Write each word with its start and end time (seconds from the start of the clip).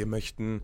Wir 0.00 0.06
möchten 0.06 0.62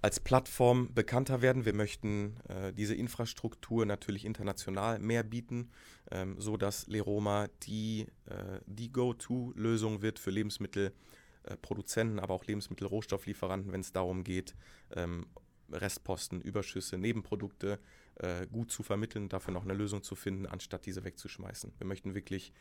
als 0.00 0.20
Plattform 0.20 0.94
bekannter 0.94 1.42
werden. 1.42 1.64
Wir 1.64 1.74
möchten 1.74 2.36
äh, 2.48 2.72
diese 2.72 2.94
Infrastruktur 2.94 3.84
natürlich 3.84 4.24
international 4.24 5.00
mehr 5.00 5.24
bieten, 5.24 5.72
ähm, 6.12 6.40
so 6.40 6.56
Leroma 6.86 7.48
die, 7.64 8.06
äh, 8.26 8.60
die 8.66 8.92
Go-To-Lösung 8.92 10.02
wird 10.02 10.20
für 10.20 10.30
Lebensmittelproduzenten, 10.30 12.20
aber 12.20 12.32
auch 12.32 12.44
Lebensmittelrohstofflieferanten, 12.44 13.72
wenn 13.72 13.80
es 13.80 13.90
darum 13.90 14.22
geht, 14.22 14.54
ähm, 14.94 15.26
Restposten, 15.72 16.40
Überschüsse, 16.40 16.96
Nebenprodukte 16.96 17.80
äh, 18.20 18.46
gut 18.46 18.70
zu 18.70 18.84
vermitteln, 18.84 19.28
dafür 19.28 19.52
noch 19.52 19.64
eine 19.64 19.74
Lösung 19.74 20.04
zu 20.04 20.14
finden, 20.14 20.46
anstatt 20.46 20.86
diese 20.86 21.02
wegzuschmeißen. 21.02 21.72
Wir 21.76 21.88
möchten 21.88 22.14
wirklich 22.14 22.52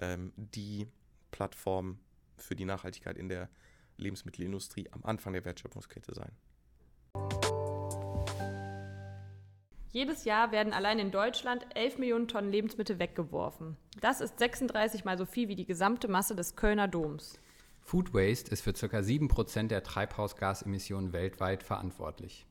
ähm, 0.00 0.32
die 0.36 0.88
Plattform 1.30 1.98
für 2.38 2.56
die 2.56 2.64
Nachhaltigkeit 2.64 3.18
in 3.18 3.28
der 3.28 3.50
Lebensmittelindustrie 3.98 4.88
am 4.92 5.04
Anfang 5.04 5.32
der 5.32 5.44
Wertschöpfungskette 5.44 6.14
sein. 6.14 6.32
Jedes 9.90 10.24
Jahr 10.24 10.52
werden 10.52 10.72
allein 10.72 10.98
in 10.98 11.10
Deutschland 11.10 11.66
11 11.74 11.98
Millionen 11.98 12.28
Tonnen 12.28 12.52
Lebensmittel 12.52 12.98
weggeworfen. 12.98 13.76
Das 14.00 14.20
ist 14.20 14.38
36 14.38 15.04
mal 15.04 15.16
so 15.16 15.24
viel 15.24 15.48
wie 15.48 15.56
die 15.56 15.64
gesamte 15.64 16.08
Masse 16.08 16.36
des 16.36 16.56
Kölner 16.56 16.88
Doms. 16.88 17.38
Food 17.80 18.12
Waste 18.12 18.50
ist 18.50 18.60
für 18.60 18.74
ca. 18.74 18.98
7% 18.98 19.68
der 19.68 19.82
Treibhausgasemissionen 19.82 21.14
weltweit 21.14 21.62
verantwortlich. 21.62 22.44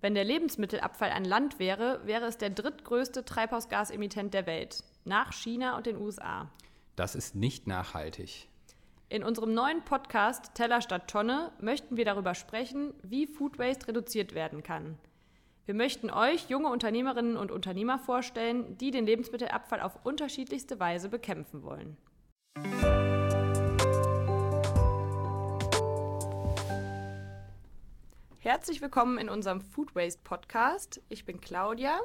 Wenn 0.00 0.14
der 0.14 0.24
Lebensmittelabfall 0.24 1.10
ein 1.10 1.24
Land 1.24 1.58
wäre, 1.58 2.00
wäre 2.06 2.24
es 2.26 2.38
der 2.38 2.50
drittgrößte 2.50 3.24
Treibhausgasemittent 3.24 4.32
der 4.32 4.46
Welt, 4.46 4.84
nach 5.04 5.32
China 5.32 5.76
und 5.76 5.86
den 5.86 5.98
USA. 5.98 6.50
Das 6.96 7.14
ist 7.14 7.34
nicht 7.34 7.66
nachhaltig. 7.66 8.48
In 9.10 9.24
unserem 9.24 9.54
neuen 9.54 9.82
Podcast 9.86 10.54
Teller 10.54 10.82
statt 10.82 11.08
Tonne 11.08 11.50
möchten 11.62 11.96
wir 11.96 12.04
darüber 12.04 12.34
sprechen, 12.34 12.92
wie 13.02 13.26
Food 13.26 13.58
Waste 13.58 13.88
reduziert 13.88 14.34
werden 14.34 14.62
kann. 14.62 14.98
Wir 15.64 15.72
möchten 15.72 16.10
euch 16.10 16.50
junge 16.50 16.68
Unternehmerinnen 16.68 17.38
und 17.38 17.50
Unternehmer 17.50 17.98
vorstellen, 17.98 18.76
die 18.76 18.90
den 18.90 19.06
Lebensmittelabfall 19.06 19.80
auf 19.80 20.04
unterschiedlichste 20.04 20.78
Weise 20.78 21.08
bekämpfen 21.08 21.62
wollen. 21.62 21.96
Herzlich 28.40 28.82
willkommen 28.82 29.16
in 29.16 29.30
unserem 29.30 29.62
Food 29.62 29.94
Waste 29.94 30.20
Podcast. 30.22 31.00
Ich 31.08 31.24
bin 31.24 31.40
Claudia. 31.40 31.98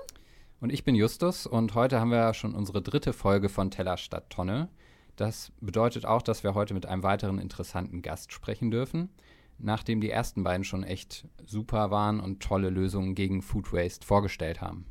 Und 0.61 0.71
ich 0.71 0.85
bin 0.85 0.95
Justus 0.95 1.47
und 1.47 1.75
heute 1.75 1.99
haben 1.99 2.11
wir 2.11 2.33
schon 2.33 2.55
unsere 2.55 2.81
dritte 2.81 3.11
Folge 3.11 3.49
von 3.49 3.71
Teller 3.71 3.97
statt 3.97 4.29
Tonne. 4.29 4.69
Das 5.15 5.51
bedeutet 5.61 6.05
auch, 6.05 6.21
dass 6.21 6.43
wir 6.43 6.55
heute 6.55 6.73
mit 6.73 6.85
einem 6.85 7.03
weiteren 7.03 7.39
interessanten 7.39 8.01
Gast 8.01 8.33
sprechen 8.33 8.71
dürfen 8.71 9.09
nachdem 9.57 10.01
die 10.01 10.09
ersten 10.09 10.43
beiden 10.43 10.63
schon 10.63 10.83
echt 10.83 11.27
super 11.45 11.91
waren 11.91 12.19
und 12.19 12.41
tolle 12.41 12.69
Lösungen 12.69 13.15
gegen 13.15 13.41
Food 13.41 13.71
Waste 13.73 14.05
vorgestellt 14.05 14.61
haben. 14.61 14.85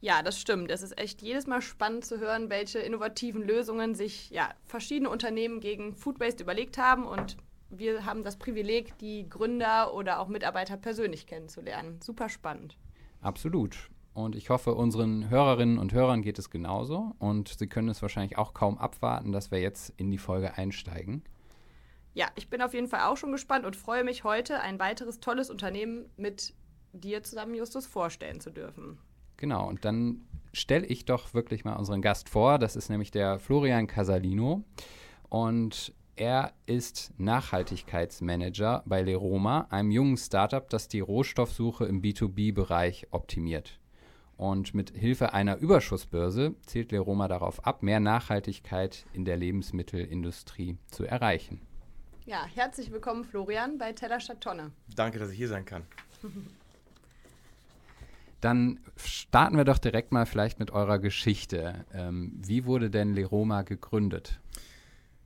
Ja, 0.00 0.22
das 0.22 0.38
stimmt. 0.38 0.70
Es 0.70 0.82
ist 0.82 0.98
echt 0.98 1.22
jedes 1.22 1.46
Mal 1.46 1.62
spannend 1.62 2.04
zu 2.04 2.20
hören, 2.20 2.50
welche 2.50 2.78
innovativen 2.78 3.42
Lösungen 3.42 3.94
sich 3.94 4.30
ja, 4.30 4.50
verschiedene 4.64 5.10
Unternehmen 5.10 5.60
gegen 5.60 5.94
Food 5.94 6.20
Waste 6.20 6.42
überlegt 6.42 6.78
haben. 6.78 7.04
Und 7.04 7.36
wir 7.70 8.04
haben 8.04 8.22
das 8.22 8.36
Privileg, 8.36 8.96
die 8.98 9.28
Gründer 9.28 9.94
oder 9.94 10.20
auch 10.20 10.28
Mitarbeiter 10.28 10.76
persönlich 10.76 11.26
kennenzulernen. 11.26 11.98
Super 12.02 12.28
spannend. 12.28 12.76
Absolut. 13.20 13.90
Und 14.16 14.34
ich 14.34 14.48
hoffe, 14.48 14.74
unseren 14.74 15.28
Hörerinnen 15.28 15.76
und 15.76 15.92
Hörern 15.92 16.22
geht 16.22 16.38
es 16.38 16.48
genauso. 16.48 17.14
Und 17.18 17.50
sie 17.58 17.66
können 17.66 17.90
es 17.90 18.00
wahrscheinlich 18.00 18.38
auch 18.38 18.54
kaum 18.54 18.78
abwarten, 18.78 19.30
dass 19.30 19.50
wir 19.50 19.60
jetzt 19.60 19.92
in 19.98 20.10
die 20.10 20.16
Folge 20.16 20.56
einsteigen. 20.56 21.22
Ja, 22.14 22.28
ich 22.34 22.48
bin 22.48 22.62
auf 22.62 22.72
jeden 22.72 22.88
Fall 22.88 23.02
auch 23.02 23.18
schon 23.18 23.30
gespannt 23.30 23.66
und 23.66 23.76
freue 23.76 24.04
mich 24.04 24.24
heute, 24.24 24.60
ein 24.60 24.78
weiteres 24.78 25.20
tolles 25.20 25.50
Unternehmen 25.50 26.06
mit 26.16 26.54
dir 26.94 27.22
zusammen, 27.22 27.54
Justus, 27.54 27.86
vorstellen 27.86 28.40
zu 28.40 28.48
dürfen. 28.48 28.96
Genau, 29.36 29.68
und 29.68 29.84
dann 29.84 30.22
stelle 30.54 30.86
ich 30.86 31.04
doch 31.04 31.34
wirklich 31.34 31.66
mal 31.66 31.76
unseren 31.76 32.00
Gast 32.00 32.30
vor. 32.30 32.58
Das 32.58 32.74
ist 32.74 32.88
nämlich 32.88 33.10
der 33.10 33.38
Florian 33.38 33.86
Casalino. 33.86 34.64
Und 35.28 35.92
er 36.14 36.54
ist 36.64 37.12
Nachhaltigkeitsmanager 37.18 38.82
bei 38.86 39.02
Leroma, 39.02 39.66
einem 39.68 39.90
jungen 39.90 40.16
Startup, 40.16 40.66
das 40.70 40.88
die 40.88 41.00
Rohstoffsuche 41.00 41.84
im 41.84 42.00
B2B-Bereich 42.00 43.08
optimiert. 43.10 43.78
Und 44.36 44.74
mit 44.74 44.90
Hilfe 44.90 45.32
einer 45.32 45.56
Überschussbörse 45.56 46.54
zielt 46.66 46.92
Leroma 46.92 47.26
darauf 47.26 47.66
ab, 47.66 47.82
mehr 47.82 48.00
Nachhaltigkeit 48.00 49.06
in 49.14 49.24
der 49.24 49.36
Lebensmittelindustrie 49.36 50.76
zu 50.90 51.04
erreichen. 51.04 51.62
Ja, 52.26 52.44
herzlich 52.44 52.90
willkommen, 52.92 53.24
Florian, 53.24 53.78
bei 53.78 53.92
Teller 53.92 54.20
statt 54.20 54.40
Tonne. 54.40 54.72
Danke, 54.94 55.18
dass 55.18 55.30
ich 55.30 55.36
hier 55.38 55.48
sein 55.48 55.64
kann. 55.64 55.84
Dann 58.40 58.80
starten 58.96 59.56
wir 59.56 59.64
doch 59.64 59.78
direkt 59.78 60.12
mal 60.12 60.26
vielleicht 60.26 60.58
mit 60.58 60.70
eurer 60.70 60.98
Geschichte. 60.98 61.86
Ähm, 61.94 62.32
wie 62.36 62.66
wurde 62.66 62.90
denn 62.90 63.14
Leroma 63.14 63.62
gegründet? 63.62 64.40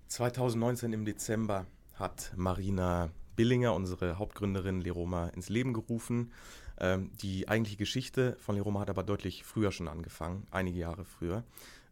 2019 0.07 0.93
im 0.93 1.05
Dezember 1.05 1.67
hat 1.95 2.33
Marina 2.37 3.11
Billinger, 3.37 3.75
unsere 3.75 4.19
Hauptgründerin, 4.19 4.81
Leroma 4.81 5.29
ins 5.29 5.49
Leben 5.49 5.73
gerufen. 5.73 6.33
Ähm, 6.81 7.11
die 7.21 7.49
eigentliche 7.49 7.77
Geschichte 7.77 8.37
von 8.41 8.57
Leroma 8.57 8.81
hat 8.81 8.91
aber 8.91 9.03
deutlich 9.03 9.45
früher 9.45 9.71
schon 9.71 9.89
angefangen, 9.89 10.47
einige 10.51 10.79
Jahre 10.79 11.05
früher. 11.05 11.45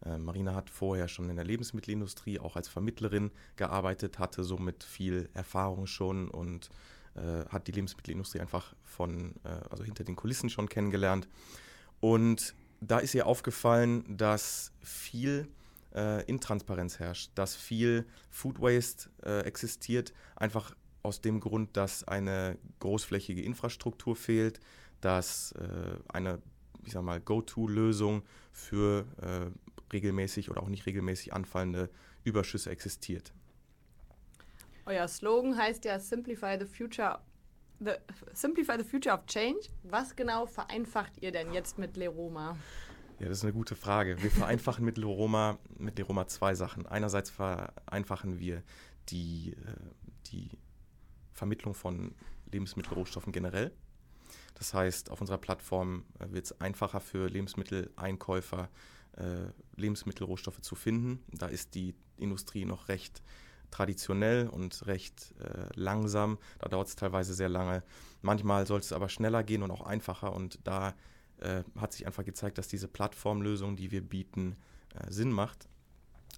Äh, 0.04 0.18
Marina 0.18 0.54
hat 0.54 0.70
vorher 0.70 1.08
schon 1.08 1.28
in 1.28 1.36
der 1.36 1.44
Lebensmittelindustrie 1.44 2.38
auch 2.40 2.56
als 2.56 2.68
Vermittlerin 2.68 3.30
gearbeitet, 3.56 4.18
hatte 4.18 4.44
somit 4.44 4.84
viel 4.84 5.28
Erfahrung 5.34 5.86
schon 5.86 6.30
und 6.30 6.70
äh, 7.14 7.44
hat 7.48 7.66
die 7.66 7.72
Lebensmittelindustrie 7.72 8.40
einfach 8.40 8.74
von, 8.82 9.34
äh, 9.44 9.48
also 9.70 9.84
hinter 9.84 10.04
den 10.04 10.16
Kulissen 10.16 10.50
schon 10.50 10.68
kennengelernt. 10.68 11.28
Und 12.00 12.54
da 12.80 12.98
ist 12.98 13.14
ihr 13.14 13.26
aufgefallen, 13.26 14.16
dass 14.16 14.72
viel 14.82 15.48
äh, 15.94 16.24
Intransparenz 16.24 16.98
herrscht, 16.98 17.30
dass 17.34 17.56
viel 17.56 18.06
Food 18.30 18.60
Waste 18.60 19.10
äh, 19.24 19.40
existiert, 19.40 20.12
einfach 20.36 20.74
aus 21.02 21.20
dem 21.20 21.40
Grund, 21.40 21.76
dass 21.76 22.06
eine 22.06 22.58
großflächige 22.80 23.42
Infrastruktur 23.42 24.16
fehlt, 24.16 24.60
dass 25.00 25.52
äh, 25.52 25.98
eine 26.08 26.40
ich 26.84 26.92
sag 26.92 27.02
mal, 27.02 27.20
Go-To-Lösung 27.20 28.22
für 28.50 29.04
äh, 29.20 29.50
regelmäßig 29.92 30.50
oder 30.50 30.62
auch 30.62 30.68
nicht 30.68 30.86
regelmäßig 30.86 31.32
anfallende 31.32 31.90
Überschüsse 32.24 32.70
existiert. 32.70 33.32
Euer 34.86 35.06
Slogan 35.06 35.56
heißt 35.56 35.84
ja 35.84 35.98
Simplify 35.98 36.56
the 36.58 36.66
Future 36.66 37.20
the, 37.80 37.92
Simplify 38.32 38.76
the 38.78 38.84
Future 38.84 39.14
of 39.14 39.26
Change. 39.26 39.68
Was 39.82 40.16
genau 40.16 40.46
vereinfacht 40.46 41.12
ihr 41.20 41.30
denn 41.30 41.52
jetzt 41.52 41.78
mit 41.78 41.96
Leroma? 41.96 42.56
Ja, 43.18 43.28
das 43.28 43.38
ist 43.38 43.44
eine 43.44 43.52
gute 43.52 43.76
Frage. 43.76 44.22
Wir 44.22 44.30
vereinfachen 44.30 44.84
mit 44.84 44.96
Leroma, 44.96 45.58
mit 45.76 45.98
Leroma 45.98 46.26
zwei 46.26 46.54
Sachen. 46.54 46.86
Einerseits 46.86 47.30
vereinfachen 47.30 48.38
wir 48.38 48.62
die, 49.10 49.52
äh, 49.52 49.72
die 50.26 50.50
Vermittlung 51.38 51.74
von 51.74 52.14
Lebensmittelrohstoffen 52.52 53.32
generell. 53.32 53.72
Das 54.54 54.74
heißt, 54.74 55.10
auf 55.10 55.20
unserer 55.20 55.38
Plattform 55.38 56.04
äh, 56.18 56.32
wird 56.32 56.46
es 56.46 56.60
einfacher 56.60 57.00
für 57.00 57.28
Lebensmitteleinkäufer, 57.28 58.68
äh, 59.16 59.22
Lebensmittelrohstoffe 59.76 60.60
zu 60.60 60.74
finden. 60.74 61.22
Da 61.32 61.46
ist 61.46 61.74
die 61.74 61.94
Industrie 62.16 62.64
noch 62.64 62.88
recht 62.88 63.22
traditionell 63.70 64.48
und 64.48 64.86
recht 64.86 65.34
äh, 65.40 65.68
langsam. 65.74 66.38
Da 66.58 66.68
dauert 66.68 66.88
es 66.88 66.96
teilweise 66.96 67.34
sehr 67.34 67.48
lange. 67.48 67.82
Manchmal 68.22 68.66
soll 68.66 68.80
es 68.80 68.92
aber 68.92 69.08
schneller 69.08 69.42
gehen 69.44 69.62
und 69.62 69.70
auch 69.70 69.82
einfacher. 69.82 70.32
Und 70.32 70.58
da 70.64 70.94
äh, 71.38 71.62
hat 71.76 71.92
sich 71.92 72.06
einfach 72.06 72.24
gezeigt, 72.24 72.58
dass 72.58 72.68
diese 72.68 72.88
Plattformlösung, 72.88 73.76
die 73.76 73.90
wir 73.90 74.02
bieten, 74.02 74.56
äh, 74.94 75.10
Sinn 75.10 75.30
macht. 75.30 75.68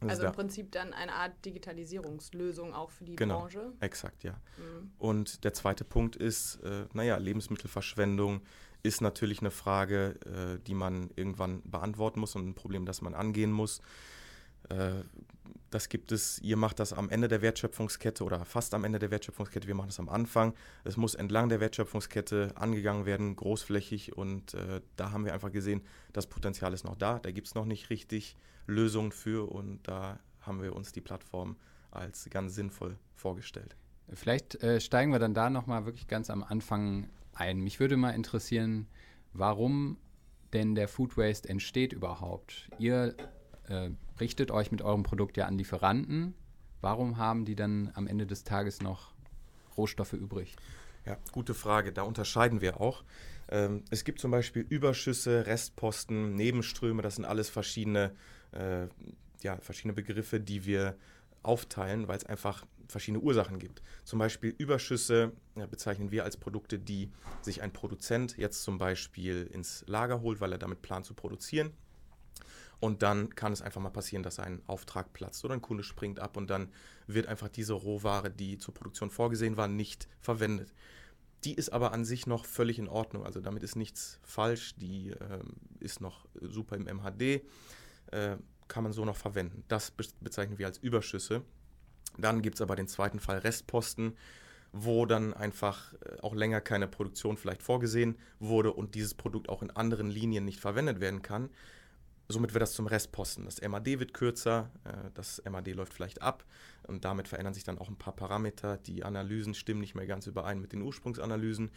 Also, 0.00 0.12
also 0.12 0.26
im 0.26 0.32
Prinzip 0.32 0.72
dann 0.72 0.92
eine 0.92 1.12
Art 1.12 1.44
Digitalisierungslösung 1.44 2.74
auch 2.74 2.90
für 2.90 3.04
die 3.04 3.16
genau, 3.16 3.40
Branche. 3.40 3.72
Exakt, 3.80 4.24
ja. 4.24 4.32
Mhm. 4.56 4.92
Und 4.98 5.44
der 5.44 5.52
zweite 5.52 5.84
Punkt 5.84 6.16
ist, 6.16 6.56
äh, 6.62 6.86
naja, 6.92 7.16
Lebensmittelverschwendung 7.18 8.40
ist 8.82 9.02
natürlich 9.02 9.40
eine 9.40 9.50
Frage, 9.50 10.18
äh, 10.24 10.58
die 10.66 10.74
man 10.74 11.10
irgendwann 11.16 11.62
beantworten 11.64 12.20
muss 12.20 12.34
und 12.34 12.48
ein 12.48 12.54
Problem, 12.54 12.86
das 12.86 13.02
man 13.02 13.14
angehen 13.14 13.52
muss. 13.52 13.80
Äh, 14.70 15.02
das 15.70 15.88
gibt 15.88 16.12
es, 16.12 16.38
ihr 16.40 16.56
macht 16.56 16.80
das 16.80 16.92
am 16.92 17.10
Ende 17.10 17.28
der 17.28 17.42
Wertschöpfungskette 17.42 18.24
oder 18.24 18.44
fast 18.44 18.74
am 18.74 18.84
Ende 18.84 18.98
der 18.98 19.10
Wertschöpfungskette, 19.10 19.66
wir 19.66 19.74
machen 19.74 19.88
das 19.88 20.00
am 20.00 20.08
Anfang. 20.08 20.54
Es 20.84 20.96
muss 20.96 21.14
entlang 21.14 21.48
der 21.48 21.60
Wertschöpfungskette 21.60 22.52
angegangen 22.54 23.06
werden, 23.06 23.36
großflächig 23.36 24.16
und 24.16 24.54
äh, 24.54 24.80
da 24.96 25.12
haben 25.12 25.24
wir 25.24 25.34
einfach 25.34 25.52
gesehen, 25.52 25.82
das 26.12 26.26
Potenzial 26.26 26.72
ist 26.72 26.84
noch 26.84 26.96
da, 26.96 27.18
da 27.18 27.30
gibt 27.30 27.46
es 27.46 27.54
noch 27.54 27.64
nicht 27.64 27.90
richtig 27.90 28.36
Lösungen 28.66 29.12
für 29.12 29.50
und 29.50 29.86
da 29.86 30.18
haben 30.40 30.62
wir 30.62 30.74
uns 30.74 30.92
die 30.92 31.00
Plattform 31.00 31.56
als 31.90 32.28
ganz 32.30 32.54
sinnvoll 32.54 32.98
vorgestellt. 33.14 33.76
Vielleicht 34.12 34.62
äh, 34.62 34.80
steigen 34.80 35.12
wir 35.12 35.18
dann 35.18 35.34
da 35.34 35.50
nochmal 35.50 35.86
wirklich 35.86 36.08
ganz 36.08 36.30
am 36.30 36.42
Anfang 36.42 37.08
ein. 37.32 37.60
Mich 37.60 37.80
würde 37.80 37.96
mal 37.96 38.10
interessieren, 38.10 38.88
warum 39.32 39.98
denn 40.52 40.74
der 40.74 40.88
Food 40.88 41.16
Waste 41.16 41.48
entsteht 41.48 41.92
überhaupt. 41.92 42.68
Ihr 42.78 43.14
äh, 43.70 43.90
richtet 44.20 44.50
euch 44.50 44.70
mit 44.70 44.82
eurem 44.82 45.02
Produkt 45.02 45.36
ja 45.36 45.46
an 45.46 45.56
Lieferanten. 45.56 46.34
Warum 46.80 47.16
haben 47.16 47.44
die 47.44 47.54
dann 47.54 47.90
am 47.94 48.06
Ende 48.06 48.26
des 48.26 48.44
Tages 48.44 48.82
noch 48.82 49.12
Rohstoffe 49.76 50.12
übrig? 50.12 50.56
Ja, 51.06 51.16
gute 51.32 51.54
Frage. 51.54 51.92
Da 51.92 52.02
unterscheiden 52.02 52.60
wir 52.60 52.80
auch. 52.80 53.04
Ähm, 53.48 53.84
es 53.90 54.04
gibt 54.04 54.20
zum 54.20 54.30
Beispiel 54.30 54.66
Überschüsse, 54.68 55.46
Restposten, 55.46 56.34
Nebenströme. 56.34 57.02
Das 57.02 57.16
sind 57.16 57.24
alles 57.24 57.48
verschiedene, 57.48 58.12
äh, 58.52 58.86
ja, 59.42 59.56
verschiedene 59.60 59.94
Begriffe, 59.94 60.40
die 60.40 60.64
wir 60.66 60.96
aufteilen, 61.42 62.08
weil 62.08 62.18
es 62.18 62.26
einfach 62.26 62.66
verschiedene 62.88 63.22
Ursachen 63.22 63.58
gibt. 63.58 63.82
Zum 64.04 64.18
Beispiel 64.18 64.54
Überschüsse 64.58 65.32
ja, 65.56 65.66
bezeichnen 65.66 66.10
wir 66.10 66.24
als 66.24 66.36
Produkte, 66.36 66.78
die 66.78 67.10
sich 67.40 67.62
ein 67.62 67.72
Produzent 67.72 68.36
jetzt 68.36 68.62
zum 68.62 68.78
Beispiel 68.78 69.48
ins 69.52 69.84
Lager 69.86 70.20
holt, 70.20 70.40
weil 70.40 70.52
er 70.52 70.58
damit 70.58 70.82
plant 70.82 71.06
zu 71.06 71.14
produzieren. 71.14 71.72
Und 72.80 73.02
dann 73.02 73.34
kann 73.34 73.52
es 73.52 73.60
einfach 73.60 73.80
mal 73.80 73.90
passieren, 73.90 74.22
dass 74.22 74.38
ein 74.38 74.62
Auftrag 74.66 75.12
platzt 75.12 75.44
oder 75.44 75.54
ein 75.54 75.60
Kunde 75.60 75.84
springt 75.84 76.18
ab 76.18 76.36
und 76.38 76.48
dann 76.48 76.72
wird 77.06 77.26
einfach 77.26 77.48
diese 77.48 77.74
Rohware, 77.74 78.30
die 78.30 78.56
zur 78.56 78.72
Produktion 78.72 79.10
vorgesehen 79.10 79.58
war, 79.58 79.68
nicht 79.68 80.08
verwendet. 80.20 80.72
Die 81.44 81.54
ist 81.54 81.70
aber 81.70 81.92
an 81.92 82.04
sich 82.04 82.26
noch 82.26 82.44
völlig 82.44 82.78
in 82.78 82.88
Ordnung. 82.88 83.24
Also 83.24 83.40
damit 83.40 83.62
ist 83.62 83.76
nichts 83.76 84.18
falsch. 84.22 84.74
Die 84.76 85.10
äh, 85.10 85.40
ist 85.78 86.00
noch 86.00 86.26
super 86.40 86.76
im 86.76 86.84
MHD. 86.84 87.42
Äh, 88.12 88.36
kann 88.68 88.84
man 88.84 88.92
so 88.92 89.04
noch 89.04 89.16
verwenden. 89.16 89.64
Das 89.68 89.90
bezeichnen 89.90 90.58
wir 90.58 90.66
als 90.66 90.78
Überschüsse. 90.78 91.42
Dann 92.18 92.42
gibt 92.42 92.56
es 92.56 92.60
aber 92.60 92.76
den 92.76 92.88
zweiten 92.88 93.20
Fall 93.20 93.38
Restposten, 93.38 94.16
wo 94.72 95.06
dann 95.06 95.34
einfach 95.34 95.94
äh, 95.94 96.20
auch 96.20 96.34
länger 96.34 96.60
keine 96.60 96.88
Produktion 96.88 97.36
vielleicht 97.36 97.62
vorgesehen 97.62 98.16
wurde 98.38 98.72
und 98.72 98.94
dieses 98.94 99.14
Produkt 99.14 99.48
auch 99.48 99.62
in 99.62 99.70
anderen 99.70 100.10
Linien 100.10 100.44
nicht 100.44 100.60
verwendet 100.60 101.00
werden 101.00 101.22
kann. 101.22 101.50
Somit 102.30 102.54
wird 102.54 102.62
das 102.62 102.72
zum 102.72 102.86
Restposten. 102.86 103.44
Das 103.44 103.60
MAD 103.60 103.98
wird 103.98 104.14
kürzer, 104.14 104.70
äh, 104.84 105.10
das 105.14 105.42
MAD 105.50 105.68
läuft 105.74 105.92
vielleicht 105.92 106.22
ab 106.22 106.44
und 106.86 107.04
damit 107.04 107.28
verändern 107.28 107.54
sich 107.54 107.64
dann 107.64 107.78
auch 107.78 107.88
ein 107.88 107.96
paar 107.96 108.14
Parameter. 108.14 108.76
Die 108.78 109.04
Analysen 109.04 109.54
stimmen 109.54 109.80
nicht 109.80 109.94
mehr 109.94 110.06
ganz 110.06 110.26
überein 110.26 110.60
mit 110.60 110.72
den 110.72 110.82
Ursprungsanalysen 110.82 111.70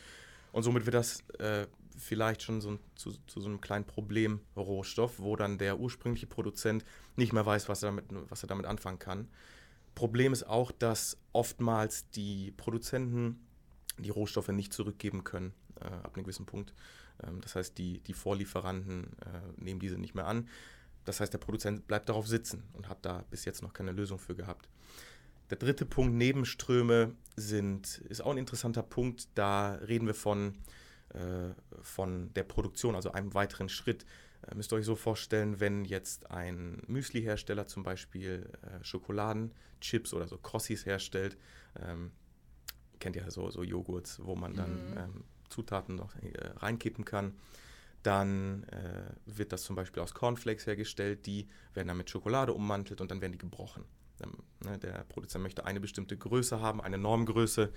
und 0.51 0.63
somit 0.63 0.85
wird 0.85 0.93
das 0.93 1.23
äh, 1.39 1.65
vielleicht 1.97 2.43
schon 2.43 2.61
so 2.61 2.77
zu, 2.95 3.11
zu, 3.25 3.41
so 3.41 3.47
einem 3.47 3.61
kleinen 3.61 3.85
Problem-Rohstoff, 3.85 5.19
wo 5.19 5.35
dann 5.35 5.57
der 5.57 5.79
ursprüngliche 5.79 6.27
Produzent 6.27 6.85
nicht 7.15 7.33
mehr 7.33 7.45
weiß, 7.45 7.69
was 7.69 7.83
er 7.83 7.87
damit, 7.87 8.05
was 8.29 8.43
er 8.43 8.47
damit 8.47 8.67
anfangen 8.67 8.99
kann. 8.99 9.27
Problem 9.95 10.33
ist 10.33 10.43
auch, 10.43 10.71
dass 10.71 11.17
oftmals 11.33 12.09
die 12.11 12.51
Produzenten 12.51 13.45
die 13.97 14.09
Rohstoffe 14.11 14.49
nicht 14.49 14.73
zurückgeben 14.73 15.23
können 15.23 15.53
äh, 15.81 15.85
ab 15.85 16.15
einem 16.15 16.23
gewissen 16.23 16.45
Punkt. 16.45 16.73
Ähm, 17.21 17.41
das 17.41 17.55
heißt, 17.55 17.77
die, 17.77 17.99
die 17.99 18.13
Vorlieferanten 18.13 19.03
äh, 19.21 19.61
nehmen 19.61 19.79
diese 19.79 19.97
nicht 19.97 20.15
mehr 20.15 20.27
an. 20.27 20.47
Das 21.05 21.19
heißt, 21.19 21.33
der 21.33 21.39
Produzent 21.39 21.87
bleibt 21.87 22.09
darauf 22.09 22.27
sitzen 22.27 22.63
und 22.73 22.87
hat 22.87 23.05
da 23.05 23.23
bis 23.29 23.45
jetzt 23.45 23.61
noch 23.61 23.73
keine 23.73 23.91
Lösung 23.91 24.19
für 24.19 24.35
gehabt. 24.35 24.69
Der 25.49 25.57
dritte 25.57 25.85
Punkt, 25.85 26.15
Nebenströme, 26.15 27.13
sind, 27.35 27.97
ist 28.09 28.21
auch 28.21 28.31
ein 28.31 28.37
interessanter 28.37 28.83
Punkt. 28.83 29.27
Da 29.35 29.75
reden 29.75 30.07
wir 30.07 30.13
von, 30.13 30.53
äh, 31.09 31.49
von 31.81 32.33
der 32.33 32.43
Produktion, 32.43 32.95
also 32.95 33.11
einem 33.11 33.33
weiteren 33.33 33.69
Schritt. 33.69 34.05
Äh, 34.47 34.55
müsst 34.55 34.71
ihr 34.71 34.77
euch 34.77 34.85
so 34.85 34.95
vorstellen, 34.95 35.59
wenn 35.59 35.85
jetzt 35.85 36.31
ein 36.31 36.81
Müsli-Hersteller 36.87 37.67
zum 37.67 37.83
Beispiel 37.83 38.49
äh, 38.61 38.83
Schokoladenchips 38.83 40.13
oder 40.13 40.27
so 40.27 40.37
Crossis 40.37 40.85
herstellt, 40.85 41.37
ähm, 41.79 42.11
kennt 42.99 43.15
ihr 43.15 43.23
ja 43.23 43.31
so, 43.31 43.49
so 43.49 43.63
Joghurts, 43.63 44.19
wo 44.23 44.35
man 44.35 44.53
dann 44.53 44.91
mhm. 44.91 44.97
ähm, 44.97 45.23
Zutaten 45.49 45.95
noch 45.95 46.15
äh, 46.15 46.31
reinkippen 46.57 47.05
kann. 47.05 47.33
Dann 48.03 48.63
äh, 48.63 49.13
wird 49.25 49.53
das 49.53 49.63
zum 49.63 49.75
Beispiel 49.75 50.03
aus 50.03 50.13
Cornflakes 50.13 50.67
hergestellt, 50.67 51.25
die 51.25 51.47
werden 51.73 51.87
dann 51.87 51.97
mit 51.97 52.09
Schokolade 52.09 52.53
ummantelt 52.53 52.99
und 52.99 53.09
dann 53.11 53.21
werden 53.21 53.31
die 53.31 53.37
gebrochen. 53.37 53.85
Ähm, 54.21 54.37
ne, 54.63 54.77
der 54.77 55.05
Produzent 55.07 55.41
möchte 55.41 55.65
eine 55.65 55.79
bestimmte 55.79 56.17
Größe 56.17 56.59
haben, 56.59 56.81
eine 56.81 56.97
Normgröße. 56.97 57.71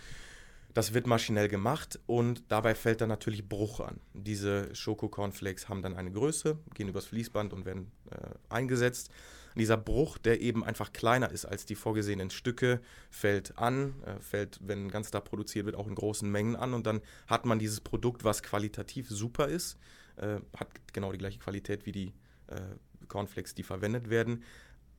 Das 0.77 0.93
wird 0.93 1.07
maschinell 1.07 1.49
gemacht 1.49 1.99
und 2.05 2.45
dabei 2.49 2.75
fällt 2.75 3.01
dann 3.01 3.09
natürlich 3.09 3.49
Bruch 3.49 3.81
an. 3.81 3.99
Diese 4.13 4.75
Schoko-Cornflakes 4.75 5.71
haben 5.71 5.81
dann 5.81 5.97
eine 5.97 6.13
Größe, 6.13 6.59
gehen 6.75 6.87
übers 6.87 7.07
Fließband 7.07 7.55
und 7.55 7.65
werden 7.65 7.93
äh, 8.11 8.35
eingesetzt. 8.51 9.09
Und 9.55 9.61
dieser 9.61 9.79
Bruch, 9.79 10.19
der 10.19 10.43
eben 10.43 10.63
einfach 10.63 10.93
kleiner 10.93 11.31
ist 11.31 11.47
als 11.47 11.65
die 11.65 11.77
vorgesehenen 11.77 12.29
Stücke, 12.29 12.83
fällt 13.09 13.57
an, 13.57 13.95
äh, 14.03 14.21
fällt, 14.21 14.59
wenn 14.61 14.91
ganz 14.91 15.11
da 15.11 15.21
produziert 15.21 15.65
wird, 15.65 15.77
auch 15.77 15.87
in 15.87 15.95
großen 15.95 16.31
Mengen 16.31 16.57
an 16.57 16.75
und 16.75 16.87
dann 16.87 17.01
hat 17.27 17.47
man 17.47 17.59
dieses 17.59 17.81
Produkt, 17.81 18.23
was 18.25 18.43
qualitativ 18.43 19.09
super 19.09 19.49
ist, 19.49 19.79
äh, 20.17 20.41
hat 20.55 20.69
genau 20.93 21.11
die 21.11 21.17
gleiche 21.17 21.39
Qualität 21.39 21.87
wie 21.87 21.93
die 21.93 22.13
äh, 22.49 22.61
Cornflakes, 23.09 23.55
die 23.55 23.63
verwendet 23.63 24.11
werden, 24.11 24.45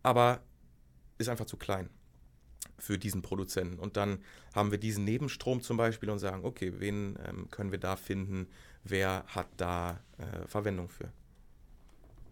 aber 0.01 0.41
ist 1.19 1.29
einfach 1.29 1.45
zu 1.45 1.55
klein 1.55 1.91
für 2.77 2.97
diesen 2.97 3.21
Produzenten. 3.21 3.79
Und 3.79 3.97
dann 3.97 4.19
haben 4.53 4.71
wir 4.71 4.77
diesen 4.77 5.03
Nebenstrom 5.03 5.61
zum 5.61 5.77
Beispiel 5.77 6.09
und 6.09 6.19
sagen, 6.19 6.45
okay, 6.45 6.73
wen 6.77 7.17
ähm, 7.27 7.49
können 7.49 7.71
wir 7.71 7.79
da 7.79 7.95
finden, 7.95 8.47
wer 8.83 9.23
hat 9.27 9.47
da 9.57 9.99
äh, 10.17 10.47
Verwendung 10.47 10.89
für. 10.89 11.11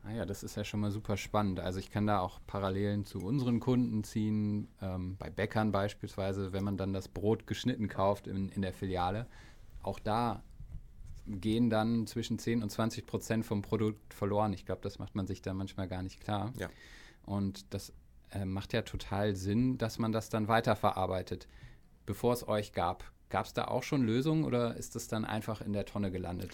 Ah 0.04 0.14
ja, 0.14 0.26
das 0.26 0.44
ist 0.44 0.56
ja 0.56 0.64
schon 0.64 0.82
mal 0.82 0.92
super 0.92 1.18
spannend. 1.18 1.60
Also 1.60 1.80
ich 1.80 1.90
kann 1.90 2.06
da 2.06 2.20
auch 2.20 2.40
Parallelen 2.46 3.06
zu 3.06 3.20
unseren 3.20 3.60
Kunden 3.60 4.04
ziehen, 4.04 4.68
ähm, 4.80 5.18
bei 5.18 5.32
Bäckern 5.32 5.72
beispielsweise, 5.72 6.54
wenn 6.54 6.64
man 6.64 6.78
dann 6.78 6.94
das 6.94 7.08
Brot 7.08 7.48
geschnitten 7.48 7.88
kauft 7.88 8.28
in, 8.28 8.50
in 8.50 8.62
der 8.62 8.72
Filiale. 8.72 9.26
Auch 9.82 10.00
da 10.00 10.44
gehen 11.26 11.72
dann 11.72 12.06
zwischen 12.06 12.38
10 12.38 12.62
und 12.62 12.70
20 12.70 13.08
Prozent 13.08 13.46
vom 13.46 13.64
Produkt 13.64 14.14
verloren. 14.14 14.54
Ich 14.54 14.68
glaube, 14.68 14.82
das 14.84 15.00
macht 15.00 15.16
man 15.16 15.26
sich 15.26 15.42
da 15.42 15.56
manchmal 15.56 15.88
gar 15.88 16.04
nicht 16.04 16.22
klar. 16.22 16.54
Ja. 16.56 16.70
Und 17.24 17.74
das 17.74 17.92
äh, 18.36 18.46
macht 18.46 18.74
ja 18.74 18.82
total 18.82 19.36
Sinn, 19.36 19.78
dass 19.78 19.98
man 19.98 20.12
das 20.12 20.30
dann 20.30 20.48
weiterverarbeitet. 20.48 21.48
Bevor 22.06 22.34
es 22.34 22.48
euch 22.48 22.74
gab, 22.74 23.04
gab 23.30 23.46
es 23.46 23.54
da 23.54 23.66
auch 23.66 23.84
schon 23.84 24.04
Lösungen 24.04 24.44
oder 24.44 24.76
ist 24.76 24.96
das 24.96 25.08
dann 25.08 25.26
einfach 25.26 25.62
in 25.62 25.74
der 25.74 25.86
Tonne 25.86 26.12
gelandet? 26.12 26.52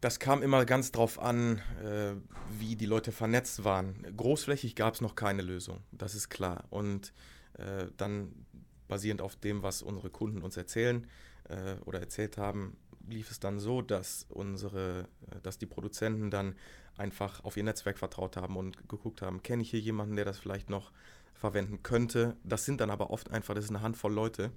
Das 0.00 0.20
kam 0.20 0.42
immer 0.42 0.64
ganz 0.64 0.92
drauf 0.92 1.18
an, 1.18 1.60
äh, 1.82 2.14
wie 2.58 2.76
die 2.76 2.86
Leute 2.86 3.10
vernetzt 3.10 3.64
waren. 3.64 4.06
Großflächig 4.16 4.76
gab 4.76 4.94
es 4.94 5.00
noch 5.00 5.16
keine 5.16 5.42
Lösung, 5.42 5.80
das 5.90 6.14
ist 6.14 6.28
klar. 6.28 6.64
Und 6.70 7.12
äh, 7.54 7.86
dann 7.96 8.46
basierend 8.86 9.20
auf 9.20 9.34
dem, 9.36 9.62
was 9.62 9.82
unsere 9.82 10.08
Kunden 10.08 10.42
uns 10.42 10.56
erzählen 10.56 11.06
äh, 11.48 11.74
oder 11.84 11.98
erzählt 12.00 12.38
haben, 12.38 12.76
lief 13.08 13.30
es 13.30 13.40
dann 13.40 13.58
so, 13.58 13.82
dass 13.82 14.26
unsere, 14.28 15.08
äh, 15.30 15.40
dass 15.42 15.58
die 15.58 15.66
Produzenten 15.66 16.30
dann 16.30 16.54
einfach 16.96 17.44
auf 17.44 17.56
ihr 17.56 17.64
Netzwerk 17.64 17.98
vertraut 17.98 18.36
haben 18.36 18.56
und 18.56 18.88
geguckt 18.88 19.22
haben, 19.22 19.42
kenne 19.42 19.62
ich 19.62 19.70
hier 19.70 19.80
jemanden, 19.80 20.16
der 20.16 20.24
das 20.24 20.38
vielleicht 20.38 20.70
noch 20.70 20.92
verwenden 21.34 21.82
könnte. 21.82 22.36
Das 22.42 22.64
sind 22.64 22.80
dann 22.80 22.90
aber 22.90 23.10
oft 23.10 23.30
einfach, 23.30 23.54
das 23.54 23.64
ist 23.64 23.70
eine 23.70 23.80
Handvoll 23.80 24.12
Leute. 24.12 24.50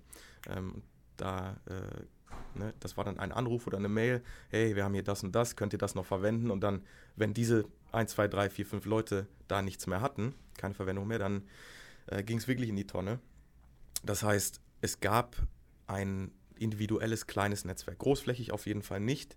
Ähm, 0.50 0.82
da, 1.18 1.58
äh, 1.68 2.60
ne, 2.60 2.74
das 2.80 2.98
war 2.98 3.04
dann 3.04 3.20
ein 3.20 3.32
Anruf 3.32 3.68
oder 3.68 3.78
eine 3.78 3.90
Mail, 3.90 4.24
hey, 4.50 4.76
wir 4.76 4.84
haben 4.84 4.94
hier 4.94 5.04
das 5.04 5.24
und 5.24 5.34
das, 5.34 5.56
könnt 5.56 5.74
ihr 5.74 5.80
das 5.80 5.94
noch 5.94 6.06
verwenden? 6.06 6.50
Und 6.50 6.62
dann, 6.62 6.84
wenn 7.16 7.34
diese 7.34 7.66
1, 7.92 8.12
2, 8.12 8.28
3, 8.28 8.50
4, 8.50 8.66
5 8.66 8.86
Leute 8.86 9.28
da 9.48 9.62
nichts 9.62 9.86
mehr 9.86 10.02
hatten, 10.02 10.34
keine 10.58 10.74
Verwendung 10.74 11.08
mehr, 11.08 11.20
dann 11.20 11.48
äh, 12.08 12.24
ging 12.24 12.38
es 12.38 12.48
wirklich 12.48 12.70
in 12.70 12.76
die 12.76 12.88
Tonne. 12.88 13.20
Das 14.04 14.24
heißt, 14.24 14.62
es 14.82 15.00
gab 15.00 15.36
ein 15.86 16.32
individuelles 16.62 17.28
kleines 17.28 17.66
Netzwerk. 17.66 18.00
Großflächig 18.00 18.52
auf 18.52 18.66
jeden 18.66 18.82
Fall 18.82 19.00
nicht. 19.00 19.36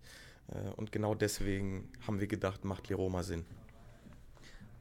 Äh, 0.49 0.71
und 0.77 0.93
genau 0.93 1.15
deswegen 1.15 1.91
haben 2.07 2.21
wir 2.21 2.27
gedacht, 2.27 2.65
macht 2.65 2.89
Leroma 2.89 3.23
Sinn. 3.23 3.45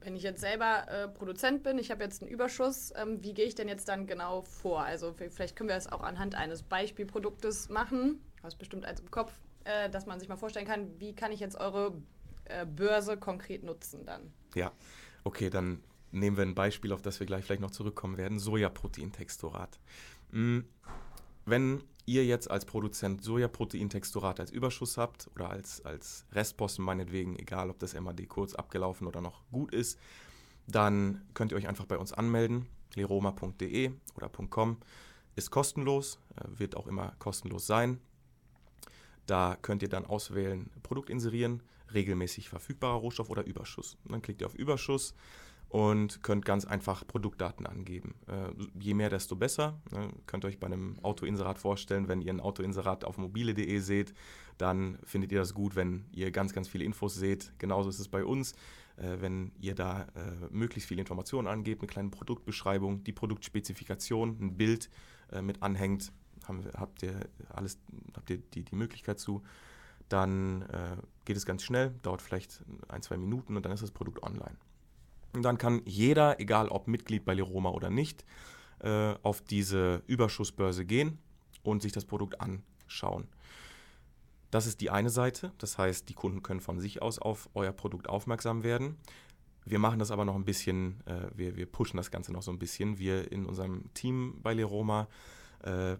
Wenn 0.02 0.18
ich 0.18 0.24
jetzt 0.24 0.42
selber 0.42 0.86
äh, 0.90 1.08
Produzent 1.08 1.64
bin, 1.64 1.78
ich 1.78 1.90
habe 1.90 2.04
jetzt 2.04 2.22
einen 2.22 2.30
Überschuss, 2.30 2.92
ähm, 2.98 3.24
wie 3.24 3.34
gehe 3.34 3.46
ich 3.46 3.56
denn 3.56 3.70
jetzt 3.70 3.88
dann 3.88 4.06
genau 4.06 4.42
vor? 4.42 4.84
Also 4.84 5.14
vielleicht 5.14 5.56
können 5.56 5.70
wir 5.70 5.76
das 5.76 5.90
auch 5.90 6.02
anhand 6.02 6.36
eines 6.36 6.62
Beispielproduktes 6.62 7.70
machen. 7.70 8.20
Du 8.38 8.44
hast 8.44 8.58
bestimmt 8.58 8.86
eins 8.86 9.00
im 9.00 9.10
Kopf, 9.10 9.32
äh, 9.64 9.90
dass 9.90 10.06
man 10.06 10.20
sich 10.20 10.28
mal 10.28 10.36
vorstellen 10.36 10.68
kann, 10.68 11.00
wie 11.00 11.16
kann 11.16 11.32
ich 11.32 11.40
jetzt 11.40 11.56
eure 11.56 11.94
äh, 12.46 12.66
Börse 12.66 13.16
konkret 13.16 13.64
nutzen 13.64 14.06
dann? 14.06 14.34
Ja, 14.56 14.74
okay, 15.24 15.50
dann 15.50 15.82
nehmen 16.12 16.36
wir 16.36 16.44
ein 16.44 16.56
Beispiel, 16.56 16.92
auf 16.92 17.02
das 17.02 17.22
wir 17.22 17.28
gleich 17.28 17.46
vielleicht 17.46 17.62
noch 17.62 17.72
zurückkommen 17.72 18.18
werden. 18.18 18.40
Sojaproteintexturat. 18.40 19.80
Mhm. 20.32 20.66
Wenn 21.46 21.84
ihr 22.06 22.26
jetzt 22.26 22.50
als 22.50 22.66
Produzent 22.66 23.24
Sojaproteintexturat 23.24 24.40
als 24.40 24.52
Überschuss 24.52 24.98
habt 24.98 25.30
oder 25.36 25.50
als, 25.50 25.84
als 25.86 26.26
Restposten 26.32 26.84
meinetwegen, 26.84 27.38
egal 27.38 27.70
ob 27.70 27.80
das 27.80 28.00
MAD 28.00 28.28
kurz 28.28 28.54
abgelaufen 28.56 29.08
oder 29.08 29.22
noch 29.22 29.44
gut 29.52 29.74
ist, 29.74 30.00
dann 30.68 31.22
könnt 31.34 31.52
ihr 31.52 31.58
euch 31.58 31.68
einfach 31.68 31.86
bei 31.86 31.98
uns 31.98 32.14
anmelden, 32.14 32.68
leroma.de 32.96 33.92
oder 34.16 34.30
.com. 34.30 34.78
Ist 35.36 35.52
kostenlos, 35.52 36.20
äh, 36.36 36.60
wird 36.60 36.78
auch 36.78 36.88
immer 36.88 37.16
kostenlos 37.20 37.66
sein. 37.66 38.00
Da 39.26 39.58
könnt 39.62 39.82
ihr 39.82 39.90
dann 39.90 40.06
auswählen, 40.06 40.70
Produkt 40.84 41.10
inserieren, 41.10 41.64
regelmäßig 41.94 42.50
verfügbarer 42.50 42.98
Rohstoff 42.98 43.30
oder 43.30 43.46
Überschuss. 43.46 43.98
Dann 44.06 44.22
klickt 44.22 44.42
ihr 44.42 44.48
auf 44.48 44.56
Überschuss 44.56 45.14
und 45.74 46.22
könnt 46.22 46.46
ganz 46.46 46.66
einfach 46.66 47.08
Produktdaten 47.08 47.66
angeben. 47.66 48.14
Äh, 48.28 48.52
je 48.80 48.94
mehr, 48.94 49.10
desto 49.10 49.36
besser. 49.36 49.82
Ne? 49.92 50.10
Könnt 50.28 50.46
ihr 50.46 50.50
euch 50.50 50.60
bei 50.60 50.68
einem 50.68 51.00
Autoinserat 51.02 51.58
vorstellen, 51.58 52.08
wenn 52.08 52.22
ihr 52.22 52.32
ein 52.32 52.42
Autoinserat 52.42 53.04
auf 53.04 53.18
mobile.de 53.18 53.80
seht, 53.80 54.14
dann 54.60 55.00
findet 55.04 55.32
ihr 55.32 55.40
das 55.40 55.56
gut, 55.56 55.76
wenn 55.76 56.06
ihr 56.12 56.30
ganz, 56.30 56.54
ganz 56.54 56.68
viele 56.68 56.84
Infos 56.84 57.16
seht. 57.16 57.54
Genauso 57.58 57.90
ist 57.90 57.98
es 57.98 58.08
bei 58.08 58.24
uns. 58.24 58.52
Äh, 58.98 59.18
wenn 59.22 59.52
ihr 59.62 59.74
da 59.74 60.04
äh, 60.04 60.48
möglichst 60.52 60.88
viele 60.88 61.02
Informationen 61.02 61.48
angebt, 61.48 61.82
eine 61.82 61.88
kleine 61.88 62.10
Produktbeschreibung, 62.10 63.04
die 63.04 63.12
Produktspezifikation, 63.12 64.38
ein 64.40 64.56
Bild 64.56 64.92
äh, 65.32 65.42
mit 65.42 65.64
anhängt, 65.64 66.12
haben 66.44 66.64
habt 66.78 67.02
ihr 67.02 67.20
alles, 67.50 67.80
habt 68.16 68.30
ihr 68.30 68.38
die, 68.38 68.64
die 68.64 68.76
Möglichkeit 68.76 69.20
zu. 69.20 69.42
Dann 70.08 70.62
äh, 70.70 70.98
geht 71.26 71.36
es 71.36 71.48
ganz 71.48 71.64
schnell, 71.64 71.96
dauert 72.04 72.22
vielleicht 72.22 72.64
ein, 72.90 73.02
zwei 73.02 73.18
Minuten 73.18 73.58
und 73.58 73.66
dann 73.66 73.72
ist 73.72 73.82
das 73.82 73.90
Produkt 73.90 74.22
online. 74.22 74.56
Und 75.34 75.44
dann 75.44 75.58
kann 75.58 75.82
jeder, 75.86 76.40
egal 76.40 76.68
ob 76.70 76.88
Mitglied 76.88 77.26
bei 77.26 77.34
Leroma 77.34 77.70
oder 77.70 77.90
nicht, 77.90 78.24
äh, 78.80 79.16
auf 79.24 79.42
diese 79.42 80.04
Überschussbörse 80.08 80.86
gehen 80.86 81.20
und 81.64 81.82
sich 81.82 81.92
das 81.92 82.06
Produkt 82.06 82.40
anschauen. 82.40 83.28
Das 84.52 84.68
ist 84.68 84.82
die 84.82 84.92
eine 84.92 85.10
Seite, 85.10 85.52
das 85.58 85.80
heißt, 85.80 86.10
die 86.10 86.14
Kunden 86.14 86.44
können 86.44 86.60
von 86.60 86.80
sich 86.80 87.02
aus 87.02 87.18
auf 87.18 87.50
euer 87.56 87.72
Produkt 87.72 88.08
aufmerksam 88.08 88.64
werden. 88.64 88.98
Wir 89.66 89.80
machen 89.80 89.98
das 89.98 90.12
aber 90.12 90.26
noch 90.26 90.36
ein 90.36 90.46
bisschen, 90.46 91.02
äh, 91.08 91.30
wir, 91.34 91.56
wir 91.56 91.66
pushen 91.66 91.98
das 91.98 92.12
Ganze 92.12 92.32
noch 92.34 92.44
so 92.44 92.52
ein 92.52 92.60
bisschen. 92.60 93.00
Wir 93.00 93.32
in 93.32 93.46
unserem 93.46 93.92
Team 93.94 94.40
bei 94.44 94.54
Leroma 94.54 95.08
äh, 95.64 95.96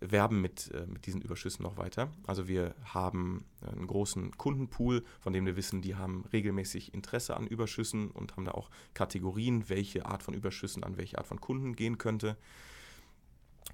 werben 0.00 0.40
mit, 0.40 0.70
äh, 0.72 0.86
mit 0.86 1.06
diesen 1.06 1.20
Überschüssen 1.20 1.62
noch 1.62 1.76
weiter. 1.76 2.10
Also 2.26 2.48
wir 2.48 2.74
haben 2.84 3.44
einen 3.62 3.86
großen 3.86 4.36
Kundenpool, 4.36 5.04
von 5.20 5.32
dem 5.32 5.46
wir 5.46 5.56
wissen, 5.56 5.82
die 5.82 5.94
haben 5.94 6.24
regelmäßig 6.32 6.94
Interesse 6.94 7.36
an 7.36 7.46
Überschüssen 7.46 8.10
und 8.10 8.36
haben 8.36 8.44
da 8.44 8.52
auch 8.52 8.70
Kategorien, 8.94 9.68
welche 9.68 10.06
Art 10.06 10.22
von 10.22 10.34
Überschüssen 10.34 10.84
an 10.84 10.96
welche 10.96 11.18
Art 11.18 11.26
von 11.26 11.40
Kunden 11.40 11.76
gehen 11.76 11.98
könnte. 11.98 12.36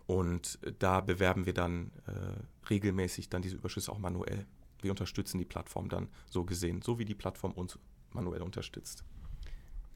Und 0.06 0.58
da 0.78 1.00
bewerben 1.00 1.46
wir 1.46 1.54
dann 1.54 1.90
äh, 2.06 2.68
regelmäßig 2.70 3.28
dann 3.28 3.42
diese 3.42 3.56
Überschüsse 3.56 3.90
auch 3.90 3.98
manuell. 3.98 4.46
Wir 4.80 4.90
unterstützen 4.90 5.38
die 5.38 5.44
Plattform 5.44 5.88
dann 5.88 6.08
so 6.28 6.44
gesehen, 6.44 6.82
so 6.82 6.98
wie 6.98 7.04
die 7.04 7.14
Plattform 7.14 7.52
uns 7.52 7.78
manuell 8.12 8.42
unterstützt. 8.42 9.04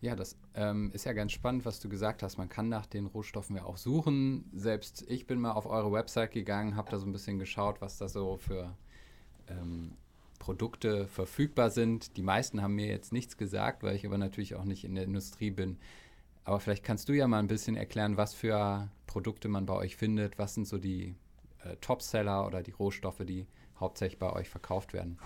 Ja, 0.00 0.16
das 0.16 0.36
ähm, 0.54 0.90
ist 0.94 1.04
ja 1.04 1.12
ganz 1.12 1.32
spannend, 1.32 1.66
was 1.66 1.78
du 1.78 1.88
gesagt 1.90 2.22
hast. 2.22 2.38
Man 2.38 2.48
kann 2.48 2.70
nach 2.70 2.86
den 2.86 3.06
Rohstoffen 3.06 3.56
ja 3.56 3.64
auch 3.64 3.76
suchen. 3.76 4.48
Selbst 4.54 5.04
ich 5.08 5.26
bin 5.26 5.38
mal 5.38 5.52
auf 5.52 5.66
eure 5.66 5.92
Website 5.92 6.32
gegangen, 6.32 6.74
habe 6.74 6.90
da 6.90 6.98
so 6.98 7.06
ein 7.06 7.12
bisschen 7.12 7.38
geschaut, 7.38 7.82
was 7.82 7.98
da 7.98 8.08
so 8.08 8.38
für 8.38 8.74
ähm, 9.48 9.92
Produkte 10.38 11.06
verfügbar 11.06 11.68
sind. 11.68 12.16
Die 12.16 12.22
meisten 12.22 12.62
haben 12.62 12.76
mir 12.76 12.86
jetzt 12.86 13.12
nichts 13.12 13.36
gesagt, 13.36 13.82
weil 13.82 13.94
ich 13.94 14.06
aber 14.06 14.16
natürlich 14.16 14.54
auch 14.54 14.64
nicht 14.64 14.84
in 14.84 14.94
der 14.94 15.04
Industrie 15.04 15.50
bin. 15.50 15.76
Aber 16.44 16.60
vielleicht 16.60 16.82
kannst 16.82 17.08
du 17.10 17.12
ja 17.12 17.28
mal 17.28 17.38
ein 17.38 17.46
bisschen 17.46 17.76
erklären, 17.76 18.16
was 18.16 18.32
für 18.32 18.88
Produkte 19.06 19.48
man 19.48 19.66
bei 19.66 19.74
euch 19.74 19.96
findet. 19.96 20.38
Was 20.38 20.54
sind 20.54 20.66
so 20.66 20.78
die 20.78 21.14
äh, 21.62 21.76
Topseller 21.82 22.46
oder 22.46 22.62
die 22.62 22.70
Rohstoffe, 22.70 23.22
die 23.26 23.46
hauptsächlich 23.78 24.18
bei 24.18 24.32
euch 24.32 24.48
verkauft 24.48 24.94
werden? 24.94 25.18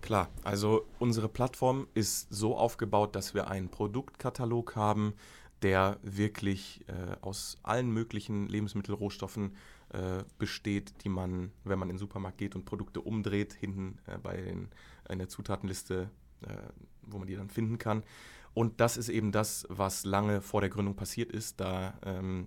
Klar, 0.00 0.30
also 0.44 0.86
unsere 0.98 1.28
Plattform 1.28 1.86
ist 1.94 2.26
so 2.30 2.56
aufgebaut, 2.56 3.14
dass 3.14 3.34
wir 3.34 3.48
einen 3.48 3.68
Produktkatalog 3.68 4.74
haben, 4.74 5.14
der 5.62 5.98
wirklich 6.02 6.84
äh, 6.88 7.16
aus 7.20 7.58
allen 7.62 7.90
möglichen 7.90 8.48
Lebensmittelrohstoffen 8.48 9.56
äh, 9.90 10.24
besteht, 10.38 11.04
die 11.04 11.10
man, 11.10 11.52
wenn 11.64 11.78
man 11.78 11.90
in 11.90 11.96
den 11.96 11.98
Supermarkt 11.98 12.38
geht 12.38 12.54
und 12.56 12.64
Produkte 12.64 13.02
umdreht, 13.02 13.52
hinten 13.52 13.98
äh, 14.06 14.16
bei 14.18 14.36
den, 14.36 14.68
in 15.08 15.18
der 15.18 15.28
Zutatenliste, 15.28 16.10
äh, 16.42 16.54
wo 17.02 17.18
man 17.18 17.26
die 17.26 17.36
dann 17.36 17.50
finden 17.50 17.76
kann. 17.76 18.02
Und 18.54 18.80
das 18.80 18.96
ist 18.96 19.10
eben 19.10 19.32
das, 19.32 19.66
was 19.68 20.04
lange 20.04 20.40
vor 20.40 20.60
der 20.60 20.70
Gründung 20.70 20.96
passiert 20.96 21.30
ist. 21.30 21.60
Da 21.60 21.94
ähm, 22.04 22.46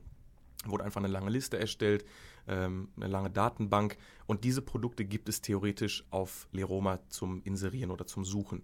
wurde 0.65 0.83
einfach 0.83 1.01
eine 1.01 1.07
lange 1.07 1.29
Liste 1.29 1.59
erstellt 1.59 2.03
ähm, 2.47 2.89
eine 2.95 3.07
lange 3.07 3.29
Datenbank. 3.29 3.97
Und 4.25 4.43
diese 4.43 4.61
Produkte 4.61 5.05
gibt 5.05 5.29
es 5.29 5.41
theoretisch 5.41 6.05
auf 6.09 6.47
Leroma 6.51 6.99
zum 7.09 7.41
Inserieren 7.43 7.91
oder 7.91 8.05
zum 8.05 8.25
Suchen. 8.25 8.63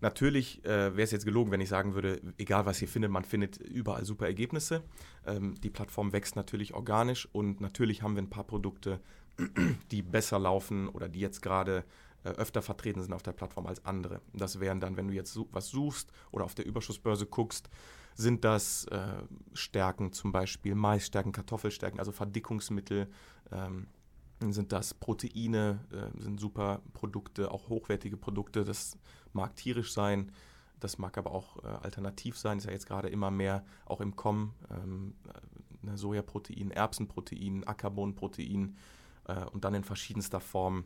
Natürlich 0.00 0.64
äh, 0.64 0.96
wäre 0.96 1.02
es 1.02 1.10
jetzt 1.10 1.26
gelogen, 1.26 1.50
wenn 1.50 1.60
ich 1.60 1.68
sagen 1.68 1.94
würde, 1.94 2.22
egal 2.38 2.64
was 2.64 2.80
ihr 2.80 2.88
findet, 2.88 3.10
man 3.10 3.24
findet 3.24 3.58
überall 3.58 4.04
super 4.04 4.26
Ergebnisse. 4.26 4.82
Ähm, 5.26 5.54
die 5.60 5.68
Plattform 5.68 6.12
wächst 6.12 6.36
natürlich 6.36 6.72
organisch 6.72 7.28
und 7.32 7.60
natürlich 7.60 8.02
haben 8.02 8.14
wir 8.14 8.22
ein 8.22 8.30
paar 8.30 8.44
Produkte, 8.44 9.00
die 9.90 10.02
besser 10.02 10.38
laufen 10.38 10.88
oder 10.88 11.08
die 11.08 11.20
jetzt 11.20 11.42
gerade 11.42 11.84
äh, 12.24 12.30
öfter 12.30 12.62
vertreten 12.62 13.02
sind 13.02 13.12
auf 13.12 13.22
der 13.22 13.32
Plattform 13.32 13.66
als 13.66 13.84
andere. 13.84 14.22
Das 14.32 14.58
wären 14.58 14.80
dann, 14.80 14.96
wenn 14.96 15.08
du 15.08 15.14
jetzt 15.14 15.38
was 15.52 15.68
suchst 15.68 16.12
oder 16.30 16.44
auf 16.44 16.54
der 16.54 16.66
Überschussbörse 16.66 17.26
guckst, 17.26 17.68
sind 18.14 18.44
das 18.44 18.84
äh, 18.86 19.22
Stärken, 19.52 20.12
zum 20.12 20.32
Beispiel 20.32 20.74
Maisstärken, 20.74 21.32
Kartoffelstärken, 21.32 21.98
also 21.98 22.12
Verdickungsmittel. 22.12 23.08
Ähm, 23.50 23.86
sind 24.48 24.72
das 24.72 24.94
Proteine, 24.94 25.80
äh, 25.92 26.20
sind 26.20 26.40
super 26.40 26.80
Produkte, 26.94 27.50
auch 27.50 27.68
hochwertige 27.68 28.16
Produkte. 28.16 28.64
Das 28.64 28.96
mag 29.32 29.54
tierisch 29.56 29.92
sein, 29.92 30.32
das 30.78 30.98
mag 30.98 31.18
aber 31.18 31.32
auch 31.32 31.62
äh, 31.62 31.66
alternativ 31.66 32.38
sein. 32.38 32.58
Ist 32.58 32.64
ja 32.64 32.72
jetzt 32.72 32.86
gerade 32.86 33.08
immer 33.08 33.30
mehr 33.30 33.64
auch 33.84 34.00
im 34.00 34.16
Kommen. 34.16 34.54
Ähm, 34.70 35.14
ne, 35.82 35.96
Sojaprotein, 35.96 36.70
Erbsenprotein, 36.70 37.64
Ackerbohnenprotein 37.64 38.76
äh, 39.26 39.44
und 39.46 39.64
dann 39.64 39.74
in 39.74 39.84
verschiedenster 39.84 40.40
Form. 40.40 40.84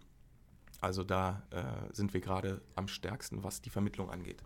Also 0.80 1.04
da 1.04 1.42
äh, 1.50 1.94
sind 1.94 2.12
wir 2.12 2.20
gerade 2.20 2.60
am 2.74 2.88
stärksten, 2.88 3.44
was 3.44 3.62
die 3.62 3.70
Vermittlung 3.70 4.10
angeht. 4.10 4.42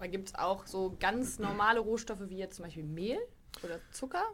Aber 0.00 0.08
gibt 0.08 0.28
es 0.28 0.34
auch 0.34 0.66
so 0.66 0.96
ganz 0.98 1.38
normale 1.38 1.78
Rohstoffe 1.78 2.22
wie 2.30 2.38
jetzt 2.38 2.56
zum 2.56 2.64
Beispiel 2.64 2.84
Mehl 2.84 3.18
oder 3.62 3.80
Zucker? 3.90 4.24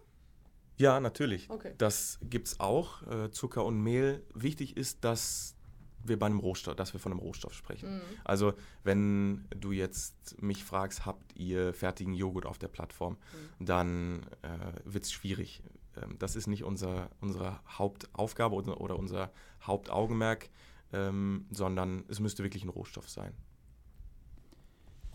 Ja, 0.77 1.01
natürlich. 1.01 1.51
Okay. 1.51 1.75
Das 1.77 2.21
gibt 2.23 2.47
es 2.47 2.61
auch, 2.61 3.03
äh, 3.03 3.33
Zucker 3.33 3.65
und 3.65 3.83
Mehl. 3.83 4.25
Wichtig 4.33 4.77
ist, 4.77 5.03
dass 5.03 5.57
wir 6.05 6.21
bei 6.21 6.27
einem 6.27 6.39
Rohstoff, 6.39 6.77
dass 6.77 6.93
wir 6.93 7.01
von 7.01 7.11
einem 7.11 7.19
Rohstoff 7.19 7.53
sprechen. 7.53 7.97
Mhm. 7.97 8.03
Also 8.23 8.55
wenn 8.85 9.49
du 9.51 9.73
jetzt 9.73 10.41
mich 10.41 10.63
fragst, 10.63 11.05
habt 11.05 11.37
ihr 11.37 11.75
fertigen 11.75 12.15
Joghurt 12.15 12.47
auf 12.47 12.59
der 12.59 12.69
Plattform, 12.69 13.15
mhm. 13.59 13.65
dann 13.67 14.27
äh, 14.43 14.49
wird 14.85 15.03
es 15.03 15.11
schwierig. 15.11 15.65
Ähm, 16.01 16.17
das 16.21 16.37
ist 16.37 16.47
nicht 16.47 16.63
unser, 16.63 17.11
unsere 17.21 17.59
Hauptaufgabe 17.69 18.55
oder, 18.55 18.81
oder 18.81 18.97
unser 18.97 19.33
Hauptaugenmerk, 19.63 20.49
ähm, 20.93 21.47
sondern 21.51 22.05
es 22.07 22.21
müsste 22.21 22.45
wirklich 22.45 22.63
ein 22.63 22.69
Rohstoff 22.69 23.11
sein. 23.11 23.35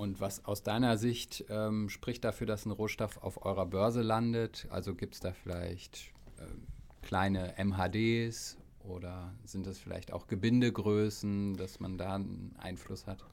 Und 0.02 0.20
was 0.20 0.46
aus 0.46 0.64
deiner 0.64 0.98
Sicht 0.98 1.46
ähm, 1.50 1.88
spricht 1.88 2.24
dafür, 2.24 2.48
dass 2.48 2.66
ein 2.66 2.72
Rohstoff 2.72 3.18
auf 3.18 3.46
eurer 3.46 3.68
Börse 3.68 4.02
landet? 4.02 4.66
Also 4.72 4.96
gibt 4.96 5.14
es 5.14 5.20
da 5.20 5.32
vielleicht 5.32 6.12
ähm, 6.40 6.66
kleine 7.04 7.54
MHDs 7.64 8.58
oder 8.80 9.32
sind 9.46 9.68
das 9.68 9.78
vielleicht 9.78 10.12
auch 10.12 10.26
Gebindegrößen, 10.26 11.56
dass 11.56 11.80
man 11.80 12.00
da 12.00 12.16
einen 12.16 12.56
Einfluss 12.58 13.06
hat? 13.06 13.24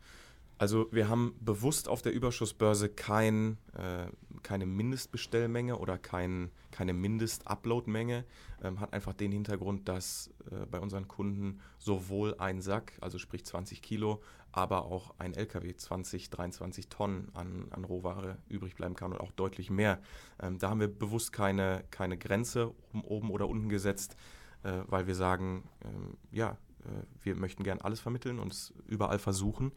Also 0.58 0.88
wir 0.90 1.08
haben 1.08 1.36
bewusst 1.40 1.88
auf 1.88 2.02
der 2.02 2.12
Überschussbörse 2.12 2.88
kein, 2.88 3.56
äh, 3.74 4.08
keine 4.42 4.66
Mindestbestellmenge 4.66 5.78
oder 5.78 5.96
kein, 5.96 6.50
keine 6.70 6.92
Mindest-Upload-Menge. 6.92 8.24
Ähm, 8.62 8.80
hat 8.80 8.92
einfach 8.92 9.14
den 9.14 9.30
Hintergrund, 9.30 9.88
dass 9.88 10.30
äh, 10.50 10.66
bei 10.66 10.80
unseren 10.80 11.08
Kunden 11.08 11.60
sowohl 11.78 12.34
ein 12.38 12.60
Sack, 12.60 12.92
also 13.00 13.18
sprich 13.18 13.46
20 13.46 13.80
Kilo, 13.80 14.20
aber 14.52 14.86
auch 14.86 15.14
ein 15.18 15.34
LKW 15.34 15.74
20, 15.74 16.30
23 16.30 16.88
Tonnen 16.88 17.30
an, 17.34 17.68
an 17.70 17.84
Rohware 17.84 18.38
übrig 18.48 18.74
bleiben 18.74 18.94
kann 18.94 19.12
und 19.12 19.20
auch 19.20 19.32
deutlich 19.32 19.70
mehr. 19.70 20.00
Ähm, 20.40 20.58
da 20.58 20.70
haben 20.70 20.80
wir 20.80 20.88
bewusst 20.88 21.32
keine, 21.32 21.84
keine 21.90 22.16
Grenze 22.16 22.74
oben, 22.92 23.02
oben 23.02 23.30
oder 23.30 23.48
unten 23.48 23.68
gesetzt, 23.68 24.16
äh, 24.62 24.82
weil 24.86 25.06
wir 25.06 25.14
sagen, 25.14 25.68
ähm, 25.84 26.16
ja, 26.30 26.52
äh, 26.80 27.04
wir 27.22 27.34
möchten 27.36 27.62
gern 27.62 27.80
alles 27.80 28.00
vermitteln 28.00 28.38
und 28.38 28.52
es 28.52 28.72
überall 28.86 29.18
versuchen. 29.18 29.72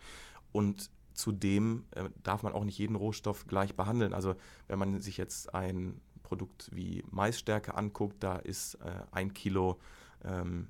Und 0.52 0.90
zudem 1.14 1.86
äh, 1.92 2.10
darf 2.24 2.44
man 2.44 2.54
auch 2.54 2.64
nicht 2.64 2.78
jeden 2.78 2.96
Rohstoff 2.96 3.48
gleich 3.48 3.76
behandeln. 3.76 4.14
Also 4.14 4.36
wenn 4.68 4.80
man 4.80 5.02
sich 5.02 5.18
jetzt 5.18 5.54
ein 5.54 6.00
Produkt 6.24 6.70
wie 6.74 7.04
Maisstärke 7.10 7.76
anguckt, 7.76 8.24
da 8.24 8.38
ist 8.38 8.76
äh, 8.76 9.04
ein 9.12 9.34
Kilo 9.34 9.80
ähm, 10.24 10.68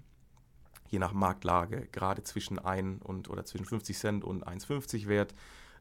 je 0.91 0.99
nach 0.99 1.13
Marktlage 1.13 1.87
gerade 1.91 2.21
zwischen 2.23 2.59
1 2.59 3.01
und 3.03 3.29
oder 3.29 3.45
zwischen 3.45 3.65
50 3.65 3.97
Cent 3.97 4.23
und 4.23 4.45
1,50 4.45 5.07
wert. 5.07 5.33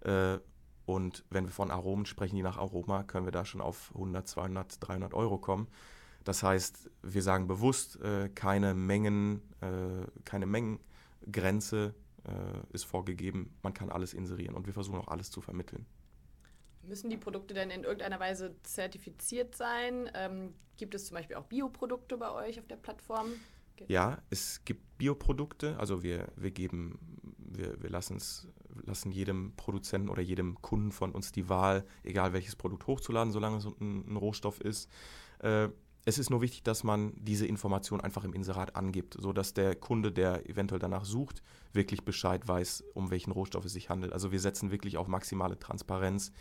Äh, 0.02 0.38
und 0.87 1.25
wenn 1.31 1.45
wir 1.45 1.52
von 1.52 1.71
Aromen 1.71 2.07
sprechen, 2.07 2.37
je 2.37 2.43
nach 2.43 2.59
Aroma, 2.59 3.02
können 3.02 3.26
wir 3.26 3.33
da 3.33 3.45
schon 3.45 3.61
auf 3.61 3.90
100, 3.95 4.26
200, 4.26 4.88
300 4.88 5.14
Euro 5.14 5.38
kommen. 5.38 5.69
Das 6.25 6.43
heißt, 6.43 6.90
wir 7.02 7.23
sagen 7.23 7.49
bewusst, 7.49 8.00
äh, 8.00 8.29
keine 8.29 8.75
Mengen, 8.75 9.43
äh, 9.61 10.07
keine 10.25 10.47
Mengengrenze 10.47 11.95
ist 12.75 12.85
vorgegeben. 12.85 13.57
Man 13.62 13.73
kann 13.73 13.88
alles 13.88 14.12
inserieren 14.12 14.55
und 14.55 14.67
wir 14.67 14.75
versuchen 14.75 15.00
auch 15.00 15.09
alles 15.09 15.31
zu 15.31 15.40
vermitteln. 15.40 15.87
Müssen 16.83 17.09
die 17.09 17.17
Produkte 17.17 17.55
denn 17.55 17.71
in 17.71 17.83
irgendeiner 17.83 18.21
Weise 18.21 18.55
zertifiziert 18.62 19.55
sein? 19.57 20.11
Ähm, 20.12 20.52
gibt 20.76 20.95
es 20.95 21.07
zum 21.07 21.17
Beispiel 21.17 21.37
auch 21.37 21.47
Bioprodukte 21.47 22.19
bei 22.19 22.31
euch 22.31 22.61
auf 22.61 22.67
der 22.67 22.76
Plattform? 22.76 23.33
Ja, 23.88 24.18
es 24.30 24.64
gibt 24.64 24.99
Bioprodukte, 24.99 25.78
also 25.78 26.02
wir, 26.02 26.28
wir 26.37 26.50
geben, 26.50 26.99
wir, 27.38 27.82
wir 27.82 27.90
lassen 27.90 29.10
jedem 29.10 29.52
Produzenten 29.56 30.08
oder 30.08 30.22
jedem 30.22 30.60
Kunden 30.60 30.92
von 30.92 31.12
uns 31.12 31.32
die 31.32 31.49
Wahl, 31.49 31.87
egal 32.02 32.32
welches 32.32 32.56
Produkt 32.56 32.87
hochzuladen, 32.87 33.32
solange 33.32 33.56
es 33.58 33.66
ein, 33.66 34.04
ein 34.06 34.16
Rohstoff 34.16 34.60
ist. 34.60 34.90
Äh, 35.40 35.68
es 36.04 36.18
ist 36.18 36.30
nur 36.30 36.40
wichtig, 36.40 36.62
dass 36.62 36.82
man 36.82 37.12
diese 37.16 37.46
Information 37.46 38.00
einfach 38.00 38.25
im 38.25 38.32
Inserat 38.32 38.75
angibt, 38.75 39.16
sodass 39.18 39.52
der 39.52 39.75
Kunde, 39.76 40.12
der 40.12 40.49
eventuell 40.49 40.78
danach 40.78 41.04
sucht, 41.04 41.42
wirklich 41.72 42.04
Bescheid 42.04 42.46
weiß, 42.49 42.84
um 42.94 43.10
welchen 43.10 43.32
Rohstoff 43.32 43.64
es 43.64 43.72
sich 43.72 43.90
handelt. 43.90 44.12
Also 44.12 44.32
wir 44.32 44.40
setzen 44.40 44.70
wirklich 44.70 44.96
auf 44.96 45.08
maximale 45.08 45.58
Transparenz 45.58 46.32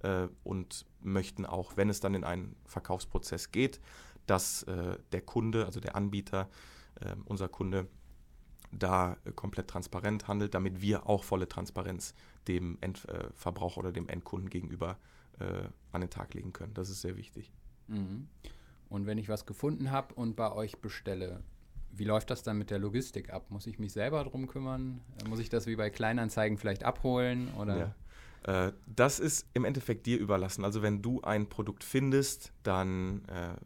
äh, 0.00 0.28
und 0.44 0.86
möchten 1.00 1.46
auch, 1.46 1.76
wenn 1.76 1.88
es 1.88 2.00
dann 2.00 2.14
in 2.14 2.24
einen 2.24 2.56
Verkaufsprozess 2.66 3.52
geht, 3.52 3.80
dass 4.26 4.64
äh, 4.64 4.98
der 5.12 5.22
Kunde, 5.22 5.64
also 5.64 5.80
der 5.80 5.96
Anbieter, 5.96 6.48
äh, 7.00 7.14
unser 7.24 7.48
Kunde, 7.48 7.88
da 8.72 9.16
äh, 9.24 9.32
komplett 9.32 9.68
transparent 9.68 10.28
handelt, 10.28 10.54
damit 10.54 10.80
wir 10.80 11.08
auch 11.08 11.24
volle 11.24 11.48
Transparenz 11.48 12.14
dem 12.48 12.78
Endverbraucher 12.80 13.78
oder 13.78 13.92
dem 13.92 14.08
Endkunden 14.08 14.50
gegenüber 14.50 14.98
äh, 15.38 15.68
an 15.92 16.00
den 16.00 16.10
Tag 16.10 16.34
legen 16.34 16.52
können. 16.52 16.74
Das 16.74 16.90
ist 16.90 17.00
sehr 17.00 17.16
wichtig. 17.16 17.52
Mhm. 17.88 18.28
Und 18.88 19.06
wenn 19.06 19.18
ich 19.18 19.28
was 19.28 19.46
gefunden 19.46 19.90
habe 19.90 20.14
und 20.14 20.36
bei 20.36 20.52
euch 20.52 20.78
bestelle, 20.78 21.42
wie 21.92 22.04
läuft 22.04 22.30
das 22.30 22.42
dann 22.42 22.58
mit 22.58 22.70
der 22.70 22.78
Logistik 22.78 23.32
ab? 23.32 23.50
Muss 23.50 23.66
ich 23.66 23.78
mich 23.78 23.92
selber 23.92 24.22
darum 24.22 24.46
kümmern? 24.46 25.00
Äh, 25.22 25.28
muss 25.28 25.38
ich 25.38 25.48
das 25.48 25.66
wie 25.66 25.76
bei 25.76 25.90
Kleinanzeigen 25.90 26.58
vielleicht 26.58 26.84
abholen? 26.84 27.52
Oder? 27.54 27.94
Ja. 28.46 28.66
Äh, 28.66 28.72
das 28.86 29.18
ist 29.18 29.46
im 29.54 29.64
Endeffekt 29.64 30.06
dir 30.06 30.18
überlassen. 30.18 30.64
Also 30.64 30.82
wenn 30.82 31.02
du 31.02 31.20
ein 31.22 31.48
Produkt 31.48 31.84
findest, 31.84 32.52
dann 32.62 33.24
äh, 33.26 33.56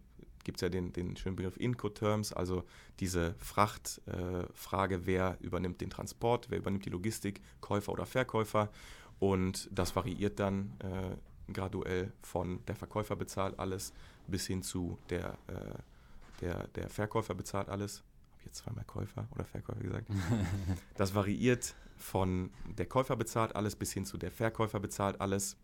gibt 0.45 0.59
es 0.59 0.63
ja 0.63 0.69
den, 0.69 0.93
den 0.93 1.17
schönen 1.17 1.37
Begriff 1.37 1.57
Incoterms, 1.57 2.33
also 2.33 2.65
diese 2.99 3.35
Frachtfrage, 3.39 4.95
äh, 4.95 5.07
wer 5.07 5.39
übernimmt 5.41 5.81
den 5.81 5.91
Transport, 5.91 6.51
wer 6.51 6.59
übernimmt 6.59 6.87
die 6.87 6.91
Logistik, 6.91 7.41
Käufer 7.61 7.93
oder 7.93 8.07
Verkäufer. 8.07 8.71
Und 9.19 9.69
das 9.71 9.95
variiert 9.95 10.41
dann 10.41 10.73
äh, 10.81 11.53
graduell 11.53 12.13
von 12.23 12.65
der 12.67 12.77
Verkäufer 12.77 13.17
bezahlt 13.17 13.59
alles 13.59 13.93
bis 14.27 14.47
hin 14.47 14.63
zu 14.63 14.99
der, 15.11 15.37
äh, 15.49 16.41
der, 16.41 16.69
der 16.69 16.89
Verkäufer 16.89 17.35
bezahlt 17.35 17.69
alles. 17.69 17.99
Habe 17.99 18.39
ich 18.39 18.47
jetzt 18.47 18.59
zweimal 18.59 18.85
Käufer 18.85 19.29
oder 19.35 19.45
Verkäufer 19.45 19.81
gesagt? 19.81 20.07
das 20.97 21.15
variiert 21.15 21.75
von 21.97 22.51
der 22.79 22.87
Käufer 22.87 23.17
bezahlt 23.17 23.55
alles 23.55 23.77
bis 23.77 23.93
hin 23.93 24.07
zu 24.07 24.17
der 24.17 24.31
Verkäufer 24.31 24.81
bezahlt 24.81 25.21
alles. 25.21 25.57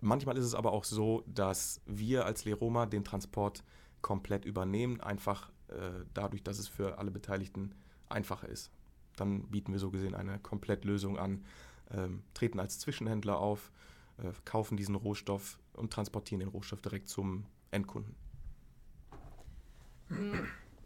Manchmal 0.00 0.38
ist 0.38 0.44
es 0.44 0.54
aber 0.54 0.72
auch 0.72 0.84
so, 0.84 1.22
dass 1.26 1.80
wir 1.86 2.24
als 2.24 2.44
Leroma 2.44 2.86
den 2.86 3.04
Transport 3.04 3.62
komplett 4.00 4.44
übernehmen, 4.44 5.00
einfach 5.00 5.50
äh, 5.68 6.04
dadurch, 6.14 6.42
dass 6.42 6.58
es 6.58 6.68
für 6.68 6.98
alle 6.98 7.10
Beteiligten 7.10 7.74
einfacher 8.08 8.48
ist. 8.48 8.70
Dann 9.16 9.42
bieten 9.48 9.72
wir 9.72 9.78
so 9.78 9.90
gesehen 9.90 10.14
eine 10.14 10.38
Komplettlösung 10.38 11.18
an, 11.18 11.44
ähm, 11.90 12.22
treten 12.32 12.60
als 12.60 12.78
Zwischenhändler 12.78 13.38
auf, 13.38 13.70
äh, 14.18 14.32
kaufen 14.44 14.76
diesen 14.76 14.94
Rohstoff 14.94 15.58
und 15.74 15.92
transportieren 15.92 16.40
den 16.40 16.48
Rohstoff 16.48 16.80
direkt 16.80 17.08
zum 17.08 17.44
Endkunden. 17.70 18.14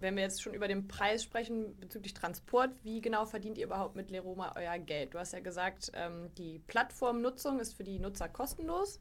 Wenn 0.04 0.16
wir 0.16 0.22
jetzt 0.22 0.42
schon 0.42 0.52
über 0.52 0.68
den 0.68 0.86
Preis 0.86 1.22
sprechen 1.22 1.80
bezüglich 1.80 2.12
Transport, 2.12 2.72
wie 2.82 3.00
genau 3.00 3.24
verdient 3.24 3.56
ihr 3.56 3.64
überhaupt 3.64 3.96
mit 3.96 4.10
Leroma 4.10 4.52
euer 4.54 4.78
Geld? 4.78 5.14
Du 5.14 5.18
hast 5.18 5.32
ja 5.32 5.40
gesagt, 5.40 5.92
ähm, 5.94 6.28
die 6.36 6.58
Plattformnutzung 6.58 7.58
ist 7.58 7.72
für 7.72 7.84
die 7.84 7.98
Nutzer 7.98 8.28
kostenlos. 8.28 9.00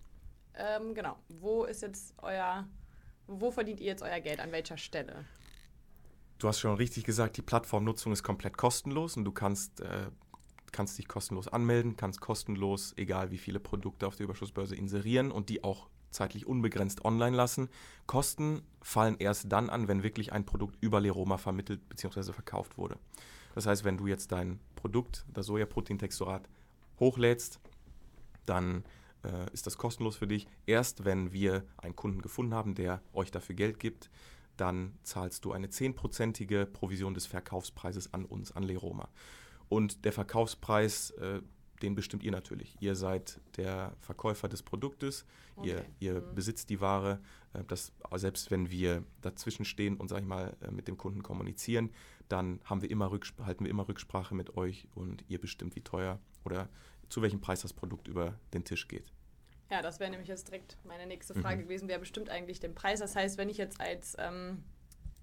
Ähm, 0.54 0.96
genau. 0.96 1.18
Wo 1.28 1.66
ist 1.66 1.82
jetzt 1.82 2.14
euer, 2.20 2.70
wo 3.28 3.52
verdient 3.52 3.82
ihr 3.82 3.88
jetzt 3.88 4.02
euer 4.02 4.22
Geld? 4.22 4.40
An 4.40 4.54
welcher 4.54 4.78
Stelle? 4.78 5.26
Du 6.38 6.48
hast 6.48 6.60
schon 6.62 6.74
richtig 6.78 7.04
gesagt, 7.04 7.36
die 7.36 7.42
Plattformnutzung 7.42 8.14
ist 8.14 8.24
komplett 8.24 8.58
kostenlos 8.58 9.18
und 9.18 9.26
du 9.26 9.34
kannst 9.34 9.82
äh, 9.82 10.10
kannst 10.72 10.98
dich 10.98 11.10
kostenlos 11.10 11.50
anmelden, 11.50 11.98
kannst 11.98 12.22
kostenlos, 12.22 12.94
egal 12.96 13.30
wie 13.30 13.38
viele 13.40 13.60
Produkte 13.60 14.08
auf 14.08 14.16
der 14.16 14.24
Überschussbörse 14.24 14.78
inserieren 14.78 15.34
und 15.34 15.50
die 15.50 15.66
auch 15.66 15.90
zeitlich 16.14 16.48
unbegrenzt 16.48 17.06
online 17.06 17.36
lassen. 17.36 17.70
Kosten 18.06 18.62
fallen 18.82 19.16
erst 19.20 19.52
dann 19.52 19.70
an, 19.70 19.88
wenn 19.88 20.04
wirklich 20.04 20.32
ein 20.34 20.46
Produkt 20.46 20.78
über 20.82 21.00
Leroma 21.02 21.38
vermittelt 21.38 21.88
bzw. 21.90 22.34
verkauft 22.34 22.78
wurde. 22.78 22.98
Das 23.56 23.66
heißt, 23.66 23.84
wenn 23.84 23.98
du 23.98 24.08
jetzt 24.08 24.32
dein 24.32 24.60
Produkt, 24.76 25.26
das 25.34 25.46
Sojaproteintexturat, 25.46 26.48
hochlädst, 27.00 27.60
dann 28.46 28.84
äh, 29.24 29.52
ist 29.54 29.68
das 29.68 29.78
kostenlos 29.78 30.16
für 30.16 30.28
dich. 30.28 30.48
Erst 30.66 31.06
wenn 31.06 31.32
wir 31.34 31.64
einen 31.78 31.96
Kunden 31.96 32.22
gefunden 32.22 32.54
haben, 32.54 32.76
der 32.76 33.02
euch 33.14 33.32
dafür 33.32 33.56
Geld 33.56 33.80
gibt, 33.80 34.10
dann 34.58 34.98
zahlst 35.04 35.46
du 35.46 35.52
eine 35.52 35.70
zehnprozentige 35.70 36.66
Provision 36.66 37.14
des 37.14 37.26
Verkaufspreises 37.26 38.14
an 38.14 38.26
uns, 38.26 38.52
an 38.52 38.64
Leroma. 38.64 39.10
Und 39.70 40.06
der 40.06 40.14
Verkaufspreis, 40.14 41.12
äh, 41.12 41.42
den 41.84 41.96
bestimmt 41.96 42.24
ihr 42.24 42.32
natürlich. 42.32 42.76
Ihr 42.80 42.96
seid 42.96 43.40
der 43.58 43.94
Verkäufer 44.00 44.48
des 44.48 44.64
Produktes, 44.64 45.26
okay. 45.56 45.70
ihr, 45.70 45.86
ihr 46.00 46.22
mhm. 46.22 46.36
besitzt 46.36 46.70
die 46.70 46.82
Ware. 46.82 47.20
Äh, 47.54 47.64
das, 47.68 47.92
selbst 48.16 48.50
wenn 48.50 48.72
wir 48.72 49.04
dazwischen 49.22 49.66
stehen 49.66 49.98
und, 49.98 50.08
sag 50.08 50.22
ich 50.22 50.26
mal, 50.26 50.56
äh, 50.62 50.72
mit 50.72 50.88
dem 50.88 50.98
Kunden 50.98 51.22
kommunizieren, 51.22 51.92
dann 52.30 52.60
haben 52.64 52.82
wir 52.82 52.90
immer 52.90 53.12
halten 53.12 53.66
wir 53.66 53.70
immer 53.70 53.88
Rücksprache 53.88 54.34
mit 54.34 54.58
euch 54.58 54.88
und 54.96 55.24
ihr 55.28 55.40
bestimmt, 55.40 55.76
wie 55.76 55.82
teuer 55.82 56.20
oder 56.46 56.70
zu 57.10 57.22
welchem 57.22 57.42
Preis 57.42 57.62
das 57.62 57.74
Produkt 57.74 58.08
über 58.08 58.40
den 58.54 58.64
Tisch 58.64 58.88
geht. 58.88 59.14
Ja, 59.70 59.82
das 59.82 60.00
wäre 60.00 60.10
nämlich 60.10 60.30
jetzt 60.30 60.48
direkt 60.48 60.78
meine 60.84 61.06
nächste 61.06 61.34
Frage 61.34 61.58
mhm. 61.58 61.62
gewesen, 61.64 61.88
wer 61.90 62.00
bestimmt 62.00 62.30
eigentlich 62.30 62.60
den 62.60 62.76
Preis. 62.76 63.00
Das 63.00 63.16
heißt, 63.16 63.38
wenn 63.38 63.50
ich 63.50 63.58
jetzt 63.58 63.82
als 63.82 64.16
ähm, 64.20 64.64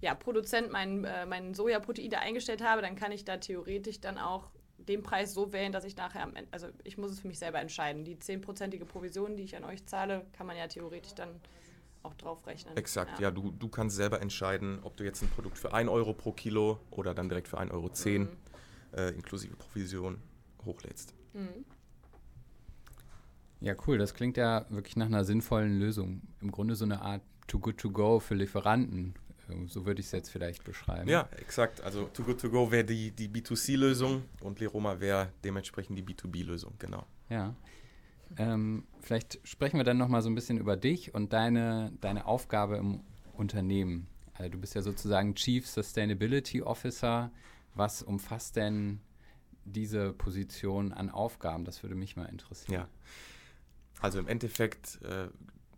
ja, 0.01 0.15
Produzent 0.15 0.71
mein, 0.71 1.05
äh, 1.05 1.25
mein 1.25 1.53
Sojaprotein 1.53 2.13
eingestellt 2.15 2.63
habe, 2.63 2.81
dann 2.81 2.95
kann 2.95 3.11
ich 3.11 3.23
da 3.23 3.37
theoretisch 3.37 4.01
dann 4.01 4.17
auch 4.17 4.51
den 4.87 5.03
Preis 5.03 5.33
so 5.33 5.53
wählen, 5.53 5.71
dass 5.71 5.83
ich 5.83 5.95
nachher 5.95 6.23
am 6.23 6.35
Ende, 6.35 6.51
also 6.51 6.67
ich 6.83 6.97
muss 6.97 7.11
es 7.11 7.19
für 7.19 7.27
mich 7.27 7.39
selber 7.39 7.59
entscheiden. 7.59 8.03
Die 8.03 8.15
10%ige 8.15 8.85
Provision, 8.85 9.35
die 9.35 9.43
ich 9.43 9.55
an 9.55 9.63
euch 9.63 9.85
zahle, 9.85 10.25
kann 10.33 10.47
man 10.47 10.57
ja 10.57 10.67
theoretisch 10.67 11.13
dann 11.13 11.29
auch 12.03 12.13
drauf 12.15 12.45
rechnen. 12.47 12.75
Exakt, 12.77 13.19
ja, 13.19 13.27
ja 13.27 13.31
du, 13.31 13.51
du 13.51 13.69
kannst 13.69 13.95
selber 13.95 14.21
entscheiden, 14.21 14.79
ob 14.83 14.97
du 14.97 15.03
jetzt 15.03 15.21
ein 15.21 15.29
Produkt 15.29 15.57
für 15.57 15.73
1 15.73 15.89
Euro 15.89 16.13
pro 16.13 16.31
Kilo 16.31 16.79
oder 16.89 17.13
dann 17.13 17.29
direkt 17.29 17.47
für 17.47 17.59
1,10 17.59 17.71
Euro 17.71 17.89
mhm. 17.89 18.29
äh, 18.93 19.09
inklusive 19.09 19.55
Provision 19.55 20.21
hochlädst. 20.65 21.13
Mhm. 21.33 21.65
Ja, 23.61 23.75
cool. 23.85 23.99
Das 23.99 24.15
klingt 24.15 24.37
ja 24.37 24.65
wirklich 24.69 24.95
nach 24.95 25.05
einer 25.05 25.23
sinnvollen 25.23 25.79
Lösung. 25.79 26.21
Im 26.41 26.51
Grunde 26.51 26.75
so 26.75 26.85
eine 26.85 27.01
Art 27.01 27.21
Too 27.47 27.59
Good 27.59 27.77
To 27.77 27.91
Go 27.91 28.19
für 28.19 28.33
Lieferanten. 28.33 29.13
So 29.67 29.85
würde 29.85 30.01
ich 30.01 30.07
es 30.07 30.11
jetzt 30.11 30.29
vielleicht 30.29 30.63
beschreiben. 30.63 31.09
Ja, 31.09 31.29
exakt. 31.39 31.81
Also 31.81 32.05
Too 32.05 32.23
Good 32.23 32.41
To 32.41 32.49
Go 32.49 32.71
wäre 32.71 32.83
die, 32.83 33.11
die 33.11 33.29
B2C-Lösung 33.29 34.23
und 34.41 34.59
Leroma 34.59 34.99
wäre 34.99 35.29
dementsprechend 35.43 35.97
die 35.97 36.03
B2B-Lösung, 36.03 36.73
genau. 36.79 37.05
Ja. 37.29 37.55
Ähm, 38.37 38.85
vielleicht 39.01 39.39
sprechen 39.43 39.77
wir 39.77 39.83
dann 39.83 39.97
nochmal 39.97 40.21
so 40.21 40.29
ein 40.29 40.35
bisschen 40.35 40.57
über 40.57 40.77
dich 40.77 41.13
und 41.13 41.33
deine, 41.33 41.91
deine 42.01 42.25
Aufgabe 42.25 42.77
im 42.77 43.01
Unternehmen. 43.33 44.07
Also 44.33 44.51
du 44.51 44.57
bist 44.57 44.75
ja 44.75 44.81
sozusagen 44.81 45.35
Chief 45.35 45.67
Sustainability 45.67 46.61
Officer. 46.61 47.31
Was 47.75 48.01
umfasst 48.01 48.55
denn 48.55 49.01
diese 49.65 50.13
Position 50.13 50.93
an 50.93 51.09
Aufgaben? 51.09 51.65
Das 51.65 51.83
würde 51.83 51.95
mich 51.95 52.15
mal 52.15 52.25
interessieren. 52.25 52.73
Ja. 52.73 52.87
Also 54.01 54.19
im 54.19 54.27
Endeffekt 54.27 54.99
äh, 55.03 55.27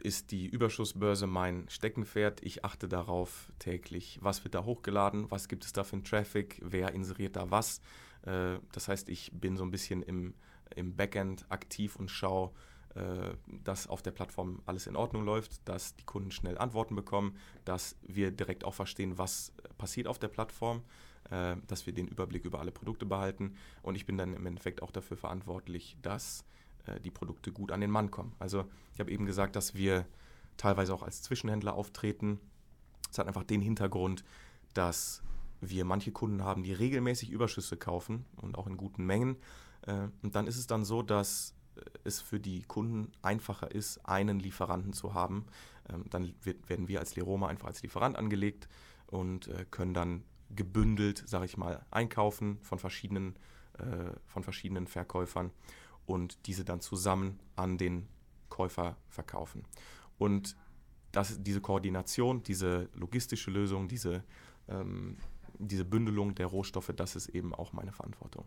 ist 0.03 0.31
die 0.31 0.47
Überschussbörse 0.47 1.27
mein 1.27 1.65
Steckenpferd. 1.69 2.43
Ich 2.43 2.65
achte 2.65 2.89
darauf 2.89 3.51
täglich, 3.57 4.19
was 4.21 4.43
wird 4.43 4.53
da 4.53 4.65
hochgeladen, 4.65 5.31
was 5.31 5.47
gibt 5.47 5.63
es 5.63 5.71
da 5.71 5.83
für 5.83 5.93
einen 5.93 6.03
Traffic, 6.03 6.59
wer 6.61 6.93
inseriert 6.93 7.37
da 7.37 7.49
was. 7.51 7.79
Äh, 8.23 8.59
das 8.73 8.89
heißt, 8.89 9.07
ich 9.09 9.31
bin 9.33 9.55
so 9.55 9.63
ein 9.63 9.71
bisschen 9.71 10.03
im, 10.03 10.33
im 10.75 10.95
Backend 10.95 11.45
aktiv 11.49 11.95
und 11.95 12.11
schaue, 12.11 12.51
äh, 12.95 13.33
dass 13.63 13.87
auf 13.87 14.01
der 14.01 14.11
Plattform 14.11 14.61
alles 14.65 14.87
in 14.87 14.97
Ordnung 14.97 15.23
läuft, 15.23 15.67
dass 15.67 15.95
die 15.95 16.03
Kunden 16.03 16.31
schnell 16.31 16.57
Antworten 16.57 16.95
bekommen, 16.95 17.37
dass 17.63 17.95
wir 18.01 18.31
direkt 18.31 18.65
auch 18.65 18.73
verstehen, 18.73 19.17
was 19.17 19.53
passiert 19.77 20.07
auf 20.07 20.19
der 20.19 20.27
Plattform, 20.27 20.83
äh, 21.29 21.55
dass 21.67 21.85
wir 21.85 21.93
den 21.93 22.09
Überblick 22.09 22.43
über 22.43 22.59
alle 22.59 22.71
Produkte 22.71 23.05
behalten. 23.05 23.55
Und 23.81 23.95
ich 23.95 24.05
bin 24.05 24.17
dann 24.17 24.33
im 24.33 24.45
Endeffekt 24.45 24.81
auch 24.81 24.91
dafür 24.91 25.15
verantwortlich, 25.15 25.95
dass 26.01 26.43
äh, 26.85 26.99
die 26.99 27.11
Produkte 27.11 27.51
gut 27.51 27.71
an 27.71 27.81
den 27.81 27.91
Mann 27.91 28.11
kommen. 28.11 28.33
Also 28.39 28.65
ich 28.93 28.99
habe 28.99 29.11
eben 29.11 29.25
gesagt, 29.25 29.55
dass 29.55 29.73
wir 29.73 30.05
teilweise 30.57 30.93
auch 30.93 31.03
als 31.03 31.21
Zwischenhändler 31.21 31.73
auftreten. 31.73 32.39
Das 33.07 33.19
hat 33.19 33.27
einfach 33.27 33.43
den 33.43 33.61
Hintergrund, 33.61 34.23
dass 34.73 35.21
wir 35.61 35.85
manche 35.85 36.11
Kunden 36.11 36.43
haben, 36.43 36.63
die 36.63 36.73
regelmäßig 36.73 37.29
Überschüsse 37.29 37.77
kaufen 37.77 38.25
und 38.35 38.57
auch 38.57 38.67
in 38.67 38.77
guten 38.77 39.05
Mengen. 39.05 39.37
Äh, 39.81 40.07
und 40.21 40.35
dann 40.35 40.47
ist 40.47 40.57
es 40.57 40.67
dann 40.67 40.83
so, 40.83 41.01
dass 41.01 41.55
äh, 41.75 41.81
es 42.03 42.21
für 42.21 42.39
die 42.39 42.63
Kunden 42.63 43.11
einfacher 43.21 43.71
ist, 43.71 44.05
einen 44.05 44.39
Lieferanten 44.39 44.93
zu 44.93 45.13
haben. 45.13 45.45
Ähm, 45.89 46.05
dann 46.09 46.33
werden 46.67 46.87
wir 46.87 46.99
als 46.99 47.15
Leroma 47.15 47.47
einfach 47.47 47.67
als 47.67 47.81
Lieferant 47.81 48.17
angelegt 48.17 48.67
und 49.07 49.47
können 49.69 49.93
dann 49.93 50.23
gebündelt, 50.49 51.23
sage 51.27 51.45
ich 51.45 51.55
mal, 51.55 51.85
einkaufen 51.91 52.57
von 52.63 52.79
verschiedenen, 52.79 53.35
von 54.25 54.43
verschiedenen 54.43 54.87
Verkäufern 54.87 55.51
und 56.05 56.47
diese 56.47 56.65
dann 56.65 56.81
zusammen 56.81 57.39
an 57.55 57.77
den 57.77 58.07
Käufer 58.49 58.97
verkaufen. 59.07 59.63
Und 60.17 60.55
das, 61.11 61.41
diese 61.41 61.61
Koordination, 61.61 62.43
diese 62.43 62.89
logistische 62.93 63.51
Lösung, 63.51 63.87
diese, 63.87 64.23
ähm, 64.67 65.17
diese 65.59 65.85
Bündelung 65.85 66.35
der 66.35 66.47
Rohstoffe, 66.47 66.91
das 66.95 67.15
ist 67.15 67.29
eben 67.29 67.53
auch 67.53 67.73
meine 67.73 67.91
Verantwortung. 67.91 68.45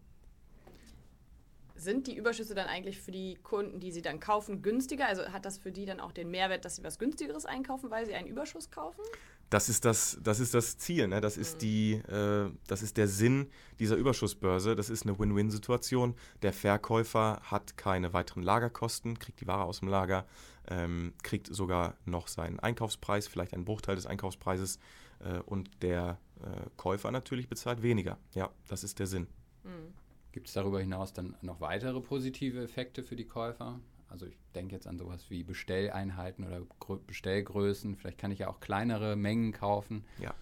Sind 1.76 2.06
die 2.06 2.16
Überschüsse 2.16 2.54
dann 2.54 2.68
eigentlich 2.68 3.00
für 3.00 3.10
die 3.10 3.36
Kunden, 3.36 3.80
die 3.80 3.92
sie 3.92 4.00
dann 4.00 4.18
kaufen, 4.18 4.62
günstiger? 4.62 5.06
Also 5.06 5.26
hat 5.26 5.44
das 5.44 5.58
für 5.58 5.70
die 5.70 5.84
dann 5.84 6.00
auch 6.00 6.12
den 6.12 6.30
Mehrwert, 6.30 6.64
dass 6.64 6.76
sie 6.76 6.84
was 6.84 6.98
günstigeres 6.98 7.44
einkaufen, 7.44 7.90
weil 7.90 8.06
sie 8.06 8.14
einen 8.14 8.28
Überschuss 8.28 8.70
kaufen? 8.70 9.02
Das 9.48 9.68
ist 9.68 9.84
das, 9.84 10.18
das, 10.22 10.40
ist 10.40 10.54
das 10.54 10.76
Ziel, 10.76 11.06
ne? 11.06 11.20
das, 11.20 11.36
ist 11.36 11.56
mhm. 11.56 11.58
die, 11.60 11.92
äh, 11.92 12.50
das 12.66 12.82
ist 12.82 12.96
der 12.96 13.06
Sinn 13.06 13.48
dieser 13.78 13.96
Überschussbörse. 13.96 14.74
Das 14.74 14.90
ist 14.90 15.04
eine 15.04 15.18
Win-Win-Situation. 15.18 16.14
Der 16.42 16.52
Verkäufer 16.52 17.40
hat 17.42 17.76
keine 17.76 18.12
weiteren 18.12 18.42
Lagerkosten, 18.42 19.18
kriegt 19.18 19.40
die 19.40 19.46
Ware 19.46 19.64
aus 19.64 19.80
dem 19.80 19.88
Lager. 19.88 20.26
ähm, 20.68 21.12
kriegt 21.22 21.46
sogar 21.46 21.94
noch 22.06 22.26
seinen 22.26 22.58
Einkaufspreis, 22.58 23.28
vielleicht 23.28 23.54
einen 23.54 23.64
Bruchteil 23.64 23.94
des 23.94 24.06
Einkaufspreises 24.06 24.80
äh, 25.20 25.38
und 25.38 25.70
der 25.82 26.18
äh, 26.40 26.68
Käufer 26.76 27.12
natürlich 27.12 27.48
bezahlt 27.48 27.82
weniger. 27.82 28.18
Ja, 28.34 28.50
das 28.66 28.82
ist 28.82 28.98
der 28.98 29.06
Sinn. 29.06 29.28
Mhm. 29.62 29.94
Gibt 30.32 30.48
es 30.48 30.54
darüber 30.54 30.80
hinaus 30.80 31.12
dann 31.12 31.36
noch 31.40 31.60
weitere 31.60 32.00
positive 32.00 32.62
Effekte 32.62 33.02
für 33.02 33.16
die 33.16 33.26
Käufer? 33.26 33.80
Also 34.08 34.26
ich 34.26 34.38
denke 34.54 34.74
jetzt 34.74 34.86
an 34.86 34.98
sowas 34.98 35.30
wie 35.30 35.42
Bestelleinheiten 35.42 36.44
oder 36.44 36.62
Grö 36.80 36.98
Bestellgrößen. 36.98 37.96
Vielleicht 37.96 38.18
kann 38.18 38.30
ich 38.30 38.38
ja 38.40 38.48
auch 38.48 38.60
kleinere 38.60 39.16
Mengen 39.16 39.52
kaufen. 39.52 40.04
Ja, 40.20 40.34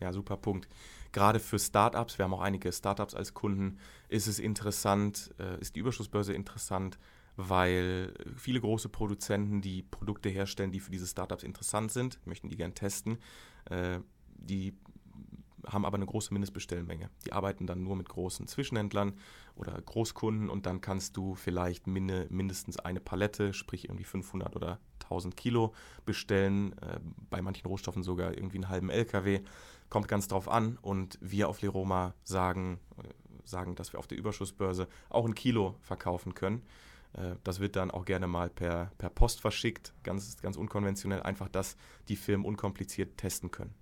ja, 0.00 0.12
super 0.12 0.36
Punkt. 0.36 0.68
Gerade 1.12 1.40
für 1.40 1.58
Startups, 1.58 2.18
wir 2.18 2.24
haben 2.24 2.34
auch 2.34 2.40
einige 2.40 2.72
Startups 2.72 3.14
als 3.14 3.34
Kunden, 3.34 3.78
ist 4.08 4.26
es 4.26 4.38
interessant, 4.38 5.34
äh, 5.38 5.60
ist 5.60 5.74
die 5.74 5.80
Überschussbörse 5.80 6.34
interessant, 6.34 6.98
weil 7.36 8.14
viele 8.36 8.60
große 8.60 8.88
Produzenten, 8.88 9.60
die 9.60 9.82
Produkte 9.82 10.28
herstellen, 10.28 10.70
die 10.70 10.80
für 10.80 10.90
diese 10.90 11.06
Startups 11.06 11.42
interessant 11.42 11.92
sind, 11.92 12.24
möchten 12.26 12.48
die 12.48 12.56
gern 12.56 12.74
testen, 12.74 13.18
äh, 13.70 14.00
die 14.34 14.74
haben 15.68 15.84
aber 15.84 15.96
eine 15.96 16.06
große 16.06 16.32
Mindestbestellmenge. 16.32 17.10
Die 17.26 17.32
arbeiten 17.32 17.66
dann 17.66 17.82
nur 17.82 17.96
mit 17.96 18.08
großen 18.08 18.46
Zwischenhändlern 18.46 19.14
oder 19.54 19.80
Großkunden 19.80 20.48
und 20.48 20.66
dann 20.66 20.80
kannst 20.80 21.16
du 21.16 21.34
vielleicht 21.34 21.86
minde, 21.86 22.26
mindestens 22.30 22.78
eine 22.78 23.00
Palette, 23.00 23.52
sprich 23.52 23.84
irgendwie 23.84 24.04
500 24.04 24.56
oder 24.56 24.78
1000 25.04 25.36
Kilo 25.36 25.74
bestellen, 26.06 26.72
äh, 26.78 27.00
bei 27.30 27.42
manchen 27.42 27.66
Rohstoffen 27.66 28.02
sogar 28.02 28.34
irgendwie 28.34 28.58
einen 28.58 28.68
halben 28.68 28.90
LKW. 28.90 29.40
Kommt 29.90 30.08
ganz 30.08 30.28
drauf 30.28 30.48
an 30.48 30.78
und 30.82 31.18
wir 31.20 31.48
auf 31.48 31.60
Leroma 31.60 32.14
sagen, 32.24 32.78
äh, 32.98 33.08
sagen, 33.48 33.74
dass 33.74 33.92
wir 33.92 33.98
auf 33.98 34.06
der 34.06 34.18
Überschussbörse 34.18 34.88
auch 35.08 35.24
ein 35.24 35.34
Kilo 35.34 35.76
verkaufen 35.80 36.34
können. 36.34 36.62
Äh, 37.14 37.36
das 37.44 37.60
wird 37.60 37.76
dann 37.76 37.90
auch 37.90 38.04
gerne 38.04 38.26
mal 38.26 38.50
per, 38.50 38.92
per 38.98 39.10
Post 39.10 39.40
verschickt, 39.40 39.94
ganz, 40.02 40.40
ganz 40.40 40.56
unkonventionell, 40.56 41.22
einfach, 41.22 41.48
dass 41.48 41.76
die 42.08 42.16
Firmen 42.16 42.46
unkompliziert 42.46 43.16
testen 43.16 43.50
können. 43.50 43.74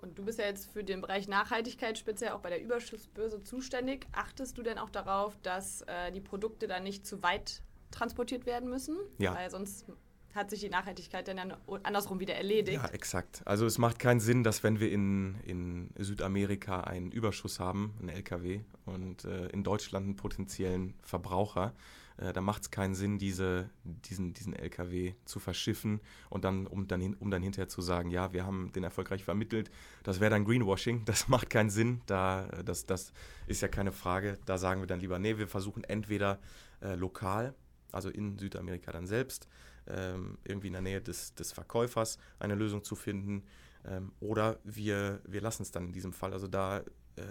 Und 0.00 0.18
du 0.18 0.24
bist 0.24 0.38
ja 0.38 0.46
jetzt 0.46 0.72
für 0.72 0.84
den 0.84 1.00
Bereich 1.00 1.28
Nachhaltigkeit 1.28 1.98
speziell 1.98 2.30
auch 2.30 2.40
bei 2.40 2.50
der 2.50 2.62
Überschussbörse 2.62 3.42
zuständig. 3.42 4.06
Achtest 4.12 4.56
du 4.58 4.62
denn 4.62 4.78
auch 4.78 4.90
darauf, 4.90 5.36
dass 5.42 5.82
äh, 5.82 6.12
die 6.12 6.20
Produkte 6.20 6.66
dann 6.66 6.84
nicht 6.84 7.06
zu 7.06 7.22
weit 7.22 7.62
transportiert 7.90 8.46
werden 8.46 8.68
müssen? 8.68 8.96
Ja. 9.18 9.34
Weil 9.34 9.50
sonst 9.50 9.86
hat 10.34 10.50
sich 10.50 10.60
die 10.60 10.68
Nachhaltigkeit 10.68 11.26
dann 11.26 11.36
ja 11.36 11.58
andersrum 11.82 12.20
wieder 12.20 12.34
erledigt. 12.34 12.80
Ja, 12.82 12.88
exakt. 12.90 13.42
Also 13.44 13.66
es 13.66 13.78
macht 13.78 13.98
keinen 13.98 14.20
Sinn, 14.20 14.44
dass 14.44 14.62
wenn 14.62 14.78
wir 14.78 14.90
in, 14.90 15.40
in 15.42 15.90
Südamerika 15.96 16.82
einen 16.82 17.10
Überschuss 17.10 17.58
haben, 17.58 17.94
einen 17.98 18.10
LKW, 18.10 18.60
und 18.84 19.24
äh, 19.24 19.48
in 19.48 19.64
Deutschland 19.64 20.04
einen 20.04 20.16
potenziellen 20.16 20.94
Verbraucher, 21.02 21.74
äh, 22.18 22.32
da 22.32 22.40
macht 22.40 22.62
es 22.62 22.70
keinen 22.70 22.94
Sinn, 22.94 23.18
diese, 23.18 23.70
diesen, 23.84 24.34
diesen 24.34 24.52
LKW 24.52 25.14
zu 25.24 25.38
verschiffen 25.38 26.00
und 26.30 26.44
dann 26.44 26.66
um, 26.66 26.86
dann, 26.88 27.14
um 27.14 27.30
dann 27.30 27.42
hinterher 27.42 27.68
zu 27.68 27.80
sagen, 27.80 28.10
ja, 28.10 28.32
wir 28.32 28.44
haben 28.44 28.72
den 28.72 28.84
erfolgreich 28.84 29.24
vermittelt. 29.24 29.70
Das 30.02 30.20
wäre 30.20 30.30
dann 30.30 30.44
Greenwashing, 30.44 31.04
das 31.04 31.28
macht 31.28 31.50
keinen 31.50 31.70
Sinn. 31.70 32.02
Da, 32.06 32.46
das, 32.64 32.86
das 32.86 33.12
ist 33.46 33.62
ja 33.62 33.68
keine 33.68 33.92
Frage. 33.92 34.38
Da 34.46 34.58
sagen 34.58 34.82
wir 34.82 34.86
dann 34.86 35.00
lieber, 35.00 35.18
nee, 35.18 35.38
wir 35.38 35.48
versuchen 35.48 35.84
entweder 35.84 36.38
äh, 36.80 36.94
lokal, 36.94 37.54
also 37.92 38.10
in 38.10 38.38
Südamerika 38.38 38.92
dann 38.92 39.06
selbst, 39.06 39.48
ähm, 39.86 40.38
irgendwie 40.44 40.66
in 40.66 40.74
der 40.74 40.82
Nähe 40.82 41.00
des, 41.00 41.34
des 41.34 41.52
Verkäufers 41.52 42.18
eine 42.38 42.54
Lösung 42.54 42.82
zu 42.82 42.96
finden. 42.96 43.44
Ähm, 43.84 44.12
oder 44.20 44.58
wir, 44.64 45.20
wir 45.24 45.40
lassen 45.40 45.62
es 45.62 45.70
dann 45.70 45.86
in 45.86 45.92
diesem 45.92 46.12
Fall. 46.12 46.32
Also 46.32 46.48
da 46.48 46.78
äh, 47.16 47.22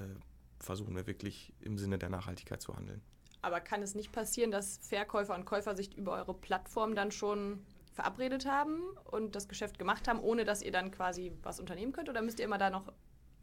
versuchen 0.59 0.95
wir 0.95 1.05
wirklich 1.07 1.53
im 1.59 1.77
Sinne 1.77 1.99
der 1.99 2.09
Nachhaltigkeit 2.09 2.61
zu 2.61 2.75
handeln. 2.75 3.01
Aber 3.47 3.61
kann 3.61 3.81
es 3.81 3.95
nicht 3.95 4.11
passieren, 4.11 4.51
dass 4.51 4.77
Verkäufer 4.81 5.33
und 5.33 5.45
Käufer 5.45 5.73
sich 5.73 5.97
über 5.97 6.11
eure 6.11 6.33
Plattform 6.33 6.95
dann 6.95 7.11
schon 7.11 7.65
verabredet 7.93 8.45
haben 8.45 8.81
und 9.05 9.37
das 9.37 9.47
Geschäft 9.47 9.79
gemacht 9.79 10.09
haben, 10.09 10.19
ohne 10.19 10.43
dass 10.43 10.61
ihr 10.61 10.73
dann 10.73 10.91
quasi 10.91 11.31
was 11.43 11.61
unternehmen 11.61 11.93
könnt? 11.93 12.09
Oder 12.09 12.21
müsst 12.21 12.39
ihr 12.39 12.45
immer 12.45 12.57
da 12.57 12.69
noch 12.69 12.91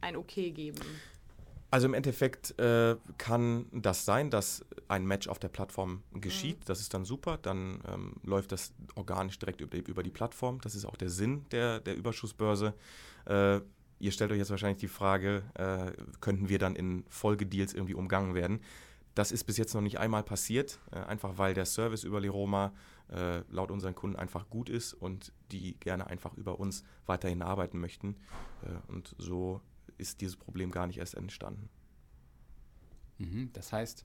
ein 0.01 0.15
Okay 0.15 0.51
geben? 0.51 0.77
Also 1.71 1.87
im 1.87 1.95
Endeffekt 1.95 2.57
äh, 2.59 2.97
kann 3.17 3.65
das 3.71 4.05
sein, 4.05 4.29
dass 4.29 4.63
ein 4.89 5.07
Match 5.07 5.27
auf 5.27 5.39
der 5.39 5.47
Plattform 5.49 6.03
geschieht. 6.13 6.59
Mhm. 6.59 6.65
Das 6.65 6.81
ist 6.81 6.93
dann 6.93 7.03
super. 7.03 7.39
Dann 7.41 7.81
ähm, 7.91 8.13
läuft 8.23 8.51
das 8.51 8.75
organisch 8.93 9.39
direkt 9.39 9.59
über, 9.59 9.75
über, 9.75 10.03
die 10.03 10.11
Plattform. 10.11 10.61
Das 10.61 10.75
ist 10.75 10.85
auch 10.85 10.97
der 10.97 11.09
Sinn 11.09 11.47
der, 11.49 11.79
der 11.79 11.95
Überschussbörse. 11.95 12.75
Äh, 13.25 13.59
ihr 13.97 14.11
stellt 14.11 14.31
euch 14.31 14.37
jetzt 14.37 14.51
wahrscheinlich 14.51 14.79
die 14.79 14.87
Frage, 14.87 15.41
äh, 15.55 15.91
könnten 16.21 16.47
wir 16.47 16.59
dann 16.59 16.75
in 16.75 17.05
Folgedeals 17.09 17.73
irgendwie 17.73 17.95
umgangen 17.95 18.35
werden? 18.35 18.61
Das 19.15 19.31
ist 19.31 19.45
bis 19.45 19.57
jetzt 19.57 19.73
noch 19.73 19.81
nicht 19.81 19.97
einmal 19.97 20.23
passiert, 20.23 20.79
äh, 20.91 20.99
einfach 20.99 21.37
weil 21.37 21.53
der 21.53 21.65
Service 21.65 22.03
über 22.03 22.19
Liroma 22.19 22.73
äh, 23.09 23.39
laut 23.49 23.71
unseren 23.71 23.95
Kunden 23.95 24.17
einfach 24.17 24.49
gut 24.49 24.69
ist 24.69 24.93
und 24.93 25.31
die 25.51 25.79
gerne 25.79 26.07
einfach 26.07 26.33
über 26.35 26.59
uns 26.59 26.83
weiterhin 27.05 27.41
arbeiten 27.41 27.79
möchten. 27.79 28.17
Äh, 28.63 28.91
und 28.91 29.15
so 29.17 29.61
ist 29.97 30.21
dieses 30.21 30.35
Problem 30.35 30.69
gar 30.69 30.85
nicht 30.87 30.97
erst 30.97 31.15
entstanden. 31.15 31.69
Mhm, 33.17 33.51
das 33.53 33.71
heißt, 33.71 34.03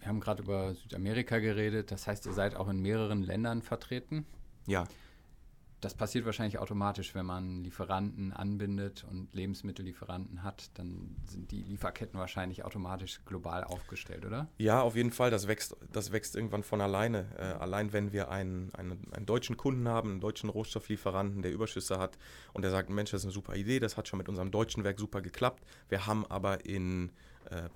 wir 0.00 0.08
haben 0.08 0.20
gerade 0.20 0.42
über 0.42 0.74
Südamerika 0.74 1.38
geredet, 1.38 1.90
das 1.90 2.06
heißt, 2.06 2.26
ihr 2.26 2.32
seid 2.32 2.54
auch 2.54 2.68
in 2.68 2.80
mehreren 2.80 3.22
Ländern 3.22 3.62
vertreten? 3.62 4.26
Ja. 4.66 4.86
Das 5.80 5.94
passiert 5.94 6.26
wahrscheinlich 6.26 6.58
automatisch, 6.58 7.14
wenn 7.14 7.26
man 7.26 7.62
Lieferanten 7.62 8.32
anbindet 8.32 9.04
und 9.08 9.32
Lebensmittellieferanten 9.32 10.42
hat, 10.42 10.70
dann 10.74 11.16
sind 11.24 11.52
die 11.52 11.62
Lieferketten 11.62 12.18
wahrscheinlich 12.18 12.64
automatisch 12.64 13.20
global 13.24 13.62
aufgestellt, 13.62 14.26
oder? 14.26 14.48
Ja, 14.58 14.82
auf 14.82 14.96
jeden 14.96 15.12
Fall. 15.12 15.30
Das 15.30 15.46
wächst, 15.46 15.76
das 15.92 16.10
wächst 16.10 16.34
irgendwann 16.34 16.64
von 16.64 16.80
alleine. 16.80 17.26
Äh, 17.38 17.42
allein 17.42 17.92
wenn 17.92 18.12
wir 18.12 18.28
einen, 18.30 18.74
einen, 18.74 19.12
einen, 19.12 19.26
deutschen 19.26 19.56
Kunden 19.56 19.86
haben, 19.86 20.10
einen 20.10 20.20
deutschen 20.20 20.50
Rohstofflieferanten, 20.50 21.42
der 21.42 21.52
Überschüsse 21.52 21.98
hat 21.98 22.18
und 22.52 22.62
der 22.62 22.72
sagt, 22.72 22.90
Mensch, 22.90 23.12
das 23.12 23.20
ist 23.20 23.26
eine 23.26 23.32
super 23.32 23.54
Idee, 23.54 23.78
das 23.78 23.96
hat 23.96 24.08
schon 24.08 24.18
mit 24.18 24.28
unserem 24.28 24.50
deutschen 24.50 24.82
Werk 24.82 24.98
super 24.98 25.20
geklappt. 25.20 25.62
Wir 25.88 26.06
haben 26.06 26.26
aber 26.26 26.64
in 26.64 27.12
äh, 27.50 27.68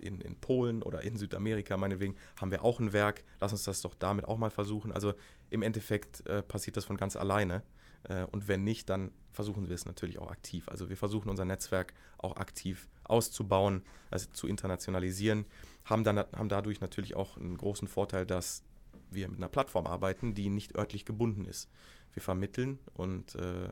in, 0.00 0.20
in 0.20 0.36
Polen 0.36 0.82
oder 0.82 1.02
in 1.02 1.16
Südamerika 1.16 1.76
meinetwegen, 1.76 2.16
haben 2.40 2.50
wir 2.50 2.64
auch 2.64 2.80
ein 2.80 2.92
Werk. 2.92 3.24
Lass 3.40 3.52
uns 3.52 3.64
das 3.64 3.82
doch 3.82 3.94
damit 3.94 4.26
auch 4.26 4.38
mal 4.38 4.50
versuchen. 4.50 4.92
Also 4.92 5.14
im 5.50 5.62
Endeffekt 5.62 6.26
äh, 6.26 6.42
passiert 6.42 6.76
das 6.76 6.84
von 6.84 6.96
ganz 6.96 7.16
alleine. 7.16 7.62
Äh, 8.04 8.24
und 8.24 8.48
wenn 8.48 8.64
nicht, 8.64 8.88
dann 8.88 9.12
versuchen 9.32 9.68
wir 9.68 9.74
es 9.74 9.86
natürlich 9.86 10.18
auch 10.18 10.30
aktiv. 10.30 10.68
Also 10.68 10.88
wir 10.88 10.96
versuchen 10.96 11.28
unser 11.28 11.44
Netzwerk 11.44 11.94
auch 12.18 12.36
aktiv 12.36 12.88
auszubauen, 13.04 13.82
also 14.10 14.28
zu 14.32 14.46
internationalisieren, 14.46 15.46
haben, 15.84 16.04
dann, 16.04 16.18
haben 16.18 16.48
dadurch 16.48 16.80
natürlich 16.80 17.16
auch 17.16 17.36
einen 17.36 17.56
großen 17.56 17.88
Vorteil, 17.88 18.24
dass 18.24 18.62
wir 19.10 19.28
mit 19.28 19.38
einer 19.38 19.48
Plattform 19.48 19.86
arbeiten, 19.86 20.34
die 20.34 20.48
nicht 20.48 20.76
örtlich 20.76 21.04
gebunden 21.04 21.44
ist. 21.44 21.68
Wir 22.12 22.22
vermitteln 22.22 22.78
und 22.94 23.34
äh, 23.34 23.68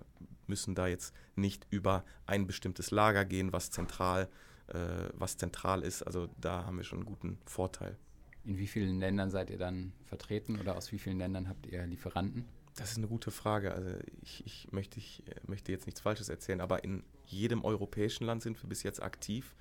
müssen 0.47 0.75
da 0.75 0.87
jetzt 0.87 1.15
nicht 1.37 1.67
über 1.71 2.05
ein 2.27 2.47
bestimmtes 2.47 2.91
Lager 2.91 3.25
gehen, 3.25 3.53
was 3.53 3.71
zentral 3.71 4.29
äh, 4.69 5.09
was 5.15 5.37
zentral 5.37 5.83
ist. 5.83 6.03
Also 6.03 6.29
da 6.41 6.65
haben 6.65 6.77
wir 6.77 6.85
schon 6.85 6.99
einen 6.99 7.07
guten 7.07 7.39
Vorteil. 7.47 7.97
In 8.45 8.59
wie 8.59 8.67
vielen 8.67 8.99
Ländern 8.99 9.31
seid 9.31 9.51
ihr 9.51 9.59
dann 9.59 9.93
vertreten 10.05 10.59
oder 10.59 10.77
aus 10.77 10.93
wie 10.93 10.99
vielen 10.99 11.19
Ländern 11.19 11.49
habt 11.49 11.67
ihr 11.67 11.87
Lieferanten? 11.87 12.45
Das 12.77 12.93
ist 12.93 12.99
eine 12.99 13.09
gute 13.09 13.31
Frage. 13.31 13.73
Also 13.73 13.91
ich, 14.23 14.47
ich, 14.47 14.69
möchte, 14.71 14.99
ich 14.99 15.25
möchte 15.47 15.73
jetzt 15.73 15.87
nichts 15.87 16.01
Falsches 16.01 16.29
erzählen, 16.29 16.61
aber 16.61 16.85
in 16.85 17.03
jedem 17.27 17.65
europäischen 17.65 18.25
Land 18.25 18.43
sind 18.43 18.63
wir 18.63 18.69
bis 18.69 18.83
jetzt 18.83 19.03
aktiv. 19.03 19.55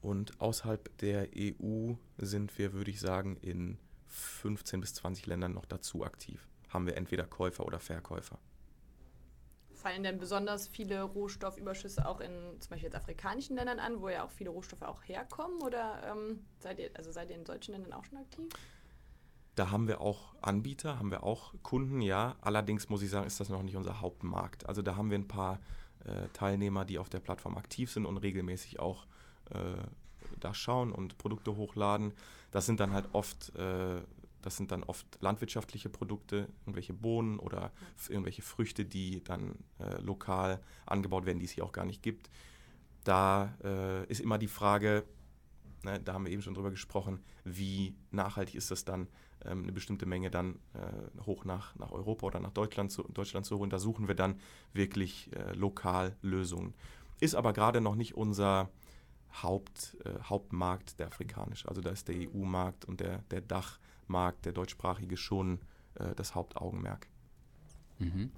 Und 0.00 0.40
außerhalb 0.40 0.96
der 0.98 1.28
EU 1.36 1.94
sind 2.16 2.56
wir, 2.56 2.72
würde 2.72 2.90
ich 2.90 3.00
sagen, 3.00 3.36
in 3.38 3.78
15 4.06 4.80
bis 4.80 4.94
20 4.94 5.26
Ländern 5.26 5.52
noch 5.52 5.66
dazu 5.66 6.04
aktiv. 6.04 6.46
Haben 6.68 6.86
wir 6.86 6.96
entweder 6.96 7.24
Käufer 7.24 7.66
oder 7.66 7.80
Verkäufer. 7.80 8.38
Fallen 9.78 10.02
denn 10.02 10.18
besonders 10.18 10.68
viele 10.68 11.02
Rohstoffüberschüsse 11.02 12.06
auch 12.06 12.20
in 12.20 12.32
zum 12.60 12.70
Beispiel 12.70 12.88
jetzt 12.88 12.96
afrikanischen 12.96 13.56
Ländern 13.56 13.78
an, 13.78 14.00
wo 14.00 14.08
ja 14.08 14.24
auch 14.24 14.30
viele 14.30 14.50
Rohstoffe 14.50 14.82
auch 14.82 15.02
herkommen? 15.04 15.62
Oder 15.62 16.02
ähm, 16.04 16.44
seid, 16.58 16.78
ihr, 16.78 16.90
also 16.94 17.12
seid 17.12 17.30
ihr 17.30 17.36
in 17.36 17.46
solchen 17.46 17.72
Ländern 17.72 17.92
auch 17.92 18.04
schon 18.04 18.18
aktiv? 18.18 18.48
Da 19.54 19.70
haben 19.70 19.88
wir 19.88 20.00
auch 20.00 20.34
Anbieter, 20.40 20.98
haben 20.98 21.10
wir 21.10 21.22
auch 21.22 21.54
Kunden, 21.62 22.00
ja. 22.00 22.36
Allerdings 22.40 22.88
muss 22.88 23.02
ich 23.02 23.10
sagen, 23.10 23.26
ist 23.26 23.40
das 23.40 23.48
noch 23.48 23.62
nicht 23.62 23.76
unser 23.76 24.00
Hauptmarkt. 24.00 24.68
Also 24.68 24.82
da 24.82 24.96
haben 24.96 25.10
wir 25.10 25.18
ein 25.18 25.28
paar 25.28 25.58
äh, 26.04 26.28
Teilnehmer, 26.32 26.84
die 26.84 26.98
auf 26.98 27.08
der 27.08 27.20
Plattform 27.20 27.56
aktiv 27.56 27.90
sind 27.90 28.06
und 28.06 28.18
regelmäßig 28.18 28.78
auch 28.78 29.06
äh, 29.50 29.82
da 30.38 30.54
schauen 30.54 30.92
und 30.92 31.18
Produkte 31.18 31.56
hochladen. 31.56 32.12
Das 32.50 32.66
sind 32.66 32.80
dann 32.80 32.92
halt 32.92 33.08
oft 33.12 33.54
äh, 33.56 34.00
das 34.42 34.56
sind 34.56 34.70
dann 34.70 34.82
oft 34.84 35.06
landwirtschaftliche 35.20 35.88
Produkte, 35.88 36.48
irgendwelche 36.62 36.92
Bohnen 36.92 37.38
oder 37.38 37.72
irgendwelche 38.08 38.42
Früchte, 38.42 38.84
die 38.84 39.22
dann 39.24 39.56
äh, 39.78 40.00
lokal 40.00 40.60
angebaut 40.86 41.26
werden, 41.26 41.38
die 41.38 41.44
es 41.44 41.52
hier 41.52 41.64
auch 41.64 41.72
gar 41.72 41.84
nicht 41.84 42.02
gibt. 42.02 42.30
Da 43.04 43.54
äh, 43.62 44.06
ist 44.06 44.20
immer 44.20 44.38
die 44.38 44.48
Frage, 44.48 45.04
ne, 45.82 46.00
da 46.00 46.14
haben 46.14 46.24
wir 46.24 46.32
eben 46.32 46.42
schon 46.42 46.54
drüber 46.54 46.70
gesprochen, 46.70 47.20
wie 47.44 47.94
nachhaltig 48.10 48.54
ist 48.54 48.70
das 48.70 48.84
dann, 48.84 49.08
ähm, 49.44 49.62
eine 49.62 49.72
bestimmte 49.72 50.06
Menge 50.06 50.30
dann 50.30 50.56
äh, 50.74 51.22
hoch 51.24 51.44
nach, 51.44 51.74
nach 51.76 51.92
Europa 51.92 52.26
oder 52.26 52.40
nach 52.40 52.50
Deutschland 52.50 52.90
zu, 52.90 53.04
Deutschland 53.04 53.46
zu 53.46 53.58
holen. 53.58 53.70
Da 53.70 53.78
suchen 53.78 54.08
wir 54.08 54.14
dann 54.14 54.40
wirklich 54.72 55.30
äh, 55.34 55.52
lokal 55.54 56.16
Lösungen. 56.22 56.74
Ist 57.20 57.34
aber 57.34 57.52
gerade 57.52 57.80
noch 57.80 57.94
nicht 57.94 58.14
unser 58.14 58.70
Haupt, 59.42 59.96
äh, 60.04 60.22
Hauptmarkt, 60.22 60.98
der 60.98 61.08
afrikanische. 61.08 61.68
Also 61.68 61.80
da 61.80 61.90
ist 61.90 62.08
der 62.08 62.16
EU-Markt 62.16 62.84
und 62.84 63.00
der, 63.00 63.18
der 63.30 63.40
Dach. 63.40 63.78
Markt, 64.08 64.46
der 64.46 64.52
deutschsprachige, 64.52 65.16
schon 65.16 65.60
äh, 65.94 66.14
das 66.14 66.34
Hauptaugenmerk. 66.34 67.08
Mhm. 67.98 68.30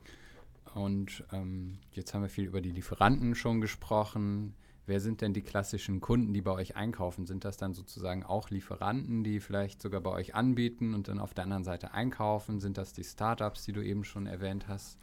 Und 0.74 1.24
ähm, 1.32 1.78
jetzt 1.92 2.14
haben 2.14 2.22
wir 2.22 2.28
viel 2.28 2.44
über 2.44 2.60
die 2.60 2.70
Lieferanten 2.70 3.34
schon 3.34 3.60
gesprochen. 3.60 4.54
Wer 4.86 5.00
sind 5.00 5.20
denn 5.20 5.34
die 5.34 5.42
klassischen 5.42 6.00
Kunden, 6.00 6.32
die 6.32 6.42
bei 6.42 6.52
euch 6.52 6.76
einkaufen? 6.76 7.26
Sind 7.26 7.44
das 7.44 7.56
dann 7.56 7.74
sozusagen 7.74 8.24
auch 8.24 8.50
Lieferanten, 8.50 9.22
die 9.22 9.40
vielleicht 9.40 9.82
sogar 9.82 10.00
bei 10.00 10.10
euch 10.10 10.34
anbieten 10.34 10.94
und 10.94 11.08
dann 11.08 11.18
auf 11.18 11.34
der 11.34 11.44
anderen 11.44 11.64
Seite 11.64 11.92
einkaufen? 11.92 12.60
Sind 12.60 12.78
das 12.78 12.92
die 12.92 13.04
Startups, 13.04 13.64
die 13.64 13.72
du 13.72 13.84
eben 13.84 14.04
schon 14.04 14.26
erwähnt 14.26 14.68
hast? 14.68 14.98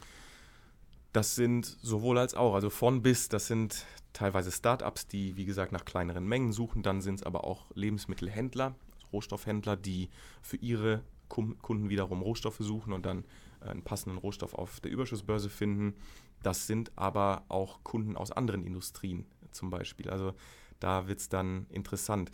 Das 1.14 1.36
sind 1.36 1.66
sowohl 1.66 2.18
als 2.18 2.34
auch, 2.34 2.54
also 2.54 2.70
von 2.70 3.02
bis, 3.02 3.30
das 3.30 3.48
sind 3.48 3.86
teilweise 4.14 4.52
Startups, 4.52 5.08
die 5.08 5.36
wie 5.38 5.46
gesagt 5.46 5.72
nach 5.72 5.86
kleineren 5.86 6.28
Mengen 6.28 6.52
suchen, 6.52 6.84
dann 6.84 7.02
sind 7.02 7.16
es 7.16 7.24
aber 7.24 7.44
auch 7.44 7.66
Lebensmittelhändler, 7.74 8.76
Rohstoffhändler, 9.12 9.76
die 9.76 10.10
für 10.42 10.58
ihre 10.58 11.04
Kunden 11.30 11.90
wiederum 11.90 12.22
Rohstoffe 12.22 12.60
suchen 12.60 12.94
und 12.94 13.06
dann 13.06 13.26
äh, 13.62 13.70
einen 13.70 13.84
passenden 13.84 14.18
Rohstoff 14.18 14.54
auf 14.54 14.80
der 14.80 14.92
Überschussbörse 14.92 15.50
finden. 15.50 15.96
Das 16.44 16.68
sind 16.68 16.92
aber 16.96 17.46
auch 17.50 17.84
Kunden 17.84 18.16
aus 18.16 18.32
anderen 18.32 18.64
Industrien 18.64 19.26
zum 19.52 19.70
Beispiel. 19.70 20.10
Also 20.10 20.34
da 20.80 21.08
wird 21.08 21.20
es 21.20 21.30
dann 21.30 21.66
interessant. 21.70 22.32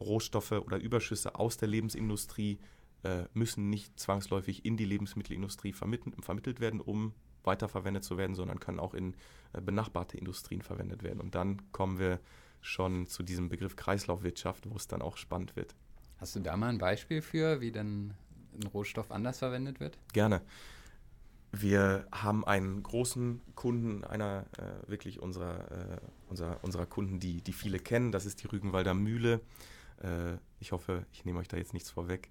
Rohstoffe 0.00 0.52
oder 0.52 0.78
Überschüsse 0.78 1.36
aus 1.36 1.56
der 1.56 1.68
Lebensindustrie 1.68 2.58
äh, 3.04 3.24
müssen 3.34 3.70
nicht 3.70 3.98
zwangsläufig 3.98 4.64
in 4.64 4.76
die 4.76 4.84
Lebensmittelindustrie 4.84 5.72
vermittelt, 5.72 6.60
werden, 6.60 6.80
um 6.80 7.14
weiterverwendet 7.44 8.04
zu 8.04 8.16
werden, 8.16 8.34
sondern 8.34 8.60
können 8.60 8.80
auch 8.80 8.94
in 8.94 9.14
äh, 9.52 9.60
benachbarte 9.60 10.16
Industrien 10.16 10.62
verwendet 10.62 11.02
werden. 11.02 11.20
Und 11.20 11.34
dann 11.34 11.70
kommen 11.72 11.98
wir 11.98 12.20
schon 12.60 13.06
zu 13.06 13.22
diesem 13.22 13.48
Begriff 13.48 13.76
Kreislaufwirtschaft, 13.76 14.70
wo 14.70 14.76
es 14.76 14.86
dann 14.86 15.02
auch 15.02 15.16
spannend 15.16 15.56
wird. 15.56 15.74
Hast 16.22 16.36
du 16.36 16.40
da 16.40 16.56
mal 16.56 16.68
ein 16.68 16.78
Beispiel 16.78 17.20
für, 17.20 17.60
wie 17.60 17.72
dann 17.72 18.14
ein 18.54 18.68
Rohstoff 18.68 19.10
anders 19.10 19.40
verwendet 19.40 19.80
wird? 19.80 19.98
Gerne. 20.12 20.40
Wir 21.50 22.06
haben 22.12 22.44
einen 22.44 22.80
großen 22.80 23.40
Kunden, 23.56 24.04
einer 24.04 24.46
äh, 24.56 24.88
wirklich 24.88 25.18
unserer, 25.18 25.72
äh, 25.72 26.00
unserer, 26.28 26.62
unserer 26.62 26.86
Kunden, 26.86 27.18
die, 27.18 27.42
die 27.42 27.52
viele 27.52 27.80
kennen. 27.80 28.12
Das 28.12 28.24
ist 28.24 28.40
die 28.40 28.46
Rügenwalder 28.46 28.94
Mühle. 28.94 29.40
Äh, 30.00 30.34
ich 30.60 30.70
hoffe, 30.70 31.06
ich 31.12 31.24
nehme 31.24 31.40
euch 31.40 31.48
da 31.48 31.56
jetzt 31.56 31.72
nichts 31.72 31.90
vorweg. 31.90 32.30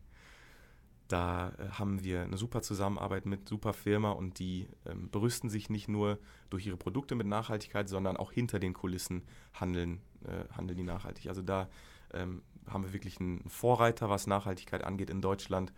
Da 1.10 1.50
äh, 1.50 1.72
haben 1.72 2.02
wir 2.02 2.22
eine 2.22 2.38
super 2.38 2.62
Zusammenarbeit 2.62 3.26
mit 3.26 3.50
super 3.50 3.74
Firma 3.74 4.12
und 4.12 4.40
die 4.40 4.70
ähm, 4.86 5.10
berüsten 5.10 5.50
sich 5.50 5.70
nicht 5.70 5.90
nur 5.90 6.18
durch 6.50 6.66
ihre 6.66 6.78
Produkte 6.78 7.16
mit 7.16 7.28
Nachhaltigkeit, 7.28 7.90
sondern 7.90 8.16
auch 8.16 8.32
hinter 8.32 8.58
den 8.58 8.72
Kulissen 8.72 9.24
handeln, 9.54 10.00
äh, 10.24 10.46
handeln 10.56 10.78
die 10.78 10.84
nachhaltig. 10.84 11.28
Also 11.28 11.42
da 11.42 11.68
ähm, 12.14 12.42
haben 12.68 12.84
wir 12.84 12.94
wirklich 12.94 13.20
einen 13.20 13.48
Vorreiter, 13.50 14.10
was 14.10 14.28
Nachhaltigkeit 14.28 14.84
angeht 14.84 15.10
in 15.10 15.22
Deutschland. 15.22 15.74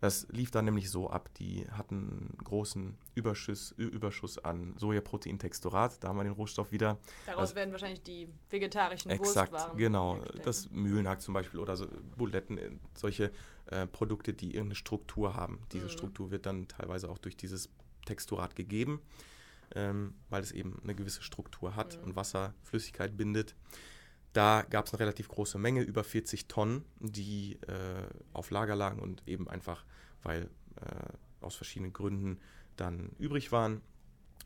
Das 0.00 0.26
lief 0.30 0.50
dann 0.50 0.64
nämlich 0.64 0.90
so 0.90 1.10
ab, 1.10 1.28
die 1.34 1.66
hatten 1.70 1.94
einen 1.94 2.38
großen 2.42 2.96
Überschuss, 3.14 3.72
Überschuss 3.72 4.38
an 4.38 4.74
Sojaproteintexturat, 4.78 6.02
da 6.02 6.08
haben 6.08 6.16
wir 6.16 6.24
den 6.24 6.32
Rohstoff 6.32 6.72
wieder. 6.72 6.98
Daraus 7.26 7.40
also, 7.40 7.54
werden 7.56 7.72
wahrscheinlich 7.72 8.02
die 8.02 8.26
vegetarischen 8.48 9.10
exakt, 9.10 9.52
Wurstwaren. 9.52 9.76
genau. 9.76 10.18
Das 10.42 10.70
Mühlenhack 10.70 11.20
zum 11.20 11.34
Beispiel 11.34 11.60
oder 11.60 11.76
so 11.76 11.86
Buletten, 12.16 12.56
äh, 12.56 12.70
solche 12.94 13.30
äh, 13.66 13.86
Produkte, 13.86 14.32
die 14.32 14.54
irgendeine 14.54 14.76
Struktur 14.76 15.34
haben. 15.34 15.60
Diese 15.72 15.84
mhm. 15.84 15.90
Struktur 15.90 16.30
wird 16.30 16.46
dann 16.46 16.66
teilweise 16.66 17.10
auch 17.10 17.18
durch 17.18 17.36
dieses 17.36 17.68
Texturat 18.06 18.56
gegeben, 18.56 19.02
ähm, 19.74 20.14
weil 20.30 20.42
es 20.42 20.50
eben 20.52 20.80
eine 20.82 20.94
gewisse 20.94 21.22
Struktur 21.22 21.76
hat 21.76 21.98
mhm. 21.98 22.04
und 22.04 22.16
Wasserflüssigkeit 22.16 23.18
bindet. 23.18 23.54
Da 24.32 24.62
gab 24.62 24.86
es 24.86 24.92
eine 24.92 25.00
relativ 25.00 25.28
große 25.28 25.58
Menge, 25.58 25.82
über 25.82 26.04
40 26.04 26.46
Tonnen, 26.46 26.84
die 27.00 27.58
äh, 27.66 28.06
auf 28.32 28.50
Lager 28.50 28.76
lagen 28.76 29.00
und 29.00 29.26
eben 29.26 29.48
einfach, 29.48 29.84
weil 30.22 30.48
äh, 30.76 31.44
aus 31.44 31.56
verschiedenen 31.56 31.92
Gründen 31.92 32.38
dann 32.76 33.10
übrig 33.18 33.50
waren. 33.50 33.80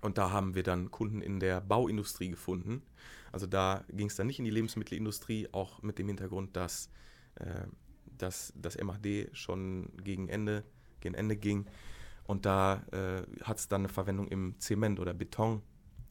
Und 0.00 0.18
da 0.18 0.30
haben 0.30 0.54
wir 0.54 0.62
dann 0.62 0.90
Kunden 0.90 1.20
in 1.20 1.40
der 1.40 1.60
Bauindustrie 1.60 2.30
gefunden. 2.30 2.82
Also 3.32 3.46
da 3.46 3.84
ging 3.90 4.06
es 4.06 4.16
dann 4.16 4.26
nicht 4.26 4.38
in 4.38 4.44
die 4.44 4.50
Lebensmittelindustrie, 4.50 5.48
auch 5.52 5.82
mit 5.82 5.98
dem 5.98 6.08
Hintergrund, 6.08 6.56
dass, 6.56 6.90
äh, 7.36 7.66
das 8.16 8.52
MHD 8.76 9.30
schon 9.32 9.90
gegen 10.02 10.28
Ende, 10.28 10.64
gegen 11.00 11.14
Ende 11.14 11.36
ging. 11.36 11.66
Und 12.26 12.46
da 12.46 12.84
äh, 12.92 13.22
hat 13.42 13.58
es 13.58 13.68
dann 13.68 13.82
eine 13.82 13.88
Verwendung 13.88 14.28
im 14.28 14.58
Zement 14.58 14.98
oder 15.00 15.12
Beton 15.12 15.62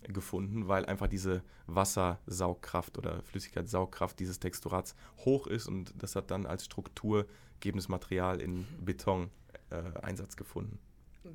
gefunden, 0.07 0.67
weil 0.67 0.85
einfach 0.85 1.07
diese 1.07 1.43
Wassersaugkraft 1.67 2.97
oder 2.97 3.21
Flüssigkeitssaugkraft 3.23 4.19
dieses 4.19 4.39
Texturats 4.39 4.95
hoch 5.19 5.47
ist 5.47 5.67
und 5.67 5.93
das 5.97 6.15
hat 6.15 6.31
dann 6.31 6.45
als 6.45 6.65
strukturgebendes 6.65 7.89
Material 7.89 8.41
in 8.41 8.65
Beton 8.81 9.29
äh, 9.69 9.99
Einsatz 10.01 10.35
gefunden. 10.35 10.79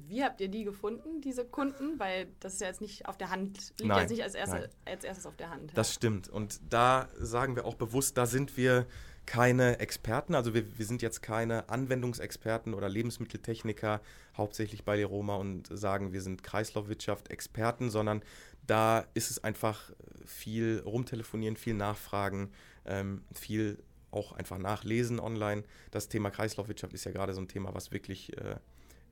Wie 0.06 0.22
habt 0.22 0.40
ihr 0.40 0.48
die 0.48 0.64
gefunden, 0.64 1.22
diese 1.22 1.46
Kunden? 1.46 1.98
Weil 1.98 2.28
das 2.40 2.54
ist 2.54 2.60
ja 2.60 2.66
jetzt 2.66 2.82
nicht 2.82 3.06
auf 3.06 3.16
der 3.16 3.30
Hand, 3.30 3.72
liegt 3.78 3.88
nein, 3.88 4.00
jetzt 4.00 4.10
nicht 4.10 4.22
als, 4.22 4.34
erste, 4.34 4.68
als 4.84 5.04
erstes 5.04 5.26
auf 5.26 5.36
der 5.36 5.50
Hand. 5.50 5.72
Das 5.74 5.94
stimmt. 5.94 6.28
Und 6.28 6.60
da 6.68 7.08
sagen 7.18 7.56
wir 7.56 7.64
auch 7.64 7.74
bewusst, 7.74 8.18
da 8.18 8.26
sind 8.26 8.56
wir 8.58 8.86
keine 9.24 9.78
Experten, 9.78 10.34
also 10.34 10.54
wir, 10.54 10.78
wir 10.78 10.86
sind 10.86 11.02
jetzt 11.02 11.20
keine 11.20 11.68
Anwendungsexperten 11.68 12.72
oder 12.72 12.88
Lebensmitteltechniker, 12.88 14.00
hauptsächlich 14.34 14.84
bei 14.84 14.96
Leroma 14.96 15.36
und 15.36 15.68
sagen, 15.70 16.14
wir 16.14 16.22
sind 16.22 16.42
Kreislaufwirtschaft-Experten, 16.42 17.90
sondern 17.90 18.22
da 18.68 19.06
ist 19.14 19.30
es 19.30 19.42
einfach 19.42 19.90
viel 20.26 20.82
rumtelefonieren, 20.84 21.56
viel 21.56 21.74
nachfragen, 21.74 22.52
ähm, 22.84 23.24
viel 23.34 23.82
auch 24.10 24.32
einfach 24.32 24.58
nachlesen 24.58 25.20
online. 25.20 25.64
Das 25.90 26.08
Thema 26.08 26.30
Kreislaufwirtschaft 26.30 26.92
ist 26.92 27.04
ja 27.04 27.12
gerade 27.12 27.34
so 27.34 27.40
ein 27.40 27.48
Thema, 27.48 27.74
was 27.74 27.92
wirklich 27.92 28.36
äh, 28.36 28.56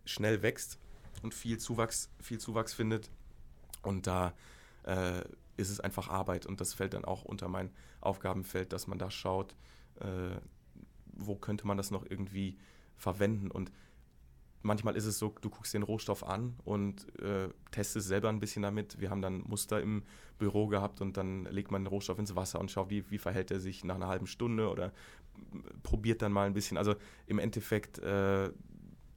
schnell 0.05 0.43
wächst 0.43 0.79
und 1.23 1.35
viel 1.35 1.59
Zuwachs, 1.59 2.11
viel 2.21 2.39
Zuwachs 2.39 2.75
findet. 2.75 3.11
Und 3.83 4.07
da 4.07 4.35
äh, 4.85 5.23
ist 5.57 5.71
es 5.71 5.81
einfach 5.81 6.09
Arbeit 6.09 6.45
und 6.45 6.61
das 6.61 6.75
fällt 6.75 6.93
dann 6.93 7.05
auch 7.05 7.25
unter 7.25 7.49
mein 7.49 7.71
Aufgabenfeld, 8.01 8.73
dass 8.73 8.87
man 8.87 8.99
da 8.99 9.11
schaut, 9.11 9.55
äh, 10.01 10.37
wo 11.13 11.35
könnte 11.35 11.67
man 11.67 11.79
das 11.79 11.91
noch 11.91 12.05
irgendwie 12.05 12.59
verwenden. 12.97 13.51
Und 13.51 13.73
manchmal 14.67 14.97
ist 14.97 15.07
es 15.07 15.19
so, 15.19 15.35
du 15.41 15.51
guckst 15.51 15.73
den 15.75 15.83
Rohstoff 15.83 16.25
an 16.25 16.57
und 16.65 17.07
äh, 17.21 17.49
testest 17.71 18.09
selber 18.09 18.29
ein 18.29 18.41
bisschen 18.41 18.63
damit. 18.63 19.01
Wir 19.01 19.11
haben 19.11 19.23
dann 19.23 19.43
Muster 19.47 19.81
im 19.81 20.03
Büro 20.39 20.67
gehabt 20.67 21.01
und 21.01 21.17
dann 21.17 21.45
legt 21.47 21.71
man 21.71 21.83
den 21.83 21.89
Rohstoff 21.89 22.19
ins 22.19 22.37
Wasser 22.37 22.61
und 22.61 22.71
schaut, 22.71 22.91
wie, 22.91 23.11
wie 23.11 23.19
verhält 23.19 23.51
er 23.51 23.61
sich 23.61 23.85
nach 23.85 23.95
einer 23.95 24.09
halben 24.09 24.27
Stunde 24.27 24.69
oder 24.69 24.93
probiert 25.83 26.23
dann 26.23 26.33
mal 26.33 26.47
ein 26.47 26.55
bisschen. 26.55 26.77
Also 26.77 26.95
im 27.27 27.39
Endeffekt 27.39 27.99
äh, 27.99 28.51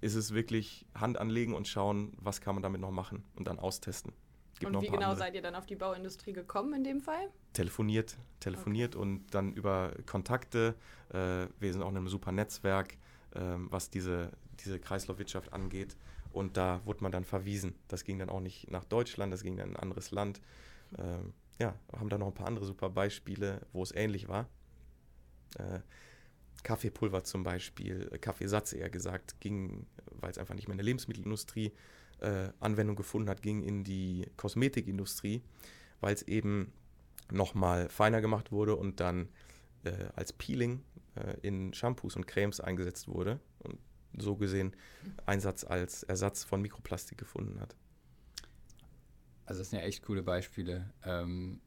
ist 0.02 0.16
es 0.16 0.34
wirklich 0.34 0.86
Hand 0.96 1.18
anlegen 1.18 1.54
und 1.54 1.68
schauen, 1.68 2.14
was 2.18 2.42
kann 2.42 2.56
man 2.56 2.64
damit 2.64 2.82
noch 2.82 2.92
machen 2.92 3.24
und 3.36 3.48
dann 3.48 3.60
austesten. 3.60 4.14
Gibt 4.60 4.76
und 4.76 4.82
wie 4.82 4.88
genau 4.88 4.98
andere. 4.98 5.18
seid 5.18 5.36
ihr 5.36 5.42
dann 5.42 5.56
auf 5.56 5.66
die 5.66 5.76
Bauindustrie 5.76 6.34
gekommen 6.34 6.74
in 6.74 6.84
dem 6.84 7.00
Fall? 7.00 7.30
Telefoniert, 7.54 8.18
telefoniert 8.40 8.96
okay. 8.96 9.02
und 9.02 9.34
dann 9.34 9.54
über 9.54 9.94
Kontakte. 10.06 10.76
Äh, 11.10 11.48
wir 11.60 11.74
sind 11.74 11.82
auch 11.82 11.90
in 11.90 11.98
einem 11.98 12.10
super 12.10 12.32
Netzwerk, 12.32 12.98
äh, 13.32 13.40
was 13.70 13.90
diese, 13.90 14.32
diese 14.64 14.80
Kreislaufwirtschaft 14.80 15.54
angeht. 15.54 15.96
Und 16.32 16.58
da 16.58 16.82
wurde 16.86 17.02
man 17.02 17.12
dann 17.12 17.24
verwiesen. 17.24 17.76
Das 17.88 18.04
ging 18.04 18.20
dann 18.20 18.30
auch 18.30 18.40
nicht 18.40 18.70
nach 18.70 18.86
Deutschland, 18.86 19.34
das 19.34 19.44
ging 19.44 19.58
dann 19.58 19.70
in 19.70 19.76
ein 19.76 19.82
anderes 19.82 20.12
Land. 20.12 20.42
Ähm, 20.98 21.34
ja, 21.60 21.76
haben 21.92 22.10
da 22.10 22.18
noch 22.18 22.28
ein 22.28 22.34
paar 22.34 22.48
andere 22.48 22.66
super 22.66 22.90
Beispiele, 22.90 23.62
wo 23.74 23.84
es 23.84 23.94
ähnlich 23.94 24.28
war. 24.28 24.48
Äh, 25.58 25.80
Kaffeepulver 26.64 27.24
zum 27.24 27.44
Beispiel, 27.44 28.10
äh, 28.12 28.18
Kaffeesatz 28.18 28.74
eher 28.74 28.90
gesagt, 28.90 29.40
ging, 29.40 29.88
weil 30.12 30.32
es 30.32 30.38
einfach 30.38 30.56
nicht 30.56 30.68
mehr 30.68 30.74
in 30.74 30.80
der 30.80 30.86
Lebensmittelindustrie 30.86 31.72
äh, 32.20 32.50
Anwendung 32.60 32.96
gefunden 32.96 33.30
hat, 33.30 33.42
ging 33.42 33.64
in 33.64 33.84
die 33.84 34.30
Kosmetikindustrie, 34.38 35.42
weil 36.02 36.14
es 36.14 36.24
eben 36.24 36.72
nochmal 37.32 37.90
feiner 37.90 38.22
gemacht 38.22 38.52
wurde 38.52 38.76
und 38.76 39.00
dann 39.00 39.30
äh, 39.84 39.92
als 40.16 40.34
Peeling 40.34 40.84
äh, 41.16 41.36
in 41.42 41.74
Shampoos 41.74 42.16
und 42.16 42.28
Cremes 42.28 42.60
eingesetzt 42.60 43.08
wurde 43.08 43.40
und 43.60 43.78
so 44.18 44.36
gesehen 44.36 44.76
Einsatz 45.26 45.64
als 45.64 46.04
Ersatz 46.04 46.44
von 46.44 46.62
Mikroplastik 46.62 47.18
gefunden 47.18 47.60
hat. 47.60 47.76
Also 49.46 49.62
das 49.62 49.72
sind 49.72 49.80
ja 49.80 49.86
echt 49.86 50.04
coole 50.04 50.24
Beispiele. 50.24 50.94
Ähm, 51.04 51.60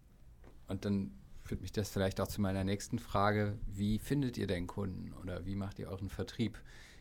und 0.69 0.85
dann 0.85 1.13
führt 1.45 1.61
mich 1.61 1.73
das 1.73 1.91
vielleicht 1.91 2.21
auch 2.21 2.29
zu 2.29 2.41
meiner 2.41 2.65
nächsten 2.65 2.99
Frage. 2.99 3.59
Wie 3.67 3.99
findet 3.99 4.39
ihr 4.39 4.47
denn 4.47 4.67
Kunden 4.67 5.13
oder 5.15 5.45
wie 5.47 5.57
macht 5.57 5.79
ihr 5.79 5.89
euren 5.89 6.09
Vertrieb? 6.09 6.59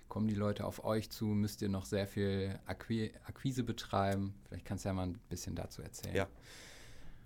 Kommen 0.08 0.28
die 0.28 0.36
Leute 0.36 0.66
auf 0.66 0.84
euch 0.84 1.10
zu? 1.10 1.26
Müsst 1.26 1.62
ihr 1.62 1.70
noch 1.70 1.86
sehr 1.86 2.08
viel 2.08 2.60
Akqui 2.66 3.14
Akquise 3.26 3.64
betreiben? 3.64 4.34
Vielleicht 4.48 4.66
kannst 4.66 4.84
du 4.84 4.90
ja 4.90 4.94
mal 4.94 5.08
ein 5.08 5.20
bisschen 5.30 5.56
dazu 5.56 5.82
erzählen. 5.82 6.16
Ja. 6.16 6.28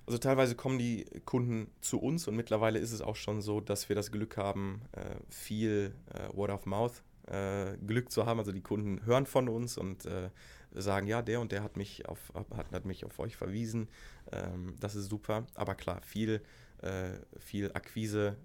Also 0.05 0.19
teilweise 0.19 0.55
kommen 0.55 0.77
die 0.77 1.05
Kunden 1.25 1.71
zu 1.81 1.99
uns 1.99 2.27
und 2.27 2.35
mittlerweile 2.35 2.77
ist 2.77 2.91
es 2.91 3.01
auch 3.01 3.15
schon 3.15 3.41
so, 3.41 3.59
dass 3.59 3.89
wir 3.89 3.95
das 3.95 4.11
Glück 4.11 4.37
haben, 4.37 4.83
äh, 4.91 5.15
viel 5.29 5.95
äh, 6.13 6.35
Word 6.35 6.51
of 6.51 6.65
Mouth 6.67 7.01
äh, 7.27 7.77
Glück 7.77 8.11
zu 8.11 8.25
haben. 8.25 8.39
Also 8.39 8.51
die 8.51 8.61
Kunden 8.61 9.05
hören 9.05 9.25
von 9.25 9.49
uns 9.49 9.77
und 9.77 10.07
sagen, 10.71 11.07
ja, 11.07 11.21
der 11.21 11.39
und 11.39 11.53
der 11.53 11.63
hat 11.63 11.77
mich 11.77 12.05
auf, 12.09 12.33
hat, 12.35 12.71
hat 12.71 12.85
mich 12.85 13.05
auf 13.05 13.17
euch 13.19 13.37
verwiesen. 13.37 13.87
Ähm, 14.31 14.75
das 14.79 14.95
ist 14.95 15.09
super. 15.09 15.47
Aber 15.55 15.75
klar, 15.75 16.01
viel, 16.03 16.41
viel 17.39 17.71
Akquise, 17.73 18.35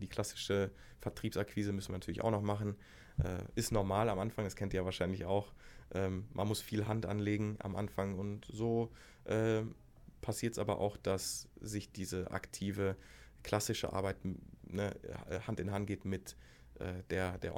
die 0.00 0.06
klassische 0.06 0.70
Vertriebsakquise 1.00 1.72
müssen 1.72 1.88
wir 1.88 1.98
natürlich 1.98 2.22
auch 2.22 2.30
noch 2.30 2.40
machen. 2.40 2.76
Äh, 3.22 3.42
ist 3.54 3.72
normal 3.72 4.08
am 4.08 4.18
Anfang, 4.18 4.44
das 4.44 4.56
kennt 4.56 4.72
ihr 4.72 4.80
ja 4.80 4.84
wahrscheinlich 4.84 5.24
auch. 5.24 5.52
Ähm, 5.92 6.26
man 6.32 6.48
muss 6.48 6.60
viel 6.60 6.86
Hand 6.86 7.06
anlegen 7.06 7.56
am 7.60 7.76
Anfang 7.76 8.18
und 8.18 8.46
so 8.46 8.90
äh, 9.24 9.62
passiert 10.20 10.52
es 10.52 10.58
aber 10.58 10.78
auch, 10.78 10.96
dass 10.96 11.48
sich 11.60 11.92
diese 11.92 12.30
aktive, 12.30 12.96
klassische 13.42 13.92
Arbeit 13.92 14.16
ne, 14.64 14.94
Hand 15.46 15.60
in 15.60 15.72
Hand 15.72 15.86
geht 15.86 16.04
mit 16.04 16.36
äh, 16.78 17.02
der, 17.10 17.38
der 17.38 17.54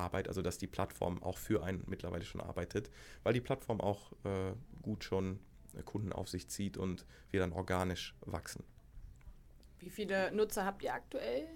Online-Arbeit, 0.00 0.28
also 0.28 0.42
dass 0.42 0.58
die 0.58 0.66
Plattform 0.66 1.22
auch 1.22 1.38
für 1.38 1.62
einen 1.62 1.84
mittlerweile 1.86 2.24
schon 2.24 2.40
arbeitet, 2.40 2.90
weil 3.22 3.32
die 3.32 3.40
Plattform 3.40 3.80
auch 3.80 4.12
äh, 4.24 4.52
gut 4.82 5.04
schon 5.04 5.38
Kunden 5.84 6.12
auf 6.12 6.28
sich 6.28 6.48
zieht 6.48 6.76
und 6.76 7.04
wir 7.30 7.40
dann 7.40 7.52
organisch 7.52 8.14
wachsen. 8.22 8.64
Wie 9.78 9.90
viele 9.90 10.32
Nutzer 10.32 10.64
habt 10.64 10.82
ihr 10.82 10.92
aktuell? 10.92 11.46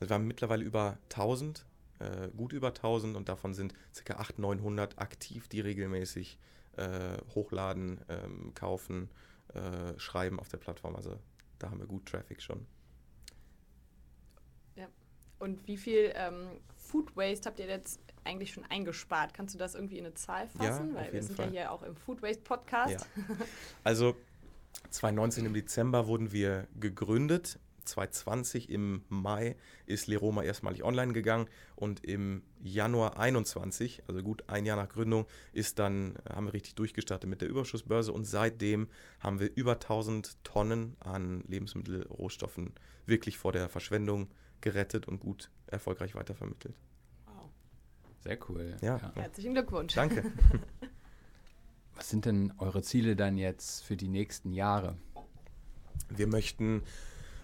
Also 0.00 0.10
wir 0.10 0.14
haben 0.14 0.26
mittlerweile 0.26 0.64
über 0.64 0.98
1000, 1.10 1.64
äh, 1.98 2.28
gut 2.36 2.52
über 2.52 2.68
1000 2.68 3.16
und 3.16 3.28
davon 3.28 3.54
sind 3.54 3.74
ca. 4.04 4.14
800, 4.14 4.38
900 4.38 4.98
aktiv, 4.98 5.48
die 5.48 5.60
regelmäßig 5.60 6.38
äh, 6.76 7.18
hochladen, 7.34 8.00
ähm, 8.08 8.52
kaufen, 8.54 9.10
äh, 9.54 9.98
schreiben 9.98 10.40
auf 10.40 10.48
der 10.48 10.58
Plattform. 10.58 10.96
Also 10.96 11.18
da 11.58 11.70
haben 11.70 11.80
wir 11.80 11.86
gut 11.86 12.06
Traffic 12.06 12.40
schon. 12.40 12.66
Und 15.38 15.66
wie 15.66 15.76
viel 15.76 16.12
ähm, 16.14 16.48
Food 16.76 17.16
Waste 17.16 17.48
habt 17.48 17.58
ihr 17.60 17.66
jetzt 17.66 18.00
eigentlich 18.24 18.52
schon 18.52 18.64
eingespart? 18.64 19.34
Kannst 19.34 19.54
du 19.54 19.58
das 19.58 19.74
irgendwie 19.74 19.98
in 19.98 20.06
eine 20.06 20.14
Zahl 20.14 20.48
fassen? 20.48 20.90
Ja, 20.90 21.00
Weil 21.00 21.12
wir 21.12 21.22
sind 21.22 21.36
Fall. 21.36 21.46
ja 21.46 21.50
hier 21.52 21.72
auch 21.72 21.82
im 21.82 21.96
Food 21.96 22.22
Waste 22.22 22.42
Podcast. 22.42 23.06
Ja. 23.16 23.36
Also 23.84 24.16
2019 24.90 25.46
im 25.46 25.54
Dezember 25.54 26.06
wurden 26.06 26.32
wir 26.32 26.66
gegründet. 26.78 27.58
2020 27.84 28.68
im 28.68 29.02
Mai 29.08 29.56
ist 29.86 30.06
Leroma 30.08 30.42
erstmalig 30.42 30.84
online 30.84 31.14
gegangen 31.14 31.48
und 31.74 32.04
im 32.04 32.42
Januar 32.62 33.18
21, 33.18 34.02
also 34.06 34.22
gut 34.22 34.44
ein 34.46 34.66
Jahr 34.66 34.76
nach 34.76 34.90
Gründung, 34.90 35.26
ist 35.54 35.78
dann 35.78 36.18
haben 36.28 36.46
wir 36.46 36.52
richtig 36.52 36.74
durchgestartet 36.74 37.28
mit 37.28 37.40
der 37.40 37.48
Überschussbörse 37.48 38.12
und 38.12 38.24
seitdem 38.24 38.88
haben 39.20 39.40
wir 39.40 39.50
über 39.56 39.72
1000 39.72 40.44
Tonnen 40.44 40.96
an 41.00 41.42
Lebensmittelrohstoffen 41.48 42.74
wirklich 43.06 43.38
vor 43.38 43.52
der 43.52 43.70
Verschwendung 43.70 44.28
gerettet 44.60 45.08
und 45.08 45.20
gut 45.20 45.50
erfolgreich 45.66 46.14
weitervermittelt. 46.14 46.74
Wow. 47.26 47.50
Sehr 48.20 48.38
cool. 48.48 48.76
Ja. 48.80 48.98
ja. 48.98 49.12
Herzlichen 49.14 49.54
Glückwunsch. 49.54 49.94
Danke. 49.94 50.24
Was 51.94 52.10
sind 52.10 52.26
denn 52.26 52.52
eure 52.58 52.82
Ziele 52.82 53.16
dann 53.16 53.36
jetzt 53.36 53.82
für 53.82 53.96
die 53.96 54.08
nächsten 54.08 54.52
Jahre? 54.52 54.96
Wir 56.08 56.28
möchten 56.28 56.82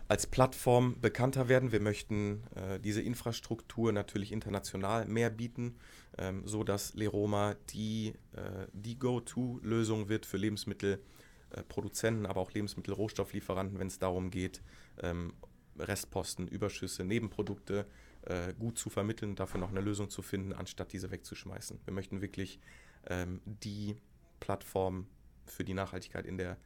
als 0.08 0.26
Plattform 0.26 1.00
bekannter 1.00 1.48
werden. 1.48 1.72
Wir 1.72 1.80
möchten 1.80 2.44
äh, 2.54 2.78
diese 2.78 3.02
Infrastruktur 3.02 3.92
natürlich 3.92 4.32
international 4.32 5.06
mehr 5.06 5.30
bieten, 5.30 5.76
ähm, 6.18 6.46
so 6.46 6.62
dass 6.62 6.94
Leroma 6.94 7.56
die, 7.70 8.14
äh, 8.32 8.66
die 8.72 8.98
Go-To-Lösung 8.98 10.08
wird 10.08 10.26
für 10.26 10.36
Lebensmittelproduzenten, 10.36 12.26
aber 12.26 12.40
auch 12.40 12.52
Lebensmittelrohstofflieferanten, 12.52 13.78
wenn 13.78 13.88
es 13.88 13.98
darum 13.98 14.30
geht, 14.30 14.62
ähm, 15.02 15.32
Restposten, 15.78 16.48
Überschüsse, 16.48 17.04
Nebenprodukte 17.04 17.86
äh, 18.22 18.54
gut 18.54 18.78
zu 18.78 18.90
vermitteln 18.90 19.34
dafür 19.34 19.60
noch 19.60 19.70
eine 19.70 19.80
Lösung 19.80 20.10
zu 20.10 20.22
finden, 20.22 20.52
anstatt 20.52 20.92
diese 20.92 21.10
wegzuschmeißen. 21.10 21.80
Wir 21.84 21.92
möchten 21.92 22.20
wirklich 22.20 22.60
ähm, 23.06 23.40
die 23.44 23.96
Plattform 24.40 25.06
für 25.46 25.64
die 25.64 25.74
Nachhaltigkeit 25.74 26.26
in 26.26 26.38
der 26.38 26.56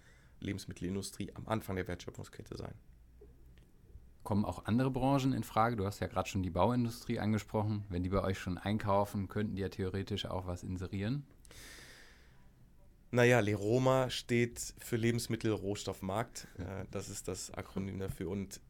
Lebensmittelindustrie 0.40 1.32
am 1.34 1.48
Anfang 1.48 1.76
der 1.76 1.88
Wertschöpfungskette 1.88 2.56
sein. 2.56 2.74
Kommen 4.22 4.44
auch 4.44 4.66
andere 4.66 4.90
Branchen 4.90 5.32
in 5.32 5.42
Frage? 5.42 5.76
Du 5.76 5.86
hast 5.86 6.00
ja 6.00 6.06
gerade 6.06 6.28
schon 6.28 6.42
die 6.42 6.50
Bauindustrie 6.50 7.18
angesprochen. 7.18 7.84
Wenn 7.88 8.02
die 8.02 8.10
bei 8.10 8.22
euch 8.22 8.38
schon 8.38 8.58
einkaufen, 8.58 9.28
könnten 9.28 9.56
die 9.56 9.62
ja 9.62 9.68
theoretisch 9.68 10.26
auch 10.26 10.46
was 10.46 10.62
inserieren. 10.62 11.24
Naja, 13.10 13.40
Leroma 13.40 14.10
steht 14.10 14.74
für 14.78 14.96
Lebensmittelrohstoffmarkt. 14.96 16.46
Äh, 16.58 16.84
das 16.90 17.08
ist 17.08 17.26
das 17.26 17.50
Akronym 17.54 17.98
dafür. 17.98 18.28
Und 18.28 18.60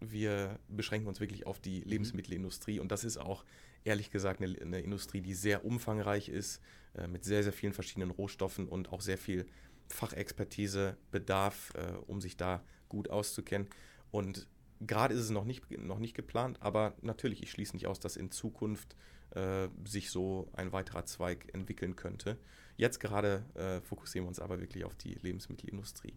wir 0.00 0.58
beschränken 0.68 1.08
uns 1.08 1.20
wirklich 1.20 1.46
auf 1.46 1.58
die 1.60 1.80
Lebensmittelindustrie. 1.80 2.80
Und 2.80 2.92
das 2.92 3.04
ist 3.04 3.18
auch, 3.18 3.44
ehrlich 3.84 4.10
gesagt, 4.10 4.40
eine, 4.40 4.56
eine 4.60 4.80
Industrie, 4.80 5.20
die 5.20 5.34
sehr 5.34 5.64
umfangreich 5.64 6.28
ist, 6.28 6.60
äh, 6.94 7.06
mit 7.06 7.24
sehr, 7.24 7.42
sehr 7.42 7.52
vielen 7.52 7.72
verschiedenen 7.72 8.10
Rohstoffen 8.10 8.68
und 8.68 8.92
auch 8.92 9.00
sehr 9.00 9.18
viel 9.18 9.46
Fachexpertise 9.88 10.96
bedarf, 11.10 11.72
äh, 11.74 11.92
um 12.06 12.20
sich 12.20 12.36
da 12.36 12.62
gut 12.88 13.10
auszukennen. 13.10 13.68
Und 14.10 14.48
gerade 14.80 15.14
ist 15.14 15.20
es 15.20 15.30
noch 15.30 15.44
nicht, 15.44 15.70
noch 15.70 15.98
nicht 15.98 16.14
geplant, 16.14 16.58
aber 16.60 16.94
natürlich, 17.02 17.42
ich 17.42 17.50
schließe 17.50 17.74
nicht 17.74 17.86
aus, 17.86 18.00
dass 18.00 18.16
in 18.16 18.30
Zukunft 18.30 18.96
äh, 19.30 19.68
sich 19.84 20.10
so 20.10 20.48
ein 20.54 20.72
weiterer 20.72 21.04
Zweig 21.04 21.52
entwickeln 21.52 21.96
könnte. 21.96 22.38
Jetzt 22.76 23.00
gerade 23.00 23.44
äh, 23.54 23.80
fokussieren 23.80 24.24
wir 24.24 24.28
uns 24.28 24.40
aber 24.40 24.60
wirklich 24.60 24.84
auf 24.84 24.94
die 24.94 25.14
Lebensmittelindustrie. 25.14 26.14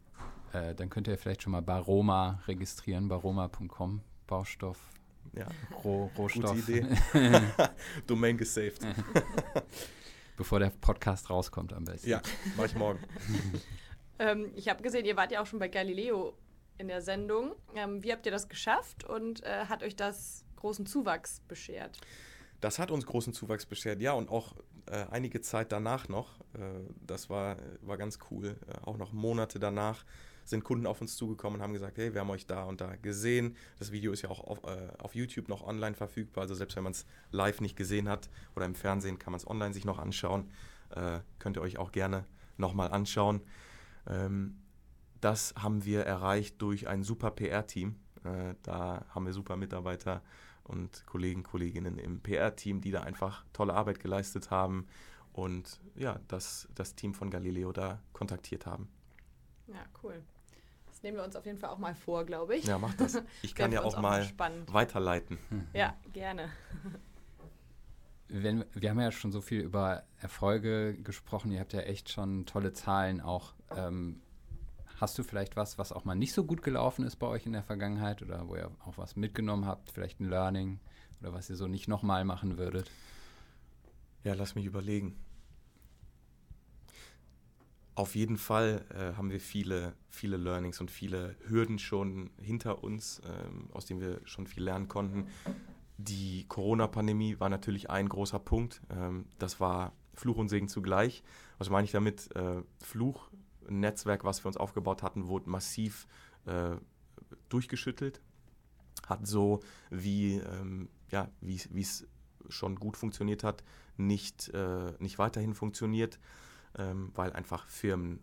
Äh, 0.54 0.76
dann 0.76 0.90
könnt 0.90 1.08
ihr 1.08 1.18
vielleicht 1.18 1.44
schon 1.44 1.52
mal 1.52 1.62
Baroma 1.62 2.42
registrieren, 2.48 3.08
baroma.com, 3.08 4.02
Baustoff, 4.28 4.78
Ja, 5.34 5.48
Roh, 5.84 6.12
Rohstoff. 6.18 6.56
gute 6.56 6.80
Idee. 6.80 6.86
Domain 8.08 8.38
gesaved. 8.38 8.80
Bevor 10.38 10.60
der 10.60 10.72
Podcast 10.72 11.30
rauskommt 11.30 11.72
am 11.74 11.86
besten. 11.86 12.10
Ja, 12.10 12.22
mach 12.58 12.66
ich 12.66 12.76
morgen. 12.76 13.00
Ähm, 14.20 14.52
ich 14.56 14.70
habe 14.70 14.84
gesehen, 14.84 15.04
ihr 15.06 15.18
wart 15.18 15.32
ja 15.32 15.42
auch 15.42 15.48
schon 15.48 15.58
bei 15.58 15.68
Galileo 15.68 16.38
in 16.78 16.88
der 16.90 17.02
Sendung. 17.02 17.56
Ähm, 17.74 18.04
wie 18.04 18.12
habt 18.12 18.24
ihr 18.28 18.32
das 18.32 18.50
geschafft 18.50 19.04
und 19.04 19.42
äh, 19.44 19.66
hat 19.66 19.82
euch 19.82 19.96
das 19.96 20.46
großen 20.58 20.86
Zuwachs 20.86 21.40
beschert? 21.48 22.00
Das 22.60 22.78
hat 22.78 22.92
uns 22.92 23.08
großen 23.08 23.34
Zuwachs 23.34 23.66
beschert, 23.66 24.00
ja, 24.00 24.14
und 24.14 24.30
auch 24.30 24.54
äh, 24.86 25.06
einige 25.10 25.42
Zeit 25.42 25.72
danach 25.72 26.08
noch. 26.08 26.40
Äh, 26.54 26.60
das 27.08 27.32
war, 27.32 27.58
war 27.82 27.98
ganz 27.98 28.20
cool. 28.30 28.60
Äh, 28.68 28.86
auch 28.86 28.98
noch 28.98 29.12
Monate 29.12 29.58
danach 29.60 30.06
sind 30.52 30.64
Kunden 30.64 30.86
auf 30.86 31.02
uns 31.02 31.16
zugekommen 31.18 31.60
und 31.60 31.64
haben 31.64 31.74
gesagt, 31.74 31.98
hey, 31.98 32.14
wir 32.14 32.22
haben 32.22 32.30
euch 32.30 32.46
da 32.46 32.66
und 32.66 32.80
da 32.80 32.96
gesehen. 32.96 33.56
Das 33.80 33.92
Video 33.92 34.12
ist 34.12 34.22
ja 34.22 34.30
auch 34.30 34.40
auf, 34.42 34.64
äh, 34.64 34.92
auf 35.00 35.16
YouTube 35.16 35.50
noch 35.50 35.66
online 35.66 35.96
verfügbar. 35.96 36.44
Also 36.44 36.54
selbst 36.54 36.76
wenn 36.76 36.84
man 36.84 36.92
es 36.92 37.08
live 37.32 37.60
nicht 37.62 37.76
gesehen 37.76 38.08
hat 38.08 38.30
oder 38.56 38.66
im 38.66 38.76
Fernsehen, 38.76 39.18
kann 39.18 39.32
man 39.32 39.40
es 39.40 39.48
online 39.48 39.74
sich 39.74 39.86
noch 39.86 39.98
anschauen. 39.98 40.52
Äh, 40.92 41.20
könnt 41.40 41.58
ihr 41.58 41.62
euch 41.62 41.80
auch 41.80 41.92
gerne 41.92 42.26
nochmal 42.58 42.92
anschauen. 42.92 43.42
Ähm, 44.08 44.60
das 45.20 45.54
haben 45.58 45.86
wir 45.86 46.02
erreicht 46.02 46.62
durch 46.62 46.88
ein 46.88 47.04
super 47.04 47.32
PR-Team. 47.32 47.96
Äh, 48.24 48.56
da 48.64 49.06
haben 49.10 49.26
wir 49.26 49.34
super 49.34 49.58
Mitarbeiter 49.58 50.22
und 50.64 51.06
Kollegen, 51.08 51.44
Kolleginnen 51.44 51.98
im 51.98 52.22
PR-Team, 52.22 52.82
die 52.82 52.92
da 52.92 53.02
einfach 53.02 53.46
tolle 53.54 53.74
Arbeit 53.74 54.00
geleistet 54.00 54.52
haben 54.52 54.88
und 55.34 55.80
ja, 55.96 56.20
das, 56.28 56.68
das 56.76 56.96
Team 56.96 57.14
von 57.14 57.30
Galileo 57.30 57.72
da 57.72 58.02
kontaktiert 58.14 58.66
haben. 58.66 58.90
Ja, 59.68 59.86
cool. 60.04 60.22
Das 61.02 61.06
nehmen 61.06 61.18
wir 61.18 61.24
uns 61.24 61.36
auf 61.36 61.48
jeden 61.48 61.58
Fall 61.58 61.72
auch 61.72 61.80
mal 61.80 61.96
vor, 61.96 62.26
glaube 62.26 62.56
ich. 62.56 62.66
Ja, 62.66 62.78
mach 62.78 62.94
das. 62.94 63.20
Ich 63.42 63.56
kann 63.56 63.72
ja 63.72 63.82
uns 63.82 63.96
auch 63.96 64.02
mal 64.02 64.24
spannend. 64.24 64.72
weiterleiten. 64.72 65.40
Ja, 65.74 65.96
gerne. 66.14 66.52
Wenn, 68.28 68.66
wir 68.74 68.92
haben 68.92 69.00
ja 69.00 69.12
schon 69.12 69.32
so 69.32 69.42
viel 69.42 69.62
über 69.62 70.04
Erfolge 70.20 70.94
gesprochen. 70.94 71.52
Ihr 71.52 71.60
habt 71.60 71.74
ja 71.74 71.80
echt 71.80 72.12
schon 72.12 72.46
tolle 72.46 72.74
Zahlen 72.74 73.20
auch. 73.20 73.56
Ähm, 73.76 74.22
hast 74.98 75.18
du 75.18 75.24
vielleicht 75.24 75.56
was, 75.56 75.80
was 75.80 75.92
auch 75.92 76.06
mal 76.06 76.14
nicht 76.14 76.34
so 76.34 76.44
gut 76.44 76.62
gelaufen 76.62 77.04
ist 77.04 77.16
bei 77.16 77.26
euch 77.26 77.48
in 77.48 77.54
der 77.54 77.64
Vergangenheit 77.64 78.22
oder 78.22 78.48
wo 78.48 78.56
ihr 78.56 78.70
auch 78.86 79.00
was 79.00 79.16
mitgenommen 79.16 79.66
habt, 79.66 79.90
vielleicht 79.90 80.20
ein 80.20 80.30
Learning 80.30 80.80
oder 81.20 81.34
was 81.34 81.50
ihr 81.50 81.56
so 81.56 81.66
nicht 81.66 81.88
nochmal 81.88 82.26
machen 82.26 82.60
würdet? 82.60 82.92
Ja, 84.24 84.36
lass 84.36 84.54
mich 84.54 84.66
überlegen. 84.66 85.18
Auf 87.94 88.16
jeden 88.16 88.38
Fall 88.38 88.86
äh, 88.90 89.18
haben 89.18 89.32
wir 89.32 89.40
viele, 89.40 89.94
viele 90.10 90.38
Learnings 90.38 90.80
und 90.80 90.90
viele 90.90 91.36
Hürden 91.48 91.78
schon 91.78 92.30
hinter 92.38 92.84
uns, 92.84 93.22
ähm, 93.26 93.70
aus 93.74 93.86
denen 93.86 94.00
wir 94.00 94.22
schon 94.24 94.48
viel 94.48 94.64
lernen 94.64 94.88
konnten. 94.88 95.28
Die 95.98 96.46
Corona-Pandemie 96.48 97.40
war 97.40 97.50
natürlich 97.50 97.90
ein 97.90 98.08
großer 98.08 98.40
Punkt. 98.40 98.82
Ähm, 98.90 99.26
das 99.40 99.60
war 99.60 99.94
Fluch 100.14 100.38
und 100.38 100.48
Segen 100.50 100.70
zugleich. 100.70 101.22
Was 101.58 101.70
meine 101.70 101.86
ich 101.86 101.92
damit? 101.92 102.34
Äh, 102.36 102.64
Fluch, 102.80 103.30
ein 103.68 103.82
Netzwerk, 103.82 104.24
was 104.24 104.44
wir 104.44 104.48
uns 104.48 104.58
aufgebaut 104.58 105.04
hatten, 105.04 105.28
wurde 105.28 105.50
massiv 105.50 106.08
äh, 106.46 106.76
durchgeschüttelt. 107.50 108.22
Hat 109.08 109.28
so, 109.28 109.60
wie 109.90 110.36
ähm, 110.36 110.90
ja, 111.12 111.30
es 111.76 112.08
schon 112.50 112.78
gut 112.78 112.98
funktioniert 112.98 113.44
hat, 113.44 113.64
nicht, 113.98 114.50
äh, 114.54 114.94
nicht 115.00 115.20
weiterhin 115.20 115.54
funktioniert, 115.54 116.20
ähm, 116.78 117.12
weil 117.16 117.34
einfach 117.34 117.68
Firmen 117.68 118.20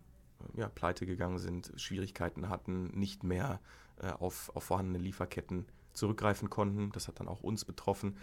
äh, 0.55 0.61
ja, 0.61 0.69
pleite 0.69 1.05
gegangen 1.05 1.39
sind, 1.39 1.71
Schwierigkeiten 1.75 2.49
hatten, 2.49 2.87
nicht 2.87 3.23
mehr 3.23 3.59
äh, 4.01 4.11
auf, 4.11 4.51
auf 4.55 4.63
vorhandene 4.63 4.99
Lieferketten 4.99 5.65
zurückgreifen 5.93 6.49
konnten. 6.49 6.91
Das 6.91 7.07
hat 7.07 7.19
dann 7.19 7.27
auch 7.27 7.41
uns 7.41 7.65
betroffen. 7.65 8.17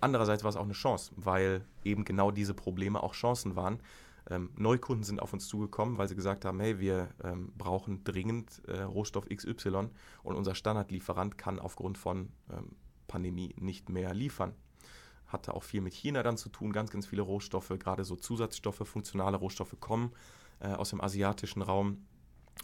Andererseits 0.00 0.44
war 0.44 0.50
es 0.50 0.56
auch 0.56 0.64
eine 0.64 0.72
Chance, 0.74 1.12
weil 1.16 1.64
eben 1.84 2.04
genau 2.04 2.30
diese 2.30 2.54
Probleme 2.54 3.02
auch 3.02 3.14
Chancen 3.14 3.56
waren. 3.56 3.80
Ähm, 4.30 4.50
Neukunden 4.56 5.04
sind 5.04 5.20
auf 5.20 5.32
uns 5.32 5.48
zugekommen, 5.48 5.98
weil 5.98 6.08
sie 6.08 6.14
gesagt 6.14 6.44
haben, 6.44 6.60
hey, 6.60 6.78
wir 6.78 7.08
ähm, 7.24 7.52
brauchen 7.56 8.04
dringend 8.04 8.62
äh, 8.68 8.82
Rohstoff 8.82 9.26
XY 9.28 9.88
und 10.22 10.36
unser 10.36 10.54
Standardlieferant 10.54 11.38
kann 11.38 11.58
aufgrund 11.58 11.98
von 11.98 12.28
ähm, 12.50 12.76
Pandemie 13.06 13.54
nicht 13.58 13.88
mehr 13.88 14.14
liefern. 14.14 14.54
Hatte 15.28 15.54
auch 15.54 15.62
viel 15.62 15.80
mit 15.80 15.94
China 15.94 16.22
dann 16.22 16.36
zu 16.36 16.48
tun. 16.48 16.72
Ganz, 16.72 16.90
ganz 16.90 17.06
viele 17.06 17.22
Rohstoffe, 17.22 17.72
gerade 17.78 18.04
so 18.04 18.16
Zusatzstoffe, 18.16 18.86
funktionale 18.86 19.36
Rohstoffe 19.36 19.76
kommen 19.80 20.12
äh, 20.60 20.68
aus 20.68 20.90
dem 20.90 21.00
asiatischen 21.00 21.62
Raum. 21.62 22.06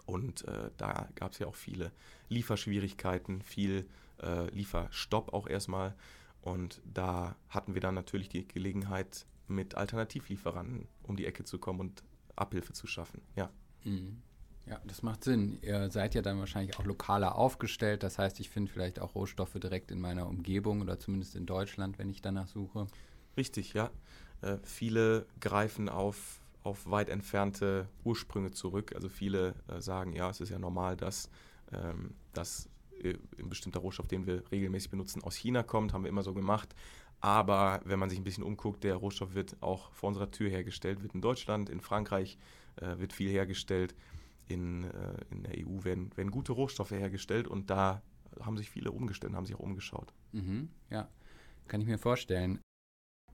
Und 0.06 0.46
äh, 0.48 0.70
da 0.76 1.08
gab 1.14 1.32
es 1.32 1.38
ja 1.38 1.46
auch 1.46 1.54
viele 1.54 1.92
Lieferschwierigkeiten, 2.28 3.42
viel 3.42 3.88
äh, 4.22 4.48
Lieferstopp 4.50 5.32
auch 5.32 5.46
erstmal. 5.46 5.94
Und 6.42 6.82
da 6.84 7.36
hatten 7.48 7.74
wir 7.74 7.80
dann 7.80 7.94
natürlich 7.94 8.28
die 8.28 8.46
Gelegenheit, 8.46 9.26
mit 9.46 9.74
Alternativlieferanten 9.74 10.88
um 11.02 11.16
die 11.16 11.26
Ecke 11.26 11.44
zu 11.44 11.58
kommen 11.58 11.80
und 11.80 12.02
Abhilfe 12.36 12.72
zu 12.72 12.86
schaffen. 12.86 13.20
Ja. 13.36 13.50
Mhm. 13.84 14.22
Ja, 14.66 14.80
das 14.86 15.02
macht 15.02 15.24
Sinn. 15.24 15.58
Ihr 15.60 15.90
seid 15.90 16.14
ja 16.14 16.22
dann 16.22 16.38
wahrscheinlich 16.38 16.78
auch 16.78 16.84
lokaler 16.84 17.36
aufgestellt. 17.36 18.02
Das 18.02 18.18
heißt, 18.18 18.40
ich 18.40 18.48
finde 18.48 18.72
vielleicht 18.72 18.98
auch 18.98 19.14
Rohstoffe 19.14 19.54
direkt 19.54 19.90
in 19.90 20.00
meiner 20.00 20.26
Umgebung 20.26 20.80
oder 20.80 20.98
zumindest 20.98 21.36
in 21.36 21.44
Deutschland, 21.44 21.98
wenn 21.98 22.08
ich 22.08 22.22
danach 22.22 22.48
suche. 22.48 22.86
Richtig, 23.36 23.74
ja. 23.74 23.90
Äh, 24.40 24.56
viele 24.62 25.26
greifen 25.40 25.90
auf, 25.90 26.40
auf 26.62 26.90
weit 26.90 27.10
entfernte 27.10 27.88
Ursprünge 28.04 28.52
zurück. 28.52 28.92
Also 28.94 29.10
viele 29.10 29.54
äh, 29.68 29.80
sagen, 29.82 30.14
ja, 30.14 30.30
es 30.30 30.40
ist 30.40 30.48
ja 30.48 30.58
normal, 30.58 30.96
dass, 30.96 31.28
ähm, 31.70 32.14
dass 32.32 32.70
äh, 33.02 33.18
ein 33.38 33.50
bestimmter 33.50 33.80
Rohstoff, 33.80 34.08
den 34.08 34.26
wir 34.26 34.50
regelmäßig 34.50 34.90
benutzen, 34.90 35.22
aus 35.22 35.36
China 35.36 35.62
kommt. 35.62 35.92
Haben 35.92 36.04
wir 36.04 36.08
immer 36.08 36.22
so 36.22 36.32
gemacht. 36.32 36.74
Aber 37.20 37.82
wenn 37.84 37.98
man 37.98 38.08
sich 38.08 38.18
ein 38.18 38.24
bisschen 38.24 38.44
umguckt, 38.44 38.82
der 38.82 38.96
Rohstoff 38.96 39.34
wird 39.34 39.56
auch 39.60 39.92
vor 39.92 40.08
unserer 40.08 40.30
Tür 40.30 40.48
hergestellt, 40.48 41.02
wird 41.02 41.14
in 41.14 41.20
Deutschland, 41.20 41.68
in 41.68 41.80
Frankreich 41.80 42.38
äh, 42.76 42.98
wird 42.98 43.12
viel 43.12 43.28
hergestellt 43.30 43.94
in, 44.48 44.84
äh, 44.84 45.16
in 45.30 45.42
der 45.42 45.54
EU 45.58 45.84
werden, 45.84 46.16
werden 46.16 46.30
gute 46.30 46.52
Rohstoffe 46.52 46.92
hergestellt 46.92 47.48
und 47.48 47.70
da 47.70 48.02
haben 48.40 48.56
sich 48.56 48.70
viele 48.70 48.90
umgestellt, 48.90 49.34
haben 49.34 49.46
sich 49.46 49.56
auch 49.56 49.60
umgeschaut. 49.60 50.12
Mhm, 50.32 50.70
ja, 50.90 51.08
kann 51.68 51.80
ich 51.80 51.86
mir 51.86 51.98
vorstellen. 51.98 52.60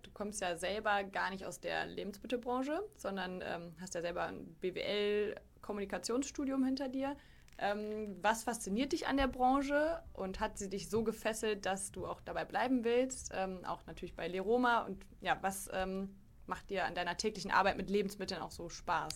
Du 0.02 0.10
kommst 0.12 0.40
ja 0.40 0.56
selber 0.56 1.04
gar 1.04 1.30
nicht 1.30 1.44
aus 1.44 1.60
der 1.60 1.86
Lebensmittelbranche, 1.86 2.80
sondern 2.96 3.42
ähm, 3.44 3.74
hast 3.80 3.94
ja 3.94 4.00
selber 4.00 4.24
ein 4.24 4.54
BWL-Kommunikationsstudium 4.60 6.64
hinter 6.64 6.88
dir. 6.88 7.16
Ähm, 7.58 8.16
was 8.22 8.44
fasziniert 8.44 8.92
dich 8.92 9.06
an 9.06 9.18
der 9.18 9.28
Branche 9.28 10.02
und 10.14 10.40
hat 10.40 10.56
sie 10.56 10.70
dich 10.70 10.88
so 10.88 11.04
gefesselt, 11.04 11.66
dass 11.66 11.92
du 11.92 12.06
auch 12.06 12.22
dabei 12.22 12.46
bleiben 12.46 12.84
willst? 12.84 13.32
Ähm, 13.34 13.64
auch 13.66 13.84
natürlich 13.86 14.14
bei 14.14 14.28
Leroma. 14.28 14.86
Und 14.86 15.04
ja, 15.20 15.36
was 15.42 15.68
ähm, 15.72 16.16
macht 16.46 16.70
dir 16.70 16.86
an 16.86 16.94
deiner 16.94 17.18
täglichen 17.18 17.50
Arbeit 17.50 17.76
mit 17.76 17.90
Lebensmitteln 17.90 18.40
auch 18.40 18.50
so 18.50 18.70
Spaß? 18.70 19.14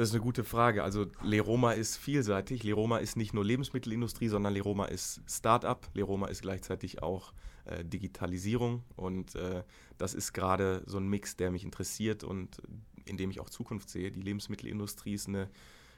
Das 0.00 0.08
ist 0.08 0.14
eine 0.14 0.22
gute 0.22 0.44
Frage. 0.44 0.82
Also 0.82 1.08
Leroma 1.22 1.72
ist 1.72 1.98
vielseitig. 1.98 2.62
Leroma 2.62 2.96
ist 2.96 3.18
nicht 3.18 3.34
nur 3.34 3.44
Lebensmittelindustrie, 3.44 4.28
sondern 4.28 4.54
Leroma 4.54 4.86
ist 4.86 5.20
Start-up. 5.28 5.90
Leroma 5.92 6.28
ist 6.28 6.40
gleichzeitig 6.40 7.02
auch 7.02 7.34
äh, 7.66 7.84
Digitalisierung. 7.84 8.82
Und 8.96 9.34
äh, 9.34 9.62
das 9.98 10.14
ist 10.14 10.32
gerade 10.32 10.82
so 10.86 10.96
ein 10.96 11.06
Mix, 11.06 11.36
der 11.36 11.50
mich 11.50 11.64
interessiert 11.64 12.24
und 12.24 12.62
in 13.04 13.18
dem 13.18 13.30
ich 13.30 13.40
auch 13.40 13.50
Zukunft 13.50 13.90
sehe. 13.90 14.10
Die 14.10 14.22
Lebensmittelindustrie 14.22 15.12
ist 15.12 15.28
eine 15.28 15.50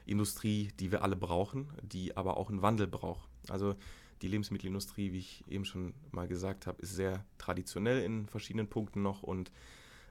Industrie, 0.05 0.73
die 0.81 0.91
wir 0.91 1.01
alle 1.01 1.15
brauchen, 1.15 1.69
die 1.81 2.17
aber 2.17 2.35
auch 2.35 2.49
einen 2.49 2.61
Wandel 2.61 2.87
braucht. 2.87 3.29
Also 3.47 3.73
die 4.21 4.27
Lebensmittelindustrie, 4.27 5.13
wie 5.13 5.19
ich 5.19 5.45
eben 5.47 5.63
schon 5.63 5.93
mal 6.11 6.27
gesagt 6.27 6.67
habe, 6.67 6.81
ist 6.81 6.93
sehr 6.93 7.23
traditionell 7.37 8.03
in 8.03 8.27
verschiedenen 8.27 8.67
Punkten 8.67 9.01
noch 9.01 9.23
und 9.23 9.49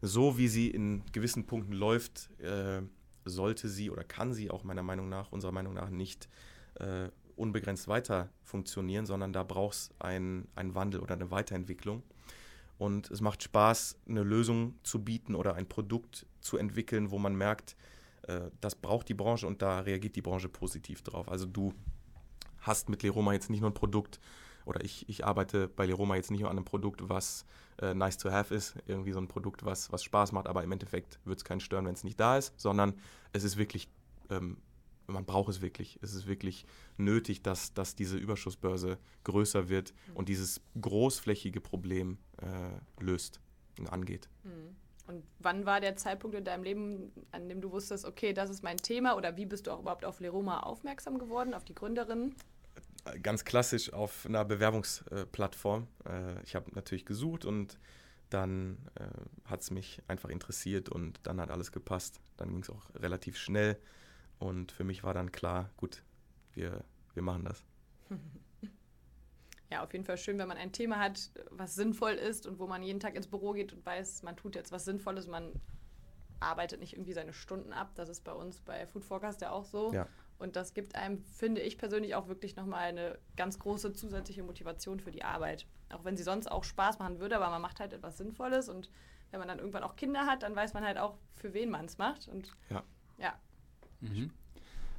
so 0.01 0.39
wie 0.39 0.49
sie 0.49 0.71
in 0.71 1.03
gewissen 1.13 1.45
Punkten 1.45 1.75
läuft, 1.75 2.31
äh, 2.41 2.81
sollte 3.25 3.69
sie 3.69 3.91
oder 3.91 4.05
kann 4.05 4.33
sie 4.33 4.51
auch 4.51 4.65
meiner 4.65 4.83
Meinung 4.83 5.09
nach, 5.09 5.33
unserer 5.33 5.53
Meinung 5.53 5.75
nach 5.75 5.91
nicht 5.91 6.29
äh, 6.75 7.09
unbegrenzt 7.37 7.89
weiter 7.89 8.29
funktionieren, 8.43 9.07
sondern 9.07 9.33
da 9.33 9.43
braucht 9.43 9.75
es 9.75 9.91
einen 9.99 10.47
Wandel 10.57 11.01
oder 11.01 11.15
eine 11.15 11.31
Weiterentwicklung. 11.31 12.03
Und 12.79 13.11
es 13.11 13.21
macht 13.21 13.43
Spaß, 13.43 13.97
eine 14.09 14.23
Lösung 14.23 14.75
zu 14.83 15.05
bieten 15.05 15.35
oder 15.35 15.55
ein 15.55 15.69
Produkt 15.69 16.27
zu 16.41 16.57
entwickeln, 16.57 17.11
wo 17.11 17.19
man 17.19 17.37
merkt, 17.37 17.77
äh, 18.23 18.51
das 18.61 18.75
braucht 18.75 19.09
die 19.09 19.15
Branche 19.15 19.47
und 19.47 19.63
da 19.63 19.81
reagiert 19.81 20.17
die 20.17 20.23
Branche 20.23 20.49
positiv 20.49 21.03
drauf. 21.03 21.29
Also 21.29 21.47
du 21.47 21.75
hast 22.59 22.89
mit 22.89 23.03
Leroma 23.03 23.33
jetzt 23.33 23.51
nicht 23.51 23.61
nur 23.61 23.71
ein 23.71 23.75
Produkt, 23.75 24.21
oder 24.65 24.85
ich, 24.85 25.09
ich 25.09 25.25
arbeite 25.25 25.69
bei 25.69 25.87
Leroma 25.87 26.17
jetzt 26.17 26.31
nicht 26.31 26.41
nur 26.41 26.51
an 26.51 26.57
einem 26.57 26.65
Produkt, 26.65 27.09
was 27.09 27.45
äh, 27.83 27.95
nice 27.95 28.17
to 28.17 28.31
have 28.31 28.55
ist, 28.55 28.77
irgendwie 28.87 29.13
so 29.13 29.19
ein 29.19 29.29
Produkt, 29.29 29.65
was, 29.65 29.93
was 29.93 30.03
Spaß 30.05 30.33
macht, 30.33 30.47
aber 30.47 30.63
im 30.63 30.73
Endeffekt 30.73 31.19
wird 31.25 31.39
es 31.39 31.45
keinen 31.45 31.61
stören, 31.61 31.85
wenn 31.87 31.95
es 31.95 32.05
nicht 32.05 32.19
da 32.19 32.39
ist, 32.39 32.59
sondern 32.59 32.95
es 33.33 33.45
ist 33.45 33.57
wirklich, 33.57 33.89
ähm, 34.31 34.59
man 35.07 35.25
braucht 35.25 35.51
es 35.51 35.61
wirklich. 35.61 35.99
Es 36.01 36.15
ist 36.15 36.27
wirklich 36.27 36.65
nötig, 36.97 37.43
dass, 37.43 37.75
dass 37.75 37.95
diese 37.95 38.17
Überschussbörse 38.17 38.99
größer 39.25 39.69
wird 39.69 39.93
mhm. 40.09 40.17
und 40.17 40.29
dieses 40.29 40.61
großflächige 40.81 41.61
Problem 41.61 42.19
äh, 42.39 43.03
löst 43.03 43.41
und 43.79 43.89
angeht. 43.93 44.29
Mhm. 44.45 44.77
Und 45.09 45.25
wann 45.41 45.67
war 45.67 45.81
der 45.81 45.97
Zeitpunkt 45.97 46.37
in 46.37 46.45
deinem 46.45 46.63
Leben, 46.63 47.13
an 47.33 47.49
dem 47.49 47.61
du 47.61 47.73
wusstest, 47.73 48.05
okay, 48.05 48.33
das 48.33 48.51
ist 48.51 48.63
mein 48.63 48.77
Thema? 48.77 49.17
Oder 49.17 49.37
wie 49.37 49.47
bist 49.47 49.67
du 49.67 49.73
auch 49.73 49.81
überhaupt 49.81 50.05
auf 50.05 50.21
Leroma 50.21 50.61
aufmerksam 50.61 51.19
geworden, 51.19 51.55
auf 51.55 51.65
die 51.65 51.75
Gründerin? 51.75 52.35
Ganz 53.23 53.45
klassisch 53.45 53.93
auf 53.93 54.27
einer 54.27 54.45
Bewerbungsplattform. 54.45 55.89
Äh, 56.07 56.43
ich 56.43 56.55
habe 56.55 56.71
natürlich 56.75 57.05
gesucht 57.05 57.45
und 57.45 57.79
dann 58.31 58.79
äh, 58.95 59.05
hat 59.45 59.61
es 59.61 59.71
mich 59.71 60.03
einfach 60.09 60.31
interessiert 60.31 60.89
und 60.89 61.21
dann 61.25 61.41
hat 61.41 61.51
alles 61.51 61.73
gepasst. 61.73 62.21
Dann 62.37 62.51
ging 62.51 62.63
es 62.63 62.71
auch 62.71 62.95
relativ 62.95 63.37
schnell 63.37 63.79
und 64.39 64.73
für 64.73 64.85
mich 64.85 65.05
war 65.05 65.15
dann 65.15 65.33
klar, 65.33 65.71
gut, 65.77 66.03
wir, 66.55 66.85
wir 67.15 67.23
machen 67.23 67.45
das. 67.45 67.65
Ja, 69.71 69.83
auf 69.83 69.95
jeden 69.95 70.05
Fall 70.05 70.19
schön, 70.19 70.37
wenn 70.37 70.49
man 70.49 70.59
ein 70.59 70.71
Thema 70.71 70.99
hat, 70.99 71.31
was 71.51 71.75
sinnvoll 71.75 72.13
ist 72.13 72.47
und 72.47 72.59
wo 72.59 72.67
man 72.67 72.83
jeden 72.83 73.01
Tag 73.01 73.17
ins 73.17 73.27
Büro 73.27 73.53
geht 73.53 73.73
und 73.73 73.87
weiß, 73.87 74.23
man 74.23 74.37
tut 74.37 74.55
jetzt 74.55 74.71
was 74.71 74.85
Sinnvolles, 74.85 75.27
man 75.27 75.51
arbeitet 76.41 76.81
nicht 76.81 76.93
irgendwie 76.93 77.15
seine 77.15 77.33
Stunden 77.33 77.73
ab. 77.73 77.93
Das 77.95 78.11
ist 78.11 78.23
bei 78.23 78.33
uns 78.33 78.61
bei 78.61 78.87
Food 78.87 79.03
Forecast 79.03 79.41
ja 79.41 79.51
auch 79.51 79.65
so. 79.65 79.91
Ja. 79.95 80.07
Und 80.43 80.57
das 80.57 80.75
gibt 80.75 80.97
einem, 80.97 81.23
finde 81.23 81.61
ich 81.61 81.79
persönlich, 81.79 82.17
auch 82.17 82.27
wirklich 82.27 82.57
nochmal 82.57 82.89
eine 82.89 83.17
ganz 83.37 83.61
große 83.61 83.93
zusätzliche 83.93 84.43
Motivation 84.43 84.99
für 84.99 85.13
die 85.13 85.23
Arbeit. 85.23 85.67
Auch 85.93 86.05
wenn 86.05 86.17
sie 86.17 86.25
sonst 86.25 86.51
auch 86.51 86.65
Spaß 86.65 86.99
machen 86.99 87.21
würde, 87.21 87.37
aber 87.37 87.49
man 87.49 87.63
macht 87.63 87.79
halt 87.79 87.93
etwas 87.93 88.19
Sinnvolles 88.19 88.69
und 88.69 88.91
wenn 89.31 89.39
man 89.39 89.47
dann 89.47 89.59
irgendwann 89.59 89.85
auch 89.85 89.95
Kinder 89.95 90.27
hat, 90.27 90.43
dann 90.43 90.57
weiß 90.57 90.75
man 90.75 90.85
halt 90.85 90.99
auch, 90.99 91.17
für 91.37 91.55
wen 91.55 91.71
man 91.71 91.85
es 91.85 91.97
macht. 91.97 92.27
Und 92.27 92.53
ja. 92.71 92.83
ja. 93.19 93.35
Mhm. 94.01 94.33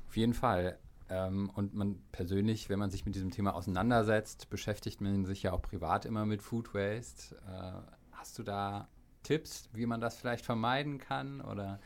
Auf 0.08 0.16
jeden 0.16 0.34
Fall. 0.34 0.80
Ähm, 1.10 1.50
und 1.54 1.74
man 1.74 2.02
persönlich, 2.14 2.70
wenn 2.70 2.80
man 2.80 2.89
sich 2.89 3.06
mit 3.06 3.14
diesem 3.14 3.30
Thema 3.30 3.54
auseinandersetzt, 3.54 4.50
beschäftigt 4.50 5.02
man 5.02 5.26
sich 5.26 5.44
ja 5.44 5.52
auch 5.52 5.62
privat 5.62 6.06
immer 6.06 6.26
mit 6.26 6.41
Food 6.41 6.74
Waste. 6.74 7.36
Äh, 7.36 8.14
hast 8.14 8.39
du 8.39 8.44
da 8.44 8.88
Tipps, 9.24 9.70
wie 9.74 9.86
man 9.86 10.00
das 10.00 10.16
vielleicht 10.16 10.46
vermeiden 10.46 11.00
kann? 11.00 11.41
Oder, 11.41 11.80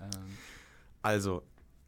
ähm 0.00 0.38
also, 1.02 1.42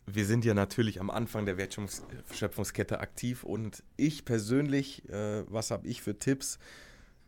wir 0.07 0.27
sind 0.27 0.45
ja 0.45 0.55
natürlich 0.55 1.01
am 1.01 1.11
Anfang 1.11 1.47
der 1.47 1.57
Wertschöpfungskette 1.57 3.01
aktiv 3.01 3.45
und 3.45 3.83
ich 3.97 4.25
persönlich, 4.25 5.09
äh, 5.09 5.45
was 5.49 5.71
habe 5.71 5.87
ich 5.87 6.03
für 6.03 6.19
Tipps? 6.19 6.59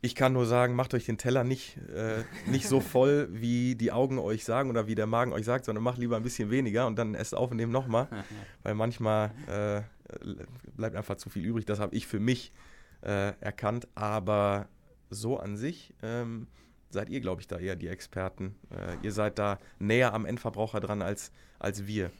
Ich 0.00 0.14
kann 0.14 0.34
nur 0.34 0.44
sagen, 0.44 0.74
macht 0.74 0.92
euch 0.92 1.06
den 1.06 1.16
Teller 1.16 1.44
nicht, 1.44 1.78
äh, 1.94 2.24
nicht 2.46 2.68
so 2.68 2.80
voll, 2.94 3.28
wie 3.30 3.74
die 3.74 3.92
Augen 3.92 4.18
euch 4.18 4.44
sagen 4.44 4.70
oder 4.70 4.86
wie 4.86 4.94
der 4.94 5.06
Magen 5.06 5.32
euch 5.32 5.44
sagt, 5.44 5.64
sondern 5.64 5.84
macht 5.84 5.98
lieber 5.98 6.16
ein 6.16 6.22
bisschen 6.22 6.50
weniger 6.50 6.86
und 6.86 6.96
dann 6.96 7.14
esst 7.14 7.34
auf 7.34 7.50
und 7.50 7.56
nehmt 7.56 7.72
nochmal, 7.72 8.08
weil 8.62 8.74
manchmal 8.74 9.30
äh, 9.46 9.82
bleibt 10.76 10.96
einfach 10.96 11.16
zu 11.16 11.30
viel 11.30 11.44
übrig. 11.44 11.64
Das 11.64 11.78
habe 11.78 11.94
ich 11.94 12.06
für 12.06 12.20
mich 12.20 12.52
äh, 13.02 13.32
erkannt, 13.40 13.88
aber 13.94 14.68
so 15.10 15.38
an 15.38 15.56
sich 15.56 15.94
ähm, 16.02 16.48
seid 16.90 17.08
ihr, 17.08 17.20
glaube 17.20 17.40
ich, 17.40 17.46
da 17.46 17.58
eher 17.58 17.76
die 17.76 17.88
Experten. 17.88 18.56
Äh, 18.70 18.96
ihr 19.04 19.12
seid 19.12 19.38
da 19.38 19.58
näher 19.78 20.12
am 20.12 20.26
Endverbraucher 20.26 20.80
dran 20.80 21.02
als, 21.02 21.30
als 21.58 21.86
wir. 21.86 22.10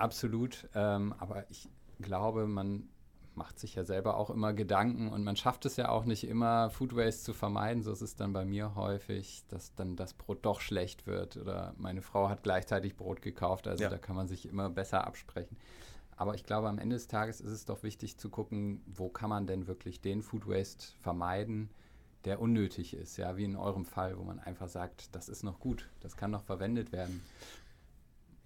Absolut, 0.00 0.68
ähm, 0.74 1.14
aber 1.18 1.48
ich 1.50 1.68
glaube, 2.00 2.46
man 2.46 2.88
macht 3.34 3.58
sich 3.58 3.74
ja 3.74 3.84
selber 3.84 4.16
auch 4.16 4.30
immer 4.30 4.52
Gedanken 4.52 5.08
und 5.08 5.24
man 5.24 5.36
schafft 5.36 5.64
es 5.64 5.76
ja 5.76 5.88
auch 5.88 6.04
nicht 6.04 6.26
immer, 6.26 6.68
Food 6.70 6.94
Waste 6.96 7.22
zu 7.22 7.32
vermeiden. 7.32 7.82
So 7.82 7.92
ist 7.92 8.00
es 8.00 8.16
dann 8.16 8.32
bei 8.32 8.44
mir 8.44 8.74
häufig, 8.74 9.44
dass 9.48 9.74
dann 9.74 9.96
das 9.96 10.14
Brot 10.14 10.40
doch 10.42 10.60
schlecht 10.60 11.06
wird 11.06 11.36
oder 11.36 11.74
meine 11.78 12.02
Frau 12.02 12.28
hat 12.28 12.42
gleichzeitig 12.42 12.96
Brot 12.96 13.22
gekauft, 13.22 13.66
also 13.68 13.84
ja. 13.84 13.90
da 13.90 13.98
kann 13.98 14.16
man 14.16 14.28
sich 14.28 14.46
immer 14.48 14.68
besser 14.68 15.06
absprechen. 15.06 15.56
Aber 16.16 16.34
ich 16.34 16.44
glaube, 16.44 16.68
am 16.68 16.78
Ende 16.78 16.96
des 16.96 17.06
Tages 17.06 17.40
ist 17.40 17.50
es 17.50 17.64
doch 17.64 17.82
wichtig 17.82 18.18
zu 18.18 18.28
gucken, 18.28 18.82
wo 18.86 19.08
kann 19.08 19.30
man 19.30 19.46
denn 19.46 19.66
wirklich 19.66 20.02
den 20.02 20.20
Food 20.20 20.46
Waste 20.46 20.88
vermeiden, 21.00 21.70
der 22.26 22.42
unnötig 22.42 22.92
ist, 22.92 23.16
ja, 23.16 23.38
wie 23.38 23.44
in 23.44 23.56
eurem 23.56 23.86
Fall, 23.86 24.18
wo 24.18 24.22
man 24.22 24.38
einfach 24.38 24.68
sagt, 24.68 25.14
das 25.14 25.30
ist 25.30 25.42
noch 25.44 25.60
gut, 25.60 25.88
das 26.00 26.18
kann 26.18 26.30
noch 26.30 26.42
verwendet 26.42 26.92
werden. 26.92 27.22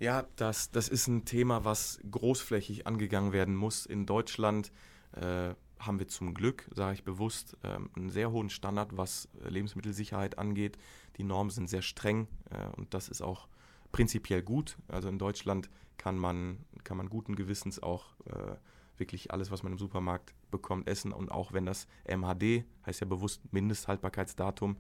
Ja, 0.00 0.26
das, 0.36 0.70
das 0.70 0.88
ist 0.88 1.06
ein 1.06 1.24
Thema, 1.24 1.64
was 1.64 2.00
großflächig 2.10 2.86
angegangen 2.86 3.32
werden 3.32 3.54
muss. 3.54 3.86
In 3.86 4.06
Deutschland 4.06 4.72
äh, 5.12 5.54
haben 5.78 5.98
wir 5.98 6.08
zum 6.08 6.34
Glück, 6.34 6.68
sage 6.74 6.94
ich 6.94 7.04
bewusst, 7.04 7.56
äh, 7.62 7.78
einen 7.96 8.10
sehr 8.10 8.32
hohen 8.32 8.50
Standard, 8.50 8.96
was 8.96 9.28
äh, 9.42 9.48
Lebensmittelsicherheit 9.48 10.38
angeht. 10.38 10.78
Die 11.16 11.24
Normen 11.24 11.50
sind 11.50 11.68
sehr 11.68 11.82
streng 11.82 12.26
äh, 12.50 12.76
und 12.76 12.92
das 12.92 13.08
ist 13.08 13.22
auch 13.22 13.48
prinzipiell 13.92 14.42
gut. 14.42 14.76
Also 14.88 15.08
in 15.08 15.18
Deutschland 15.18 15.70
kann 15.96 16.18
man, 16.18 16.64
kann 16.82 16.96
man 16.96 17.08
guten 17.08 17.36
Gewissens 17.36 17.80
auch 17.80 18.06
äh, 18.26 18.56
wirklich 18.96 19.30
alles, 19.32 19.50
was 19.50 19.62
man 19.62 19.72
im 19.72 19.78
Supermarkt 19.78 20.34
bekommt, 20.50 20.88
essen. 20.88 21.12
Und 21.12 21.30
auch 21.30 21.52
wenn 21.52 21.66
das 21.66 21.86
MHD, 22.04 22.64
heißt 22.86 23.00
ja 23.00 23.06
bewusst 23.06 23.40
Mindesthaltbarkeitsdatum, 23.52 24.76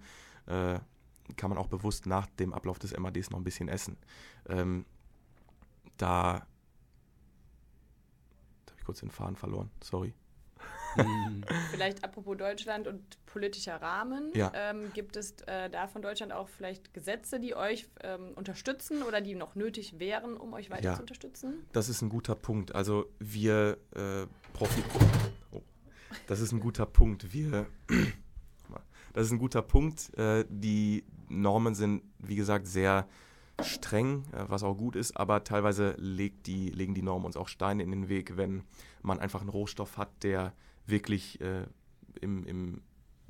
äh, 0.46 0.80
kann 1.36 1.48
man 1.50 1.58
auch 1.58 1.68
bewusst 1.68 2.06
nach 2.06 2.26
dem 2.26 2.52
Ablauf 2.52 2.78
des 2.78 2.92
MHDs 2.92 3.30
noch 3.30 3.38
ein 3.38 3.44
bisschen 3.44 3.68
essen. 3.68 3.96
Ähm, 4.48 4.84
da, 5.96 6.46
da 8.66 8.70
habe 8.72 8.78
ich 8.78 8.84
kurz 8.84 9.00
den 9.00 9.10
Faden 9.10 9.36
verloren, 9.36 9.70
sorry. 9.82 10.14
vielleicht 11.72 12.04
apropos 12.04 12.36
Deutschland 12.36 12.86
und 12.86 13.24
politischer 13.26 13.82
Rahmen. 13.82 14.30
Ja. 14.34 14.52
Ähm, 14.54 14.92
gibt 14.92 15.16
es 15.16 15.32
äh, 15.46 15.68
da 15.68 15.88
von 15.88 16.02
Deutschland 16.02 16.32
auch 16.32 16.48
vielleicht 16.48 16.94
Gesetze, 16.94 17.40
die 17.40 17.56
euch 17.56 17.88
ähm, 18.02 18.32
unterstützen 18.36 19.02
oder 19.02 19.20
die 19.20 19.34
noch 19.34 19.54
nötig 19.56 19.98
wären, 19.98 20.36
um 20.36 20.52
euch 20.52 20.70
weiter 20.70 20.84
Ja. 20.84 20.94
zu 20.94 21.00
unterstützen? 21.00 21.66
Das 21.72 21.88
ist 21.88 22.00
ein 22.02 22.08
guter 22.08 22.34
Punkt. 22.36 22.74
Also 22.74 23.06
wir 23.18 23.78
äh, 23.94 24.26
profitieren. 24.52 25.10
Oh. 25.50 25.62
Das 26.28 26.40
ist 26.40 26.52
ein 26.52 26.60
guter 26.60 26.86
Punkt. 26.86 27.32
Wir. 27.32 27.66
Das 29.12 29.26
ist 29.26 29.32
ein 29.32 29.38
guter 29.38 29.62
Punkt. 29.62 30.12
Äh, 30.18 30.44
die 30.48 31.04
Normen 31.28 31.76
sind, 31.76 32.02
wie 32.18 32.34
gesagt, 32.34 32.66
sehr 32.66 33.06
streng, 33.62 34.24
äh, 34.32 34.44
was 34.48 34.62
auch 34.62 34.74
gut 34.74 34.96
ist, 34.96 35.16
aber 35.16 35.44
teilweise 35.44 35.96
die, 35.98 36.70
legen 36.70 36.94
die 36.94 37.02
Normen 37.02 37.26
uns 37.26 37.36
auch 37.36 37.48
Steine 37.48 37.82
in 37.82 37.90
den 37.90 38.08
Weg, 38.08 38.36
wenn 38.36 38.64
man 39.02 39.18
einfach 39.18 39.40
einen 39.40 39.50
Rohstoff 39.50 39.96
hat, 39.96 40.22
der 40.22 40.52
wirklich, 40.86 41.40
äh, 41.40 41.66
im, 42.20 42.44
im, 42.44 42.82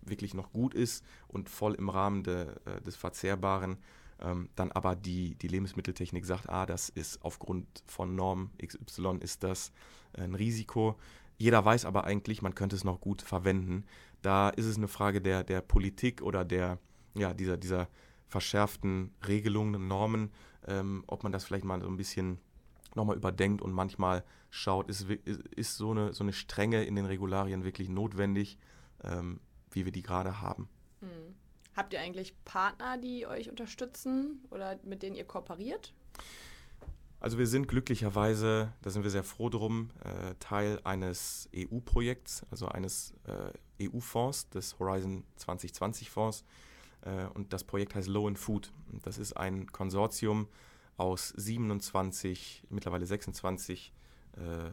wirklich 0.03 0.35
noch 0.35 0.53
gut 0.53 0.75
ist 0.75 1.05
und 1.29 1.49
voll 1.49 1.75
im 1.75 1.89
Rahmen 1.89 2.23
de, 2.23 2.49
äh, 2.65 2.81
des 2.83 2.97
Verzehrbaren. 2.97 3.79
Ähm, 4.21 4.49
dann 4.55 4.71
aber 4.73 4.95
die, 4.95 5.35
die 5.35 5.49
Lebensmitteltechnik 5.49 6.25
sagt, 6.25 6.49
ah, 6.49 6.67
das 6.67 6.89
ist 6.89 7.23
aufgrund 7.23 7.67
von 7.87 8.15
Norm 8.15 8.51
XY 8.65 9.19
ist 9.21 9.43
das 9.43 9.73
ein 10.17 10.35
Risiko. 10.35 10.97
Jeder 11.37 11.65
weiß 11.65 11.85
aber 11.85 12.05
eigentlich, 12.05 12.41
man 12.41 12.55
könnte 12.55 12.77
es 12.77 12.85
noch 12.85 13.01
gut 13.01 13.23
verwenden. 13.23 13.85
Da 14.23 14.51
ist 14.51 14.67
es 14.67 14.77
eine 14.77 14.89
Frage 14.89 15.21
der, 15.21 15.43
der 15.43 15.61
Politik 15.61 16.23
oder 16.23 16.45
der, 16.45 16.79
ja, 17.15 17.35
dieser, 17.35 17.57
dieser 17.57 17.89
verschärften 18.29 19.15
Regelungen, 19.27 19.89
Normen, 19.89 20.33
ähm, 20.67 21.05
ob 21.07 21.23
man 21.23 21.33
das 21.33 21.45
vielleicht 21.45 21.65
mal 21.65 21.81
so 21.81 21.89
ein 21.89 21.97
bisschen 21.97 22.39
nochmal 22.95 23.17
überdenkt 23.17 23.63
und 23.63 23.73
manchmal 23.73 24.25
schaut, 24.51 24.89
ist, 24.89 25.09
ist, 25.11 25.77
so, 25.77 25.91
eine, 25.91 26.13
so 26.13 26.25
eine 26.25 26.33
Strenge 26.33 26.85
in 26.85 26.95
den 26.95 27.07
Regularien 27.07 27.65
wirklich 27.65 27.89
notwendig, 27.89 28.59
ähm, 29.03 29.41
wie 29.71 29.85
wir 29.85 29.93
die 29.93 30.03
gerade 30.03 30.41
haben. 30.41 30.69
Hm. 31.01 31.35
Habt 31.75 31.93
ihr 31.93 32.01
eigentlich 32.01 32.35
Partner, 32.45 32.99
die 32.99 33.27
euch 33.27 33.51
unterstützen 33.51 34.45
oder 34.51 34.79
mit 34.85 35.03
denen 35.03 35.17
ihr 35.17 35.25
kooperiert? 35.25 35.93
Also 37.19 37.39
wir 37.39 37.47
sind 37.47 37.67
glücklicherweise, 37.67 38.73
da 38.83 38.91
sind 38.91 39.03
wir 39.03 39.11
sehr 39.11 39.25
froh 39.25 39.49
drum, 39.49 39.91
äh, 40.05 40.35
Teil 40.39 40.79
eines 40.85 41.49
EU-Projekts, 41.57 42.45
also 42.51 42.69
eines 42.69 43.15
äh, 43.27 43.89
EU-Fonds, 43.89 44.51
des 44.51 44.79
Horizon 44.79 45.25
2020 45.37 46.11
Fonds. 46.11 46.43
Äh, 46.43 46.45
und 47.35 47.53
das 47.53 47.65
Projekt 47.65 47.95
heißt 47.95 48.09
Low 48.09 48.27
and 48.27 48.39
Food. 48.39 48.73
Das 49.03 49.19
ist 49.19 49.35
ein 49.35 49.71
Konsortium 49.71 50.49
aus 50.97 51.29
27, 51.37 52.65
mittlerweile 52.71 53.07
26 53.07 53.93
äh, 54.37 54.71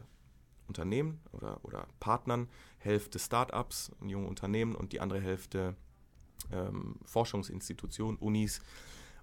Unternehmen 0.66 1.20
oder, 1.32 1.62
oder 1.64 1.86
Partnern, 2.00 2.48
Hälfte 2.78 3.18
Startups 3.18 3.92
junge 4.00 4.26
Unternehmen 4.26 4.74
und 4.74 4.92
die 4.92 5.00
andere 5.00 5.20
Hälfte 5.20 5.76
ähm, 6.50 6.96
Forschungsinstitutionen, 7.04 8.16
Unis. 8.18 8.60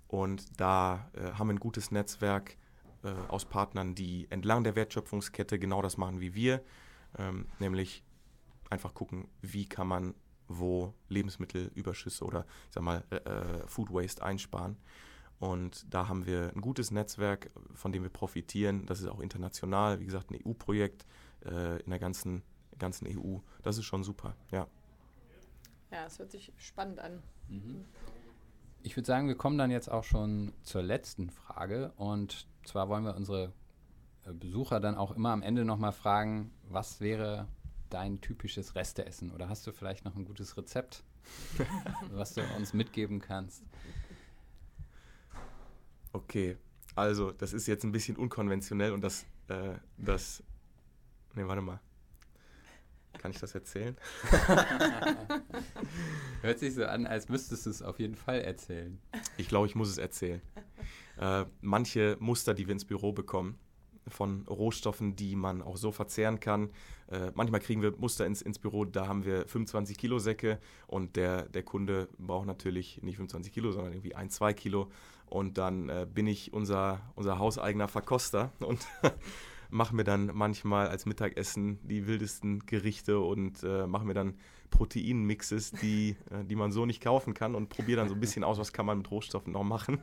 Und 0.08 0.60
da 0.60 1.10
äh, 1.14 1.32
haben 1.34 1.48
wir 1.48 1.54
ein 1.54 1.60
gutes 1.60 1.92
Netzwerk 1.92 2.58
äh, 3.04 3.12
aus 3.28 3.46
Partnern, 3.46 3.96
die 3.96 4.28
entlang 4.30 4.64
der 4.64 4.76
Wertschöpfungskette 4.76 5.60
genau 5.60 5.82
das 5.82 5.98
machen 5.98 6.20
wie 6.20 6.36
wir, 6.36 6.64
ähm, 7.18 7.48
nämlich 7.60 8.04
einfach 8.70 8.94
gucken, 8.94 9.28
wie 9.42 9.66
kann 9.66 9.88
man 9.88 10.14
wo 10.50 10.94
Lebensmittelüberschüsse 11.08 12.26
oder 12.26 12.46
ich 12.68 12.74
sag 12.74 12.84
mal 12.84 13.04
äh, 13.12 13.66
Food 13.68 13.94
Waste 13.94 14.22
einsparen. 14.22 14.76
Und 15.40 15.94
da 15.94 16.10
haben 16.10 16.26
wir 16.26 16.52
ein 16.54 16.60
gutes 16.60 16.92
Netzwerk, 16.92 17.50
von 17.74 17.94
dem 17.94 18.04
wir 18.04 18.10
profitieren. 18.10 18.86
Das 18.86 19.00
ist 19.00 19.08
auch 19.08 19.22
international, 19.22 20.00
wie 20.02 20.06
gesagt, 20.06 20.32
ein 20.32 20.40
EU-Projekt 20.46 21.06
äh, 21.46 21.82
in 21.82 21.90
der 21.90 22.00
ganzen, 22.00 22.44
ganzen 22.78 23.08
EU. 23.08 23.38
Das 23.64 23.78
ist 23.78 23.86
schon 23.86 24.04
super, 24.04 24.36
ja. 24.52 24.68
Ja, 25.92 26.06
es 26.06 26.20
hört 26.20 26.32
sich 26.32 26.52
spannend 26.58 27.00
an. 27.00 27.24
Mhm. 27.48 27.86
Ich 28.84 28.96
würde 28.96 29.08
sagen, 29.08 29.28
wir 29.28 29.36
kommen 29.36 29.58
dann 29.58 29.72
jetzt 29.72 29.90
auch 29.90 30.04
schon 30.04 30.54
zur 30.64 30.84
letzten 30.84 31.30
Frage. 31.30 31.94
Und 31.96 32.48
zwar 32.66 32.90
wollen 32.90 33.06
wir 33.06 33.16
unsere 33.16 33.54
äh, 34.26 34.34
Besucher 34.34 34.80
dann 34.80 34.96
auch 34.96 35.12
immer 35.12 35.32
am 35.32 35.42
Ende 35.42 35.64
nochmal 35.64 35.94
fragen, 35.94 36.52
was 36.68 37.00
wäre 37.00 37.48
dein 37.90 38.22
typisches 38.22 38.76
Resteessen? 38.76 39.32
Oder 39.32 39.50
hast 39.50 39.66
du 39.68 39.72
vielleicht 39.72 40.06
noch 40.06 40.16
ein 40.16 40.26
gutes 40.26 40.58
Rezept, 40.58 41.04
was 42.12 42.34
du 42.34 42.42
uns 42.56 42.74
mitgeben 42.74 43.20
kannst? 43.20 43.64
Okay, 46.12 46.58
also 46.96 47.32
das 47.32 47.54
ist 47.54 47.68
jetzt 47.68 47.84
ein 47.84 47.92
bisschen 47.92 48.16
unkonventionell 48.18 48.94
und 48.94 49.02
das, 49.02 49.26
äh, 49.48 49.76
das, 49.98 50.44
nee, 51.36 51.46
warte 51.46 51.62
mal. 51.62 51.80
Kann 53.18 53.32
ich 53.32 53.40
das 53.40 53.54
erzählen? 53.54 53.98
Hört 56.42 56.60
sich 56.60 56.74
so 56.74 56.86
an, 56.86 57.06
als 57.06 57.28
müsstest 57.28 57.66
du 57.66 57.70
es 57.70 57.82
auf 57.82 58.00
jeden 58.00 58.16
Fall 58.16 58.42
erzählen. 58.42 59.00
Ich 59.38 59.50
glaube, 59.50 59.68
ich 59.68 59.76
muss 59.76 59.90
es 59.90 59.98
erzählen. 59.98 60.42
Äh, 61.18 61.46
manche 61.60 62.16
Muster, 62.20 62.54
die 62.54 62.68
wir 62.68 62.74
ins 62.74 62.86
Büro 62.86 63.12
bekommen, 63.12 63.60
von 64.10 64.46
Rohstoffen, 64.48 65.16
die 65.16 65.36
man 65.36 65.62
auch 65.62 65.78
so 65.78 65.92
verzehren 65.92 66.40
kann. 66.40 66.70
Äh, 67.12 67.32
manchmal 67.34 67.60
kriegen 67.60 67.82
wir 67.82 67.94
Muster 67.98 68.26
ins, 68.26 68.42
ins 68.42 68.60
Büro, 68.60 68.86
da 68.86 69.08
haben 69.08 69.26
wir 69.26 69.48
25 69.48 69.98
Kilo 69.98 70.20
Säcke 70.20 70.60
und 70.88 71.16
der, 71.16 71.44
der 71.44 71.64
Kunde 71.64 72.08
braucht 72.18 72.48
natürlich 72.48 73.02
nicht 73.02 73.16
25 73.16 73.52
Kilo, 73.52 73.72
sondern 73.72 73.94
irgendwie 73.94 74.16
ein, 74.16 74.30
zwei 74.30 74.54
Kilo. 74.54 74.90
Und 75.26 75.58
dann 75.58 75.90
äh, 75.90 76.08
bin 76.12 76.28
ich 76.28 76.54
unser, 76.54 77.02
unser 77.16 77.40
hauseigener 77.40 77.88
Verkoster 77.88 78.52
und 78.60 78.86
mache 79.70 79.96
mir 79.96 80.04
dann 80.04 80.32
manchmal 80.34 80.88
als 80.88 81.06
Mittagessen 81.06 81.80
die 81.84 82.08
wildesten 82.08 82.66
Gerichte 82.66 83.20
und 83.20 83.64
äh, 83.64 83.86
mache 83.88 84.06
mir 84.06 84.14
dann 84.14 84.36
Proteinmixes, 84.70 85.72
die, 85.72 86.16
äh, 86.32 86.44
die 86.44 86.56
man 86.56 86.72
so 86.72 86.86
nicht 86.86 87.02
kaufen 87.02 87.34
kann 87.34 87.56
und 87.56 87.70
probiere 87.70 88.02
dann 88.02 88.10
so 88.10 88.16
ein 88.16 88.20
bisschen 88.20 88.44
aus, 88.44 88.58
was 88.58 88.74
kann 88.74 88.86
man 88.86 89.00
mit 89.00 89.12
Rohstoffen 89.12 89.54
noch 89.54 89.64
machen. 89.64 90.00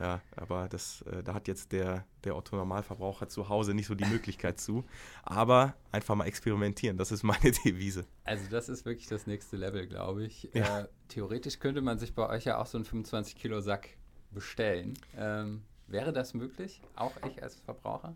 Ja, 0.00 0.20
aber 0.36 0.68
das, 0.68 1.02
äh, 1.02 1.22
da 1.22 1.34
hat 1.34 1.48
jetzt 1.48 1.72
der, 1.72 2.04
der 2.22 2.36
Otto-Normalverbraucher 2.36 3.28
zu 3.28 3.48
Hause 3.48 3.74
nicht 3.74 3.86
so 3.88 3.94
die 3.94 4.04
Möglichkeit 4.04 4.60
zu. 4.60 4.84
Aber 5.24 5.74
einfach 5.90 6.14
mal 6.14 6.26
experimentieren, 6.26 6.96
das 6.96 7.10
ist 7.10 7.24
meine 7.24 7.50
Devise. 7.64 8.04
Also 8.24 8.44
das 8.50 8.68
ist 8.68 8.84
wirklich 8.84 9.08
das 9.08 9.26
nächste 9.26 9.56
Level, 9.56 9.86
glaube 9.88 10.24
ich. 10.24 10.48
Ja. 10.52 10.80
Äh, 10.80 10.88
theoretisch 11.08 11.58
könnte 11.58 11.80
man 11.80 11.98
sich 11.98 12.14
bei 12.14 12.28
euch 12.28 12.44
ja 12.44 12.58
auch 12.58 12.66
so 12.66 12.78
einen 12.78 12.86
25-Kilo-Sack 12.86 13.96
bestellen. 14.30 14.94
Ähm, 15.16 15.62
wäre 15.88 16.12
das 16.12 16.32
möglich? 16.34 16.80
Auch 16.94 17.12
ich 17.26 17.42
als 17.42 17.56
Verbraucher? 17.56 18.14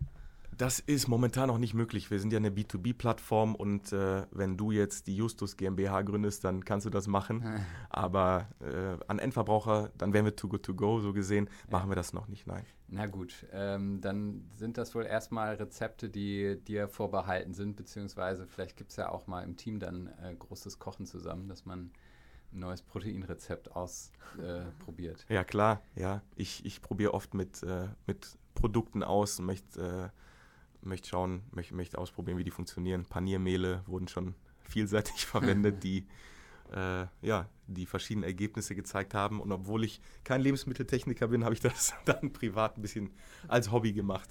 Das 0.57 0.79
ist 0.79 1.07
momentan 1.07 1.47
noch 1.47 1.57
nicht 1.57 1.73
möglich. 1.73 2.11
Wir 2.11 2.19
sind 2.19 2.33
ja 2.33 2.37
eine 2.37 2.49
B2B-Plattform 2.49 3.55
und 3.55 3.91
äh, 3.91 4.25
wenn 4.31 4.57
du 4.57 4.71
jetzt 4.71 5.07
die 5.07 5.15
Justus 5.15 5.57
GmbH 5.57 6.01
gründest, 6.01 6.43
dann 6.43 6.63
kannst 6.65 6.85
du 6.85 6.89
das 6.89 7.07
machen. 7.07 7.43
Aber 7.89 8.49
äh, 8.59 8.97
an 9.07 9.19
Endverbraucher, 9.19 9.91
dann 9.97 10.13
wären 10.13 10.25
wir 10.25 10.35
too 10.35 10.47
good 10.47 10.63
to 10.63 10.73
go, 10.75 10.99
so 10.99 11.13
gesehen, 11.13 11.49
machen 11.69 11.89
wir 11.89 11.95
das 11.95 12.13
noch 12.13 12.27
nicht, 12.27 12.47
nein. 12.47 12.65
Na 12.87 13.07
gut, 13.07 13.47
ähm, 13.51 14.01
dann 14.01 14.51
sind 14.55 14.77
das 14.77 14.93
wohl 14.93 15.05
erstmal 15.05 15.55
Rezepte, 15.55 16.09
die 16.09 16.59
dir 16.63 16.87
vorbehalten 16.87 17.53
sind, 17.53 17.75
beziehungsweise 17.75 18.45
vielleicht 18.45 18.77
gibt 18.77 18.91
es 18.91 18.97
ja 18.97 19.09
auch 19.09 19.25
mal 19.27 19.43
im 19.43 19.57
Team 19.57 19.79
dann 19.79 20.07
äh, 20.21 20.35
großes 20.37 20.77
Kochen 20.77 21.05
zusammen, 21.05 21.47
dass 21.47 21.65
man 21.65 21.91
ein 22.51 22.59
neues 22.59 22.83
Proteinrezept 22.83 23.75
ausprobiert. 23.75 25.25
Ja, 25.27 25.43
klar, 25.43 25.81
ja. 25.95 26.21
Ich, 26.35 26.65
ich 26.65 26.81
probiere 26.81 27.13
oft 27.13 27.33
mit, 27.33 27.63
äh, 27.63 27.87
mit 28.05 28.37
Produkten 28.53 29.01
aus 29.01 29.39
und 29.39 29.45
möchte 29.45 30.11
äh, 30.83 30.87
möcht 30.87 31.07
schauen, 31.07 31.43
möchte 31.51 31.75
möcht 31.75 31.97
ausprobieren, 31.97 32.37
wie 32.37 32.43
die 32.43 32.51
funktionieren. 32.51 33.05
Paniermehle 33.05 33.83
wurden 33.85 34.07
schon 34.07 34.35
vielseitig 34.61 35.25
verwendet, 35.25 35.83
die 35.83 36.07
äh, 36.71 37.05
ja, 37.21 37.47
die 37.67 37.85
verschiedene 37.85 38.25
Ergebnisse 38.25 38.75
gezeigt 38.75 39.13
haben. 39.13 39.39
Und 39.39 39.51
obwohl 39.51 39.83
ich 39.83 40.01
kein 40.23 40.41
Lebensmitteltechniker 40.41 41.27
bin, 41.27 41.43
habe 41.43 41.53
ich 41.53 41.61
das 41.61 41.93
dann 42.05 42.33
privat 42.33 42.77
ein 42.77 42.81
bisschen 42.81 43.11
als 43.47 43.71
Hobby 43.71 43.93
gemacht. 43.93 44.29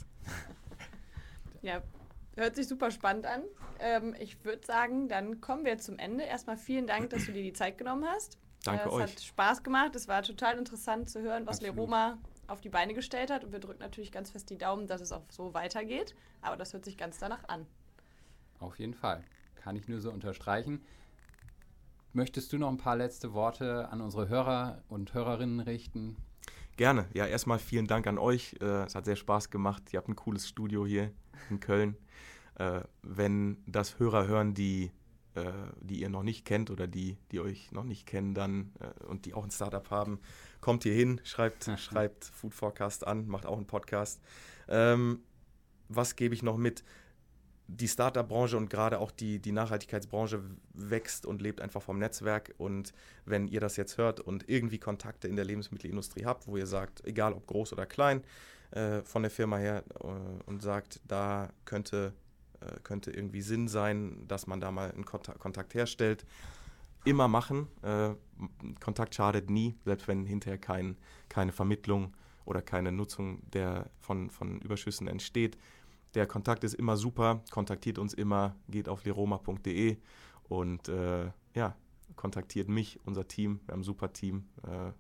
Ja, 1.62 1.82
hört 2.34 2.57
sich 2.57 2.66
super 2.66 2.90
spannend 2.90 3.26
an. 3.26 3.42
Ähm, 3.78 4.14
ich 4.18 4.44
würde 4.44 4.66
sagen, 4.66 5.09
dann 5.09 5.40
kommen 5.40 5.64
wir 5.64 5.78
zum 5.78 5.98
Ende. 5.98 6.24
Erstmal 6.24 6.57
vielen 6.57 6.86
Dank, 6.86 7.11
dass 7.11 7.26
du 7.26 7.32
dir 7.32 7.42
die 7.42 7.53
Zeit 7.53 7.78
genommen 7.78 8.05
hast. 8.07 8.38
Danke 8.64 8.84
äh, 8.84 8.86
es 8.88 8.92
euch. 8.92 9.03
hat 9.03 9.20
Spaß 9.20 9.62
gemacht. 9.62 9.94
Es 9.94 10.09
war 10.09 10.22
total 10.22 10.59
interessant 10.59 11.09
zu 11.11 11.20
hören, 11.20 11.46
was 11.46 11.59
Absolut. 11.59 11.76
Leroma 11.76 12.18
auf 12.47 12.61
die 12.61 12.68
Beine 12.68 12.95
gestellt 12.95 13.30
hat. 13.30 13.45
Und 13.45 13.53
wir 13.53 13.61
drücken 13.61 13.80
natürlich 13.80 14.12
ganz 14.12 14.30
fest 14.30 14.51
die 14.51 14.59
Daumen, 14.59 14.86
dass 14.86 15.01
es 15.01 15.12
auch 15.12 15.22
so 15.30 15.55
weitergeht. 15.55 16.14
Aber 16.40 16.57
das 16.57 16.72
hört 16.72 16.84
sich 16.84 16.97
ganz 16.97 17.18
danach 17.18 17.49
an. 17.49 17.66
Auf 18.59 18.78
jeden 18.78 18.95
Fall. 18.95 19.24
Kann 19.57 19.76
ich 19.76 19.88
nur 19.88 20.01
so 20.01 20.11
unterstreichen. 20.11 20.82
Möchtest 22.12 22.53
du 22.53 22.59
noch 22.59 22.68
ein 22.68 22.78
paar 22.78 22.97
letzte 22.97 23.32
Worte 23.32 23.88
an 23.90 24.01
unsere 24.01 24.28
Hörer 24.28 24.82
und 24.88 25.14
Hörerinnen 25.14 25.61
richten? 25.61 26.16
Gerne. 26.76 27.07
Ja, 27.14 27.26
erstmal 27.26 27.59
vielen 27.59 27.86
Dank 27.86 28.07
an 28.07 28.18
euch. 28.18 28.57
Äh, 28.61 28.84
es 28.84 28.95
hat 28.95 29.05
sehr 29.05 29.16
Spaß 29.16 29.51
gemacht. 29.51 29.93
Ihr 29.93 29.99
habt 29.99 30.09
ein 30.09 30.16
cooles 30.16 30.49
Studio 30.49 30.86
hier 30.86 31.12
in 31.51 31.61
Köln. 31.61 31.97
äh, 32.57 32.82
wenn 33.03 33.62
das 33.66 33.99
Hörer 33.99 34.26
hören, 34.26 34.55
die, 34.55 34.90
äh, 35.35 35.53
die 35.80 36.01
ihr 36.01 36.09
noch 36.09 36.22
nicht 36.22 36.45
kennt 36.45 36.70
oder 36.70 36.87
die, 36.87 37.16
die 37.30 37.41
euch 37.41 37.72
noch 37.72 37.85
nicht 37.85 38.07
kennen, 38.07 38.35
dann 38.35 38.72
äh, 38.80 39.05
und 39.05 39.26
die 39.26 39.35
auch 39.35 39.45
ein 39.45 39.51
Startup 39.51 39.89
haben, 39.91 40.20
kommt 40.61 40.83
hier 40.83 40.95
hin, 40.95 41.20
schreibt, 41.24 41.70
schreibt 41.78 42.24
Food 42.24 42.55
Forecast 42.55 43.07
an, 43.07 43.26
macht 43.26 43.47
auch 43.47 43.57
einen 43.57 43.66
Podcast. 43.66 44.20
Ähm, 44.68 45.20
was 45.89 46.16
gebe 46.16 46.35
ich 46.35 46.43
noch 46.43 46.57
mit? 46.57 46.85
die 47.76 47.89
Startup-Branche 47.89 48.57
und 48.57 48.68
gerade 48.68 48.99
auch 48.99 49.11
die, 49.11 49.39
die 49.39 49.53
Nachhaltigkeitsbranche 49.53 50.43
wächst 50.74 51.26
und 51.26 51.41
lebt 51.41 51.61
einfach 51.61 51.83
vom 51.83 51.99
Netzwerk. 51.99 52.55
Und 52.59 52.93
wenn 53.24 53.49
ihr 53.49 53.61
das 53.61 53.76
jetzt 53.76 53.99
hört 53.99 54.20
und 54.20 54.49
irgendwie 54.49 54.78
Kontakte 54.78 55.28
in 55.28 55.37
der 55.37 55.45
Lebensmittelindustrie 55.45 56.24
habt, 56.24 56.47
wo 56.47 56.57
ihr 56.57 56.66
sagt, 56.66 57.05
egal 57.07 57.33
ob 57.33 57.47
groß 57.47 57.72
oder 57.72 57.87
klein, 57.87 58.22
äh, 58.72 59.03
von 59.03 59.22
der 59.22 59.30
Firma 59.30 59.57
her 59.57 59.85
äh, 60.01 60.07
und 60.47 60.62
sagt, 60.62 61.01
da 61.07 61.51
könnte, 61.64 62.12
könnte 62.82 63.10
irgendwie 63.10 63.42
Sinn 63.42 63.68
sein, 63.68 64.24
dass 64.28 64.46
man 64.46 64.60
da 64.60 64.70
mal 64.70 64.90
einen 64.90 65.04
Kontakt, 65.04 65.38
Kontakt 65.38 65.74
herstellt, 65.74 66.24
immer 67.04 67.28
machen. 67.28 67.68
Äh, 67.82 68.14
Kontakt 68.80 69.14
schadet 69.14 69.50
nie, 69.50 69.76
selbst 69.84 70.08
wenn 70.08 70.26
hinterher 70.26 70.58
kein, 70.58 70.96
keine 71.28 71.52
Vermittlung 71.52 72.14
oder 72.44 72.62
keine 72.62 72.92
Nutzung 72.92 73.42
der, 73.52 73.90
von, 74.00 74.30
von 74.30 74.60
Überschüssen 74.60 75.08
entsteht 75.08 75.56
der 76.14 76.26
Kontakt 76.26 76.64
ist 76.64 76.74
immer 76.74 76.96
super. 76.96 77.42
Kontaktiert 77.50 77.98
uns 77.98 78.14
immer, 78.14 78.54
geht 78.68 78.88
auf 78.88 79.04
leroma.de 79.04 79.96
und 80.48 80.88
äh, 80.88 81.30
ja, 81.54 81.76
kontaktiert 82.16 82.68
mich, 82.68 83.00
unser 83.04 83.26
Team. 83.26 83.60
Wir 83.66 83.72
haben 83.72 83.80
ein 83.80 83.84
super 83.84 84.12
Team. 84.12 84.48
Äh, 84.66 84.92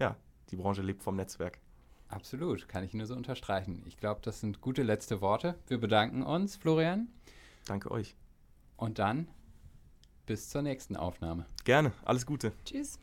ja, 0.00 0.16
die 0.50 0.56
Branche 0.56 0.82
lebt 0.82 1.02
vom 1.02 1.16
Netzwerk. 1.16 1.60
Absolut, 2.08 2.68
kann 2.68 2.84
ich 2.84 2.94
nur 2.94 3.06
so 3.06 3.14
unterstreichen. 3.14 3.82
Ich 3.86 3.96
glaube, 3.96 4.20
das 4.22 4.40
sind 4.40 4.60
gute 4.60 4.82
letzte 4.82 5.20
Worte. 5.20 5.56
Wir 5.66 5.78
bedanken 5.78 6.22
uns, 6.22 6.56
Florian. 6.56 7.08
Danke 7.66 7.90
euch. 7.90 8.14
Und 8.76 8.98
dann 8.98 9.28
bis 10.26 10.48
zur 10.48 10.62
nächsten 10.62 10.96
Aufnahme. 10.96 11.46
Gerne, 11.64 11.92
alles 12.04 12.26
Gute. 12.26 12.52
Tschüss. 12.64 12.98